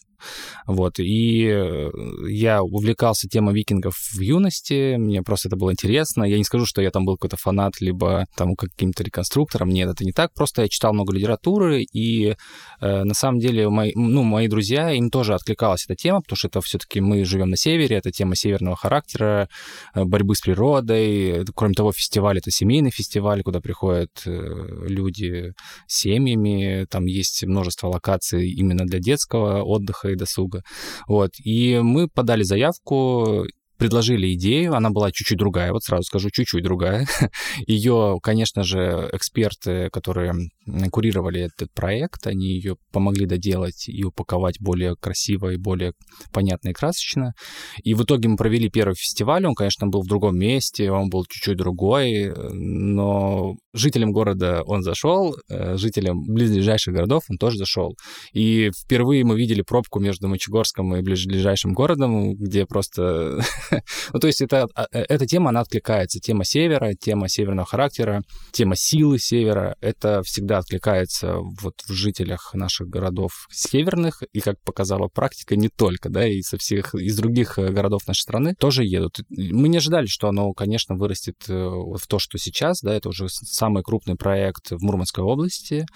Вот. 0.67 0.99
И 0.99 1.47
э, 1.47 1.91
я 2.29 2.63
увлекался 2.63 3.29
темой 3.29 3.55
викингов 3.55 3.97
в 3.97 4.21
юности, 4.21 4.97
мне 4.97 5.23
просто 5.23 5.49
это 5.49 5.57
было 5.57 5.73
интересно. 5.73 6.25
Я 6.25 6.39
не 6.39 6.45
скажу, 6.45 6.67
что 6.67 6.83
я 6.83 6.91
там 6.91 7.05
был 7.05 7.17
какой-то 7.17 7.37
фанат, 7.37 7.81
либо 7.81 8.27
там 8.37 8.57
каким-то 8.57 9.03
реконструктором. 9.03 9.71
Нет, 9.71 9.91
это 9.91 10.05
не 10.05 10.13
так. 10.13 10.33
Просто 10.35 10.63
я 10.63 10.69
читал 10.69 10.93
много 10.93 11.13
литературы, 11.15 11.83
и 11.83 12.37
э, 12.81 13.05
на 13.05 13.15
самом 13.15 13.41
деле 13.41 13.69
мои, 13.69 13.93
ну, 13.95 14.23
мои 14.23 14.49
друзья, 14.49 14.93
им 14.93 15.11
тоже 15.11 15.35
откликалась 15.35 15.85
эта 15.85 15.97
тема, 15.97 16.21
потому 16.21 16.37
что 16.37 16.49
это 16.49 16.61
все-таки 16.61 17.01
мы 17.01 17.25
живем 17.25 17.51
на 17.51 17.57
севере, 17.57 17.97
это 17.97 18.11
тема 18.11 18.37
северного 18.37 18.77
характера, 18.77 19.49
э, 19.95 20.05
борьбы 20.05 20.35
с 20.35 20.41
природой. 20.41 21.45
Кроме 21.55 21.75
того, 21.75 21.93
фестиваль— 21.93 22.39
это 22.39 22.51
семейный 22.51 22.91
фестиваль, 22.91 23.43
куда 23.43 23.61
приходят 23.61 24.11
э, 24.27 24.31
люди 24.87 25.55
с 25.87 26.01
семьями, 26.01 26.87
там 26.91 27.07
есть 27.07 27.45
множество 27.45 27.89
локаций 27.89 28.51
именно 28.51 28.85
для 28.85 28.99
детского 28.99 29.63
отдыха 29.63 30.14
и 30.15 30.19
досуга. 30.19 30.63
Вот. 31.07 31.33
И 31.45 31.81
мы 31.83 32.09
подали 32.09 32.43
заявку, 32.43 33.47
предложили 33.77 34.33
идею, 34.35 34.75
она 34.75 34.91
была 34.91 35.11
чуть-чуть 35.11 35.39
другая, 35.39 35.73
вот 35.73 35.83
сразу 35.83 36.05
скажу, 36.05 36.31
чуть-чуть 36.31 36.63
другая. 36.63 37.07
Ее, 37.67 38.19
конечно 38.23 38.63
же, 38.63 39.11
эксперты, 39.13 39.91
которые 39.91 40.35
курировали 40.91 41.43
этот 41.43 41.73
проект, 41.73 42.27
они 42.27 42.47
ее 42.47 42.77
помогли 42.93 43.27
доделать 43.27 43.89
и 43.89 44.05
упаковать 44.05 44.61
более 44.61 44.97
красиво 44.97 45.51
и 45.51 45.57
более 45.57 45.93
понятно 46.33 46.71
и 46.71 46.73
красочно. 46.73 47.35
И 47.83 47.95
в 47.95 48.05
итоге 48.05 48.29
мы 48.29 48.37
провели 48.37 48.71
первый 48.71 48.95
фестиваль, 48.95 49.45
он, 49.45 49.55
конечно, 49.55 49.87
был 49.87 50.03
в 50.03 50.09
другом 50.09 50.39
месте, 50.39 50.91
он 50.91 51.11
был 51.11 51.25
чуть-чуть 51.27 51.59
другой, 51.59 52.33
но 52.53 53.57
жителям 53.75 54.13
города 54.13 54.63
он 54.65 54.83
зашел, 54.83 55.37
э, 55.49 55.77
жителям 55.77 56.23
близлежащих 56.25 56.95
городов 56.95 57.25
он 57.29 57.37
тоже 57.37 57.59
зашел. 57.59 57.97
И 58.33 58.71
впервые 58.71 59.25
мы 59.25 59.37
видели 59.37 59.63
пробку 59.63 59.99
между 59.99 60.29
Мочегорском 60.29 60.95
и 60.97 61.03
ближайшим 61.03 61.73
городом, 61.75 62.35
где 62.35 62.67
просто... 62.67 63.41
ну, 64.13 64.21
то 64.21 64.27
есть 64.27 64.41
это, 64.41 64.69
а, 64.75 64.87
э, 64.93 65.05
эта 65.09 65.27
тема, 65.27 65.51
она 65.51 65.61
откликается. 65.61 66.21
Тема 66.21 66.45
севера, 66.45 66.95
тема 66.95 67.29
северного 67.29 67.67
характера, 67.67 68.23
тема 68.53 68.77
силы 68.77 69.19
севера, 69.19 69.77
это 69.81 70.23
всегда 70.23 70.59
откликается 70.59 71.39
вот 71.61 71.75
в 71.87 71.93
жителях 71.93 72.55
наших 72.55 72.89
городов 72.89 73.49
северных, 73.51 74.23
и, 74.33 74.41
как 74.41 74.61
показала 74.63 75.09
практика, 75.09 75.57
не 75.57 75.69
только, 75.69 76.09
да, 76.09 76.27
и 76.27 76.43
со 76.43 76.59
всех, 76.59 76.95
из 76.95 77.17
других 77.17 77.59
э, 77.59 77.71
городов 77.71 78.07
нашей 78.07 78.23
страны 78.23 78.55
тоже 78.57 78.85
едут. 78.85 79.21
Мы 79.29 79.69
не 79.69 79.79
ожидали, 79.79 80.07
что 80.07 80.29
оно, 80.29 80.53
конечно, 80.53 80.95
вырастет 80.95 81.37
в 81.49 82.07
то, 82.09 82.19
что 82.19 82.39
сейчас, 82.39 82.81
да, 82.81 82.95
это 82.95 83.09
уже 83.09 83.29
самый 83.65 83.83
крупный 83.83 84.15
проект 84.15 84.73
в 84.73 84.83
Мурманской 84.83 85.25
области. 85.25 85.87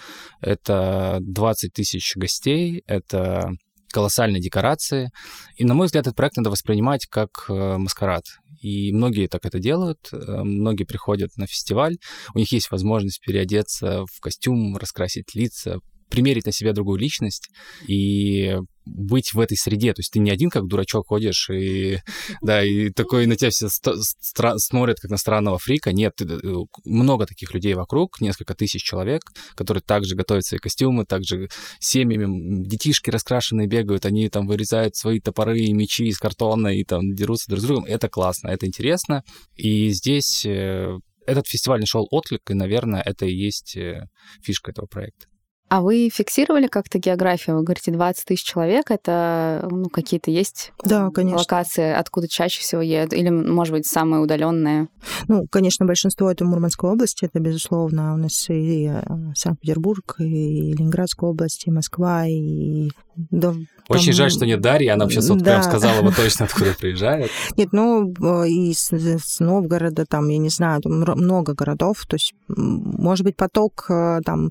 Это 0.41 1.19
20 1.21 1.73
тысяч 1.75 2.17
гостей, 2.17 2.83
это 2.87 3.51
колоссальные 3.93 4.41
декорации. 4.41 5.11
И, 5.57 5.65
на 5.65 5.75
мой 5.75 5.87
взгляд, 5.87 6.07
этот 6.07 6.17
проект 6.17 6.37
надо 6.39 6.51
воспринимать 6.51 7.07
как 7.07 7.31
э, 7.49 7.77
маскарад. 7.77 8.25
И 8.63 8.93
многие 8.93 9.27
так 9.29 9.45
это 9.45 9.59
делают, 9.59 9.99
э, 10.13 10.17
многие 10.17 10.85
приходят 10.85 11.31
на 11.37 11.47
фестиваль, 11.47 11.97
у 12.35 12.39
них 12.39 12.53
есть 12.53 12.71
возможность 12.71 13.21
переодеться 13.21 14.05
в 14.07 14.21
костюм, 14.21 14.77
раскрасить 14.77 15.35
лица, 15.35 15.79
примерить 16.09 16.47
на 16.47 16.53
себя 16.53 16.73
другую 16.73 16.99
личность 16.99 17.49
и 17.87 18.57
быть 18.85 19.35
в 19.35 19.41
этой 19.41 19.57
среде. 19.57 19.93
То 19.93 20.01
есть 20.01 20.13
ты 20.13 20.19
не 20.19 20.31
один 20.31 20.51
как 20.51 20.67
дурачок 20.67 21.09
ходишь 21.09 21.51
и, 21.51 22.01
да, 22.41 22.65
и 22.65 22.91
такой 22.91 23.27
на 23.27 23.37
тебя 23.37 23.51
все 23.51 23.69
смотрят 23.69 24.99
как 25.01 25.11
на 25.11 25.17
странного 25.17 25.59
фрика. 25.59 25.93
Нет, 25.93 26.15
э, 26.21 26.37
много 26.85 27.27
таких 27.27 27.55
людей 27.55 27.75
вокруг, 27.75 28.21
несколько 28.21 28.55
тысяч 28.55 28.83
человек, 28.83 29.23
которые 29.55 29.83
также 29.83 30.17
готовят 30.17 30.45
свои 30.45 30.59
костюмы, 30.59 31.05
также 31.05 31.49
семьями, 31.81 32.67
детишки 32.67 33.11
раскрашенные 33.11 33.67
бегают, 33.67 34.07
они 34.07 34.29
там 34.29 34.47
вырезают 34.47 34.97
свои 34.97 35.21
топоры 35.21 35.59
и 35.59 35.73
мечи 35.73 36.07
из 36.07 36.19
картона 36.19 36.69
и 36.69 36.85
там 36.85 37.15
дерутся 37.15 37.51
друг 37.51 37.61
с 37.61 37.65
другом. 37.65 37.85
Это 37.85 38.09
классно, 38.09 38.49
это 38.49 38.67
интересно. 38.67 39.23
И 39.55 39.91
здесь 39.91 40.45
э, 40.47 40.99
этот 41.27 41.47
фестиваль 41.47 41.81
нашел 41.81 42.07
отклик, 42.11 42.51
и, 42.51 42.55
наверное, 42.55 43.03
это 43.03 43.27
и 43.27 43.35
есть 43.35 43.77
э, 43.77 44.07
фишка 44.43 44.71
этого 44.71 44.87
проекта. 44.87 45.27
А 45.69 45.83
вы 45.83 46.09
фиксировали 46.13 46.67
как-то 46.67 46.99
географию? 46.99 47.57
Вы 47.57 47.63
говорите, 47.63 47.91
20 47.91 48.25
тысяч 48.25 48.45
человек, 48.45 48.91
это 48.91 49.69
ну, 49.71 49.89
какие-то 49.91 50.31
есть 50.31 50.73
да, 50.83 51.11
конечно. 51.11 51.39
локации, 51.39 51.93
откуда 51.93 52.27
чаще 52.27 52.61
всего 52.61 52.81
едут? 52.81 53.13
Или, 53.13 53.29
может 53.29 53.75
быть, 53.75 53.87
самые 53.87 54.23
удаленные? 54.23 54.89
Ну, 55.29 55.47
конечно, 55.51 55.85
большинство 55.85 56.31
это 56.31 56.45
Мурманской 56.45 56.91
области, 56.91 57.27
это, 57.27 57.39
безусловно, 57.39 58.15
у 58.15 58.17
нас 58.17 58.49
и 58.49 58.91
э, 58.91 59.03
Санкт-Петербург, 59.35 60.17
и 60.19 60.73
Ленинградская 60.73 61.29
область, 61.29 61.67
и 61.67 61.71
Москва, 61.71 62.27
и 62.27 62.89
да, 63.31 63.53
Очень 63.89 64.07
там... 64.07 64.15
жаль, 64.15 64.31
что 64.31 64.47
нет 64.47 64.61
Дарьи, 64.61 64.89
она 64.89 65.09
сейчас 65.09 65.29
вот 65.29 65.39
да. 65.39 65.45
прям 65.45 65.63
сказала 65.65 66.03
бы 66.03 66.13
точно, 66.13 66.45
откуда 66.47 66.73
приезжает. 66.79 67.31
Нет, 67.57 67.71
ну, 67.73 68.13
из, 68.45 68.93
из 68.93 69.41
Новгорода, 69.41 70.07
там, 70.07 70.29
я 70.29 70.39
не 70.39 70.51
знаю, 70.51 70.81
там 70.81 71.01
много 71.01 71.55
городов, 71.55 72.07
то 72.07 72.15
есть, 72.15 72.35
может 72.47 73.25
быть, 73.25 73.37
поток 73.37 73.87
э, 73.91 74.21
там 74.25 74.51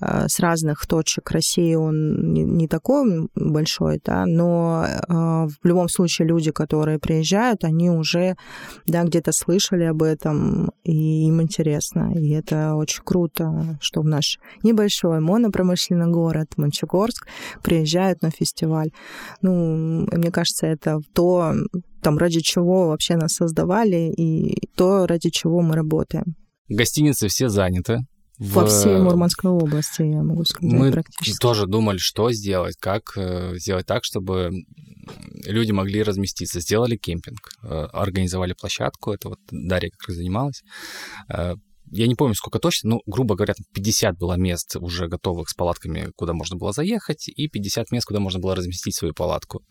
э, 0.00 0.28
разных 0.40 0.86
точек 0.86 1.30
России, 1.30 1.74
он 1.74 2.32
не, 2.32 2.44
не 2.44 2.68
такой 2.68 3.28
большой, 3.34 4.00
да, 4.04 4.26
но 4.26 4.84
э, 4.84 5.12
в 5.12 5.64
любом 5.64 5.88
случае 5.88 6.28
люди, 6.28 6.50
которые 6.50 6.98
приезжают, 6.98 7.64
они 7.64 7.90
уже, 7.90 8.36
да, 8.86 9.04
где-то 9.04 9.32
слышали 9.32 9.84
об 9.84 10.02
этом, 10.02 10.70
и 10.84 11.26
им 11.26 11.40
интересно, 11.42 12.12
и 12.14 12.30
это 12.30 12.74
очень 12.74 13.02
круто, 13.04 13.78
что 13.80 14.00
в 14.00 14.06
наш 14.06 14.38
небольшой 14.62 15.20
монопромышленный 15.20 16.10
город 16.10 16.48
Мончегорск 16.56 17.26
приезжают 17.62 18.22
на 18.22 18.30
фестиваль. 18.30 18.90
Ну, 19.42 20.06
мне 20.10 20.30
кажется, 20.30 20.66
это 20.66 21.00
то, 21.14 21.54
там, 22.02 22.18
ради 22.18 22.40
чего 22.40 22.88
вообще 22.88 23.16
нас 23.16 23.34
создавали, 23.34 24.12
и 24.16 24.68
то, 24.76 25.06
ради 25.06 25.30
чего 25.30 25.60
мы 25.60 25.74
работаем. 25.74 26.36
Гостиницы 26.68 27.28
все 27.28 27.48
заняты. 27.48 28.06
В... 28.40 28.54
По 28.54 28.66
всей 28.66 28.96
Мурманской 28.96 29.50
области, 29.50 30.00
я 30.00 30.22
могу 30.22 30.44
сказать, 30.46 30.72
Мы 30.72 30.90
практически. 30.90 31.38
тоже 31.38 31.66
думали, 31.66 31.98
что 31.98 32.32
сделать, 32.32 32.74
как 32.80 33.12
э, 33.16 33.58
сделать 33.58 33.84
так, 33.84 34.02
чтобы 34.02 34.50
люди 35.44 35.72
могли 35.72 36.02
разместиться. 36.02 36.60
Сделали 36.60 36.96
кемпинг, 36.96 37.50
э, 37.62 37.68
организовали 37.92 38.54
площадку, 38.54 39.12
это 39.12 39.28
вот 39.28 39.38
Дарья 39.50 39.90
как 39.90 40.08
раз 40.08 40.16
занималась 40.16 40.62
э, 41.28 41.56
я 41.92 42.06
не 42.06 42.14
помню, 42.14 42.34
сколько 42.34 42.58
точно, 42.58 42.90
но, 42.90 43.00
грубо 43.04 43.34
говоря, 43.34 43.54
50 43.74 44.16
было 44.16 44.34
мест 44.34 44.76
уже 44.76 45.08
готовых 45.08 45.48
с 45.50 45.54
палатками, 45.54 46.10
куда 46.16 46.32
можно 46.32 46.56
было 46.56 46.72
заехать, 46.72 47.28
и 47.28 47.48
50 47.48 47.90
мест, 47.90 48.06
куда 48.06 48.20
можно 48.20 48.40
было 48.40 48.54
разместить 48.54 48.94
свою 48.94 49.12
палатку. 49.12 49.64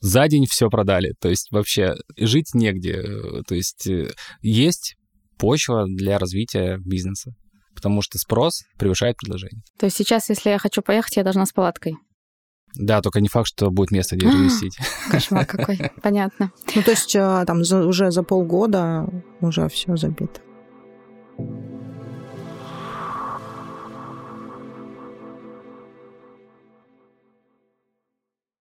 За 0.00 0.26
день 0.28 0.44
все 0.46 0.68
продали, 0.68 1.14
то 1.20 1.28
есть 1.28 1.50
вообще 1.50 1.94
жить 2.16 2.52
негде, 2.52 3.00
то 3.46 3.54
есть 3.54 3.86
э, 3.86 4.12
есть 4.42 4.96
почва 5.38 5.86
для 5.86 6.18
развития 6.18 6.78
бизнеса, 6.84 7.34
потому 7.76 8.02
что 8.02 8.18
спрос 8.18 8.64
превышает 8.76 9.16
предложение. 9.16 9.62
То 9.78 9.86
есть 9.86 9.96
сейчас, 9.96 10.28
если 10.28 10.50
я 10.50 10.58
хочу 10.58 10.82
поехать, 10.82 11.16
я 11.16 11.22
должна 11.22 11.46
с 11.46 11.52
палаткой? 11.52 11.94
Да, 12.74 13.00
только 13.00 13.20
не 13.20 13.28
факт, 13.28 13.46
что 13.46 13.70
будет 13.70 13.90
место, 13.90 14.16
где 14.16 14.26
разместить. 14.26 14.76
Кошмар 15.10 15.46
какой, 15.46 15.78
понятно. 16.02 16.50
Ну, 16.74 16.82
то 16.82 16.90
есть 16.90 17.14
а, 17.16 17.44
там 17.44 17.60
уже 17.60 18.10
за 18.10 18.22
полгода 18.22 19.08
уже 19.40 19.68
все 19.68 19.96
забито. 19.96 20.40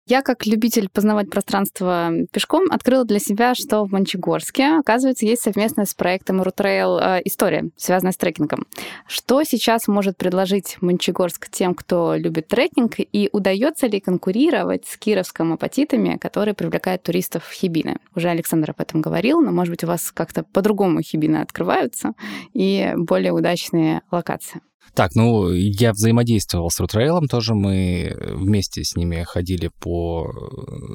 Я, 0.08 0.22
как 0.22 0.46
любитель 0.46 0.88
познавать 0.88 1.28
пространство 1.28 2.10
пешком, 2.32 2.64
открыла 2.70 3.04
для 3.04 3.18
себя, 3.18 3.54
что 3.54 3.84
в 3.84 3.92
Мончегорске, 3.92 4.78
оказывается, 4.78 5.26
есть 5.26 5.42
совместная 5.42 5.84
с 5.84 5.92
проектом 5.92 6.40
Рутрейл 6.40 6.98
э, 6.98 7.20
история, 7.26 7.68
связанная 7.76 8.12
с 8.12 8.16
трекингом. 8.16 8.66
Что 9.06 9.42
сейчас 9.42 9.86
может 9.86 10.16
предложить 10.16 10.78
Мончегорск 10.80 11.50
тем, 11.50 11.74
кто 11.74 12.14
любит 12.14 12.48
трекинг, 12.48 12.94
и 12.98 13.28
удается 13.32 13.86
ли 13.86 14.00
конкурировать 14.00 14.86
с 14.86 14.96
кировском 14.96 15.52
апатитами, 15.52 16.16
которые 16.16 16.54
привлекают 16.54 17.02
туристов 17.02 17.44
в 17.44 17.52
Хибины? 17.52 17.98
Уже 18.14 18.30
Александр 18.30 18.70
об 18.70 18.80
этом 18.80 19.02
говорил, 19.02 19.42
но, 19.42 19.52
может 19.52 19.72
быть, 19.72 19.84
у 19.84 19.88
вас 19.88 20.10
как-то 20.10 20.42
по-другому 20.42 21.02
Хибины 21.02 21.36
открываются 21.36 22.14
и 22.54 22.94
более 22.96 23.32
удачные 23.32 24.00
локации. 24.10 24.62
Так, 24.94 25.14
ну, 25.14 25.50
я 25.52 25.92
взаимодействовал 25.92 26.70
с 26.70 26.80
Рутрейлом 26.80 27.28
тоже. 27.28 27.54
Мы 27.54 28.16
вместе 28.20 28.84
с 28.84 28.96
ними 28.96 29.22
ходили 29.22 29.70
по 29.80 30.32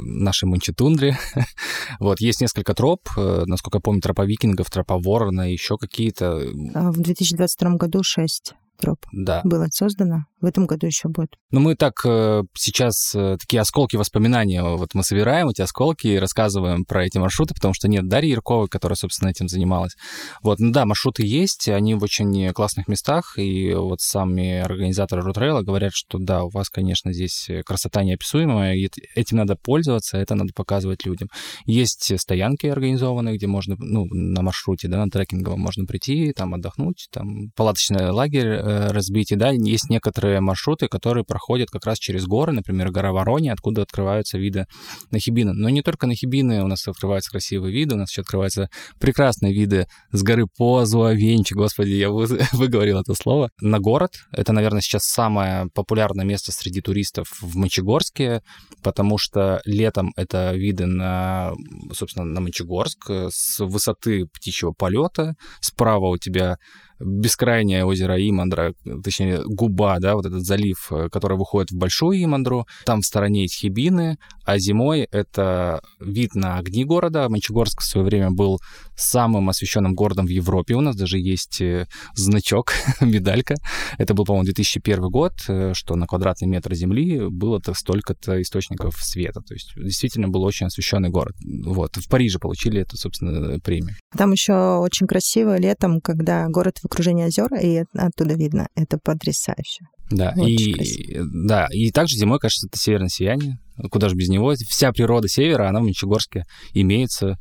нашей 0.04 0.46
Манчетундре. 0.46 1.18
вот, 2.00 2.20
есть 2.20 2.42
несколько 2.42 2.74
троп. 2.74 3.02
Насколько 3.16 3.78
я 3.78 3.82
помню, 3.82 4.02
тропа 4.02 4.26
викингов, 4.26 4.70
тропа 4.70 4.98
ворона, 4.98 5.52
еще 5.52 5.78
какие-то. 5.78 6.42
А 6.74 6.92
в 6.92 6.98
2022 6.98 7.76
году 7.76 8.04
шесть 8.04 8.54
троп 8.84 9.06
да. 9.14 9.42
было 9.46 9.68
создано. 9.72 10.26
В 10.42 10.46
этом 10.46 10.66
году 10.66 10.88
еще 10.88 11.08
будет. 11.08 11.38
Ну, 11.52 11.62
мы 11.62 11.76
так 11.76 11.94
э, 12.06 12.44
сейчас 12.54 13.16
э, 13.16 13.38
такие 13.40 13.62
осколки 13.62 13.96
воспоминания, 13.96 14.62
вот 14.62 14.94
мы 14.94 15.04
собираем 15.04 15.48
эти 15.48 15.62
осколки 15.62 16.08
и 16.08 16.18
рассказываем 16.18 16.84
про 16.84 17.06
эти 17.06 17.18
маршруты, 17.18 17.54
потому 17.54 17.74
что 17.74 17.88
нет 17.88 18.10
Дарьи 18.10 18.32
Ярковой, 18.32 18.68
которая, 18.68 18.98
собственно, 18.98 19.30
этим 19.30 19.48
занималась. 19.48 19.94
Вот, 20.42 20.60
ну 20.60 20.74
да, 20.74 20.86
маршруты 20.86 21.26
есть, 21.26 21.70
они 21.70 21.96
в 21.96 22.04
очень 22.04 22.52
классных 22.52 22.90
местах, 22.90 23.38
и 23.38 23.74
вот 23.74 24.02
сами 24.02 24.58
организаторы 24.58 25.22
Рутрейла 25.22 25.62
говорят, 25.62 25.94
что 25.94 26.18
да, 26.20 26.44
у 26.44 26.50
вас, 26.50 26.70
конечно, 26.70 27.14
здесь 27.14 27.50
красота 27.66 28.04
неописуемая, 28.04 28.76
и 28.76 28.90
этим 29.16 29.38
надо 29.38 29.56
пользоваться, 29.56 30.18
это 30.18 30.36
надо 30.36 30.52
показывать 30.54 31.06
людям. 31.06 31.30
Есть 31.66 32.20
стоянки 32.20 32.68
организованные, 32.68 33.38
где 33.38 33.48
можно, 33.48 33.78
ну, 33.80 34.06
на 34.08 34.42
маршруте, 34.42 34.90
да, 34.90 34.98
на 34.98 35.10
трекинговом 35.10 35.62
можно 35.62 35.86
прийти, 35.86 36.34
там 36.34 36.54
отдохнуть, 36.54 37.08
там 37.12 37.52
палаточный 37.56 38.10
лагерь 38.10 38.73
э, 38.74 38.92
разбить, 38.92 39.32
и 39.32 39.36
да, 39.36 39.52
есть 39.52 39.90
некоторые 39.90 40.40
маршруты, 40.40 40.88
которые 40.88 41.24
проходят 41.24 41.70
как 41.70 41.86
раз 41.86 41.98
через 41.98 42.26
горы, 42.26 42.52
например, 42.52 42.92
гора 42.92 43.12
Ворония, 43.12 43.54
откуда 43.54 43.82
открываются 43.84 44.38
виды 44.38 44.66
на 45.12 45.20
Хибины. 45.20 45.54
Но 45.54 45.70
не 45.70 45.82
только 45.82 46.08
на 46.08 46.16
Хибины 46.16 46.64
у 46.64 46.68
нас 46.68 46.88
открываются 46.88 47.32
красивые 47.32 47.74
виды, 47.74 47.96
у 47.96 47.98
нас 47.98 48.12
еще 48.12 48.22
открываются 48.22 48.70
прекрасные 49.00 49.54
виды 49.54 49.88
с 50.12 50.24
горы 50.24 50.48
Позуавенчи, 50.58 51.54
господи, 51.54 51.92
я 51.92 52.10
выговорил 52.52 53.00
это 53.00 53.14
слово, 53.14 53.50
на 53.62 53.80
город. 53.80 54.14
Это, 54.32 54.54
наверное, 54.54 54.82
сейчас 54.82 55.04
самое 55.04 55.68
популярное 55.74 56.26
место 56.26 56.52
среди 56.52 56.82
туристов 56.82 57.28
в 57.42 57.56
Мочегорске, 57.58 58.42
потому 58.82 59.18
что 59.18 59.62
летом 59.66 60.12
это 60.16 60.54
виды 60.54 60.86
на, 60.86 61.54
собственно, 61.94 62.26
на 62.26 62.42
Мочегорск 62.42 63.10
с 63.30 63.60
высоты 63.60 64.26
птичьего 64.26 64.72
полета. 64.72 65.36
Справа 65.62 66.08
у 66.08 66.18
тебя 66.18 66.58
бескрайнее 67.04 67.86
озеро 67.86 68.18
Имандра, 68.18 68.74
точнее, 69.04 69.42
губа, 69.46 70.00
да, 70.00 70.16
вот 70.16 70.26
этот 70.26 70.44
залив, 70.44 70.88
э, 70.92 71.10
который 71.10 71.38
выходит 71.38 71.72
в 71.72 71.76
Большую 71.76 72.24
Имандру. 72.24 72.68
Там 72.86 73.02
в 73.02 73.06
стороне 73.06 73.44
есть 73.44 73.56
Хибины, 73.56 74.18
а 74.46 74.58
зимой 74.58 75.08
это 75.12 75.82
вид 76.00 76.36
на 76.36 76.58
огни 76.58 76.86
города. 76.86 77.28
Мончегорск 77.30 77.82
в 77.82 77.86
свое 77.86 78.06
время 78.06 78.32
был 78.32 78.60
самым 78.96 79.50
освещенным 79.50 79.94
городом 79.94 80.26
в 80.26 80.30
Европе. 80.30 80.76
У 80.76 80.82
нас 80.82 80.96
даже 80.96 81.20
есть 81.20 81.62
э, 81.62 81.88
значок, 82.16 82.74
медалька. 83.02 83.56
Это 83.98 84.14
был, 84.14 84.26
по-моему, 84.26 84.46
2001 84.46 85.10
год, 85.10 85.34
э, 85.48 85.74
что 85.74 85.96
на 85.96 86.08
квадратный 86.08 86.48
метр 86.48 86.74
земли 86.74 87.28
было 87.30 87.62
столько-то 87.74 88.42
источников 88.42 88.96
света. 88.98 89.42
То 89.42 89.54
есть 89.54 89.74
действительно 89.76 90.28
был 90.30 90.44
очень 90.44 90.68
освещенный 90.68 91.10
город. 91.10 91.36
Вот. 91.66 91.96
В 91.96 92.10
Париже 92.10 92.40
получили 92.40 92.82
эту, 92.82 92.98
собственно, 92.98 93.60
премию. 93.60 93.96
Там 94.18 94.32
еще 94.32 94.78
очень 94.78 95.08
красиво 95.08 95.58
летом, 95.58 96.02
когда 96.02 96.48
город 96.50 96.80
в 96.94 96.96
окружении 96.96 97.26
озер, 97.26 97.54
и 97.56 97.84
оттуда 97.96 98.36
видно. 98.36 98.68
Это 98.76 99.00
потрясающе. 99.04 99.86
Да, 100.12 100.34
и, 100.38 101.18
да, 101.48 101.68
и 101.72 101.92
также 101.92 102.18
зимой, 102.18 102.40
кажется, 102.40 102.68
это 102.68 102.78
северное 102.78 103.10
сияние. 103.10 103.58
Куда 103.90 104.10
же 104.10 104.16
без 104.16 104.30
него? 104.30 104.54
Вся 104.54 104.92
природа 104.92 105.28
севера, 105.28 105.70
она 105.70 105.80
в 105.80 105.84
Мончегорске 105.84 106.44
имеется 106.74 107.38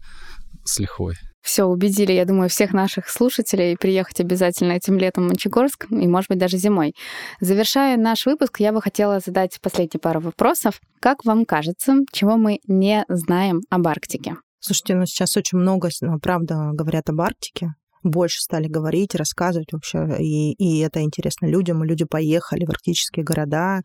с 0.65 0.79
лихвой. 0.79 1.17
Все, 1.43 1.65
убедили, 1.65 2.13
я 2.13 2.25
думаю, 2.25 2.49
всех 2.49 2.73
наших 2.73 3.09
слушателей 3.09 3.77
приехать 3.77 4.21
обязательно 4.21 4.73
этим 4.73 4.97
летом 4.97 5.25
в 5.25 5.27
Мончегорск 5.27 5.87
и, 5.91 6.07
может 6.07 6.29
быть, 6.29 6.39
даже 6.39 6.57
зимой. 6.57 6.95
Завершая 7.41 7.97
наш 7.97 8.27
выпуск, 8.27 8.61
я 8.61 8.73
бы 8.73 8.81
хотела 8.81 9.19
задать 9.19 9.59
последние 9.61 10.01
пару 10.01 10.21
вопросов. 10.21 10.81
Как 11.01 11.25
вам 11.25 11.45
кажется, 11.45 11.97
чего 12.13 12.37
мы 12.37 12.61
не 12.69 13.05
знаем 13.09 13.61
об 13.71 13.89
Арктике? 13.89 14.37
Слушайте, 14.61 14.95
ну 14.95 15.05
сейчас 15.05 15.37
очень 15.37 15.59
много, 15.59 15.89
ну, 16.01 16.21
правда, 16.21 16.71
говорят 16.73 17.11
об 17.11 17.21
Арктике 17.21 17.75
больше 18.03 18.41
стали 18.41 18.69
говорить, 18.69 19.15
рассказывать 19.15 19.73
вообще, 19.73 20.17
и, 20.19 20.53
и 20.53 20.81
это 20.81 21.03
интересно 21.03 21.47
людям, 21.47 21.83
и 21.83 21.87
люди 21.87 22.05
поехали 22.05 22.65
в 22.65 22.71
арктические 22.71 23.25
города, 23.25 23.83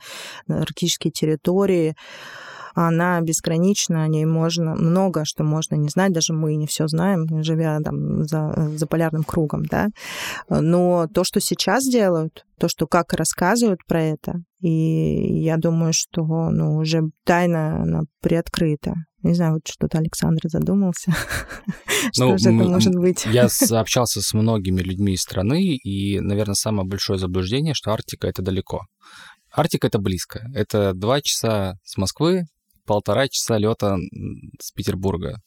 на 0.47 0.61
арктические 0.61 1.11
территории, 1.11 1.95
она 2.79 3.19
безгранична, 3.21 4.03
о 4.03 4.07
ней 4.07 4.25
можно 4.25 4.75
много, 4.75 5.25
что 5.25 5.43
можно 5.43 5.73
не 5.73 5.89
знать, 5.89 6.13
даже 6.13 6.33
мы 6.33 6.55
не 6.55 6.67
все 6.67 6.87
знаем, 6.87 7.25
живя 7.43 7.79
там 7.83 8.23
за, 8.23 8.69
за 8.75 8.85
полярным 8.85 9.23
кругом, 9.23 9.65
да. 9.65 9.87
Но 10.47 11.07
то, 11.11 11.23
что 11.23 11.39
сейчас 11.39 11.85
делают, 11.85 12.45
то, 12.59 12.67
что 12.67 12.85
как 12.85 13.13
рассказывают 13.13 13.79
про 13.87 14.03
это, 14.03 14.41
и 14.61 15.41
я 15.41 15.57
думаю, 15.57 15.91
что 15.91 16.23
ну, 16.51 16.77
уже 16.77 17.01
тайна 17.25 17.81
она 17.81 18.01
приоткрыта. 18.21 18.93
Не 19.27 19.33
знаю, 19.33 19.55
вот 19.55 19.67
что-то 19.67 19.97
Александр 19.97 20.41
задумался. 20.45 21.13
Ну, 22.15 22.37
что 22.37 22.37
же 22.37 22.49
это 22.49 22.51
может 22.51 22.95
быть? 22.95 23.25
Я 23.25 23.49
общался 23.71 24.21
с 24.21 24.33
многими 24.33 24.81
людьми 24.81 25.13
из 25.13 25.21
страны, 25.21 25.75
и, 25.75 26.19
наверное, 26.19 26.53
самое 26.53 26.87
большое 26.87 27.19
заблуждение, 27.19 27.73
что 27.73 27.91
Арктика— 27.91 28.27
это 28.29 28.41
далеко. 28.41 28.81
Арктика— 29.51 29.87
это 29.87 29.97
близко. 29.97 30.47
Это 30.53 30.93
два 30.93 31.21
часа 31.21 31.77
с 31.83 31.97
Москвы, 31.97 32.43
полтора 32.85 33.27
часа 33.27 33.57
лета 33.57 33.97
с 34.61 34.71
Петербурга. 34.71 35.41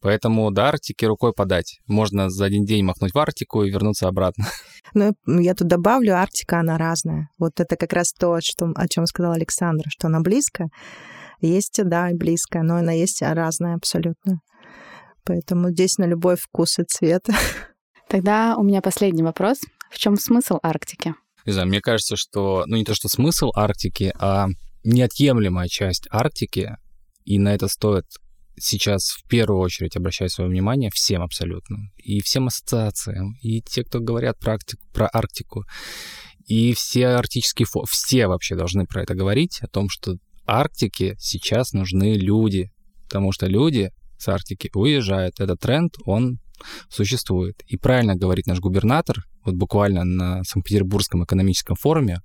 Поэтому 0.00 0.50
до 0.50 0.68
Арктики 0.68 1.04
рукой 1.04 1.32
подать. 1.32 1.80
Можно 1.86 2.30
за 2.30 2.46
один 2.46 2.64
день 2.64 2.84
махнуть 2.84 3.12
в 3.12 3.18
Арктику 3.18 3.64
и 3.64 3.70
вернуться 3.70 4.08
обратно. 4.08 4.46
Ну, 4.94 5.40
я 5.40 5.54
тут 5.54 5.66
добавлю, 5.66 6.14
Арктика, 6.14 6.60
она 6.60 6.78
разная. 6.78 7.28
Вот 7.38 7.58
это 7.58 7.76
как 7.76 7.92
раз 7.92 8.12
то, 8.12 8.38
что, 8.40 8.72
о 8.74 8.88
чем 8.88 9.04
сказал 9.06 9.32
Александр, 9.32 9.84
что 9.88 10.06
она 10.06 10.20
близко. 10.20 10.68
Есть, 11.40 11.80
да, 11.84 12.08
близко, 12.12 12.62
но 12.62 12.76
она 12.76 12.92
есть 12.92 13.22
разная 13.22 13.74
абсолютно. 13.74 14.40
Поэтому 15.24 15.70
здесь 15.70 15.98
на 15.98 16.04
любой 16.04 16.36
вкус 16.36 16.78
и 16.78 16.84
цвет. 16.84 17.26
Тогда 18.08 18.56
у 18.56 18.62
меня 18.62 18.80
последний 18.80 19.22
вопрос. 19.22 19.58
В 19.90 19.98
чем 19.98 20.16
смысл 20.16 20.58
Арктики? 20.62 21.14
Не 21.44 21.52
знаю, 21.52 21.68
мне 21.68 21.80
кажется, 21.80 22.16
что, 22.16 22.64
ну 22.66 22.76
не 22.76 22.84
то, 22.84 22.94
что 22.94 23.08
смысл 23.08 23.50
Арктики, 23.54 24.12
а 24.18 24.46
неотъемлемая 24.84 25.68
часть 25.68 26.06
Арктики, 26.10 26.76
и 27.24 27.38
на 27.38 27.54
это 27.54 27.68
стоит 27.68 28.04
сейчас 28.58 29.10
в 29.10 29.28
первую 29.28 29.60
очередь 29.60 29.96
обращать 29.96 30.32
свое 30.32 30.48
внимание 30.48 30.90
всем 30.92 31.22
абсолютно, 31.22 31.78
и 31.96 32.20
всем 32.20 32.46
ассоциациям, 32.46 33.34
и 33.42 33.60
те, 33.60 33.84
кто 33.84 34.00
говорят 34.00 34.38
про, 34.38 34.54
Арктику, 34.54 34.82
про 34.92 35.08
Арктику, 35.12 35.64
и 36.46 36.72
все 36.74 37.08
арктические 37.08 37.66
фо... 37.66 37.84
все 37.88 38.28
вообще 38.28 38.54
должны 38.54 38.86
про 38.86 39.02
это 39.02 39.14
говорить, 39.14 39.58
о 39.60 39.66
том, 39.66 39.88
что 39.88 40.16
Арктике 40.46 41.16
сейчас 41.18 41.72
нужны 41.72 42.14
люди, 42.14 42.70
потому 43.04 43.32
что 43.32 43.46
люди 43.46 43.90
с 44.18 44.28
Арктики 44.28 44.70
уезжают. 44.74 45.40
Этот 45.40 45.60
тренд, 45.60 45.94
он 46.04 46.38
существует. 46.88 47.62
И 47.66 47.76
правильно 47.76 48.16
говорит 48.16 48.46
наш 48.46 48.60
губернатор, 48.60 49.24
вот 49.44 49.54
буквально 49.54 50.04
на 50.04 50.42
Санкт-Петербургском 50.44 51.24
экономическом 51.24 51.76
форуме, 51.76 52.20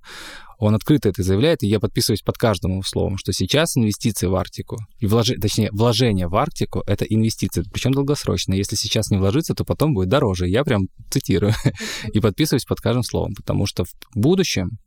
он 0.58 0.74
открыто 0.74 1.08
это 1.08 1.22
заявляет, 1.22 1.62
и 1.62 1.68
я 1.68 1.80
подписываюсь 1.80 2.22
под 2.22 2.36
каждым 2.36 2.82
словом, 2.82 3.16
что 3.18 3.32
сейчас 3.32 3.76
инвестиции 3.76 4.26
в 4.26 4.34
Арктику, 4.34 4.78
и 4.98 5.06
вложи, 5.06 5.36
точнее, 5.36 5.70
вложение 5.72 6.28
в 6.28 6.36
Арктику— 6.36 6.82
это 6.86 7.04
инвестиции, 7.04 7.64
причем 7.72 7.92
долгосрочные. 7.92 8.58
Если 8.58 8.76
сейчас 8.76 9.10
не 9.10 9.18
вложиться, 9.18 9.54
то 9.54 9.64
потом 9.64 9.94
будет 9.94 10.08
дороже. 10.08 10.48
Я 10.48 10.64
прям 10.64 10.88
цитирую 11.10 11.52
и 12.12 12.20
подписываюсь 12.20 12.64
под 12.64 12.80
каждым 12.80 13.02
словом, 13.02 13.34
потому 13.34 13.66
что 13.66 13.84
в 13.84 13.92
будущем 14.14 14.78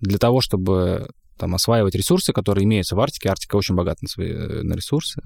для 0.00 0.18
того, 0.18 0.40
чтобы 0.40 1.08
там, 1.38 1.54
осваивать 1.54 1.94
ресурсы, 1.94 2.32
которые 2.32 2.64
имеются 2.64 2.96
в 2.96 3.00
Арктике, 3.00 3.28
Арктика 3.28 3.56
очень 3.56 3.74
богата 3.74 3.98
на, 4.02 4.08
свои, 4.08 4.30
э, 4.30 4.62
на 4.62 4.74
ресурсы, 4.74 5.22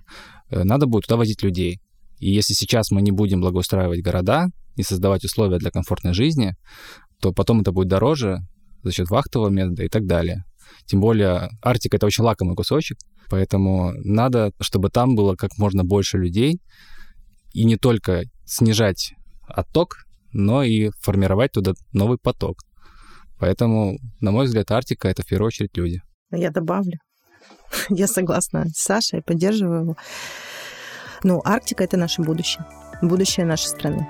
э, 0.51 0.63
надо 0.63 0.87
будет 0.87 1.05
туда 1.05 1.17
возить 1.17 1.43
людей. 1.43 1.81
И 2.19 2.31
если 2.31 2.55
сейчас 2.55 2.91
мы 2.91 3.03
не 3.03 3.11
будем 3.11 3.41
благоустраивать 3.41 4.03
города 4.03 4.47
и 4.77 4.83
создавать 4.83 5.25
условия 5.25 5.59
для 5.59 5.71
комфортной 5.71 6.15
жизни, 6.15 6.55
то 7.21 7.33
потом 7.33 7.61
это 7.61 7.73
будет 7.73 7.89
дороже 7.89 8.39
за 8.83 8.93
счет 8.93 9.11
вахтового 9.11 9.49
метода 9.49 9.85
и 9.85 9.89
так 9.89 10.07
далее. 10.07 10.45
Тем 10.87 11.01
более 11.01 11.51
Арктика— 11.63 11.97
это 11.99 12.07
очень 12.07 12.25
лакомый 12.25 12.55
кусочек, 12.55 12.99
поэтому 13.29 13.93
надо, 14.05 14.53
чтобы 14.61 14.91
там 14.91 15.15
было 15.15 15.35
как 15.35 15.59
можно 15.59 15.85
больше 15.85 16.19
людей, 16.19 16.61
и 17.53 17.65
не 17.65 17.77
только 17.77 18.25
снижать 18.45 19.15
отток, 19.47 20.05
но 20.33 20.63
и 20.63 20.91
формировать 21.01 21.53
туда 21.53 21.75
новый 21.93 22.19
поток. 22.19 22.59
Поэтому, 23.43 23.99
на 24.21 24.31
мой 24.31 24.47
взгляд, 24.47 24.71
Арктика— 24.71 25.09
это 25.11 25.23
в 25.23 25.27
первую 25.27 25.49
очередь 25.49 25.77
люди. 25.77 26.01
Я 26.31 26.53
добавлю. 26.53 27.01
Я 27.89 28.07
согласна 28.07 28.67
с 28.69 28.81
Сашей, 28.81 29.21
поддерживаю 29.21 29.81
его. 29.81 29.97
Ну, 31.25 31.43
Арктика— 31.45 31.83
это 31.85 31.97
наше 31.97 32.23
будущее. 32.23 32.65
Будущее 33.03 33.45
нашей 33.45 33.67
страны. 33.67 34.07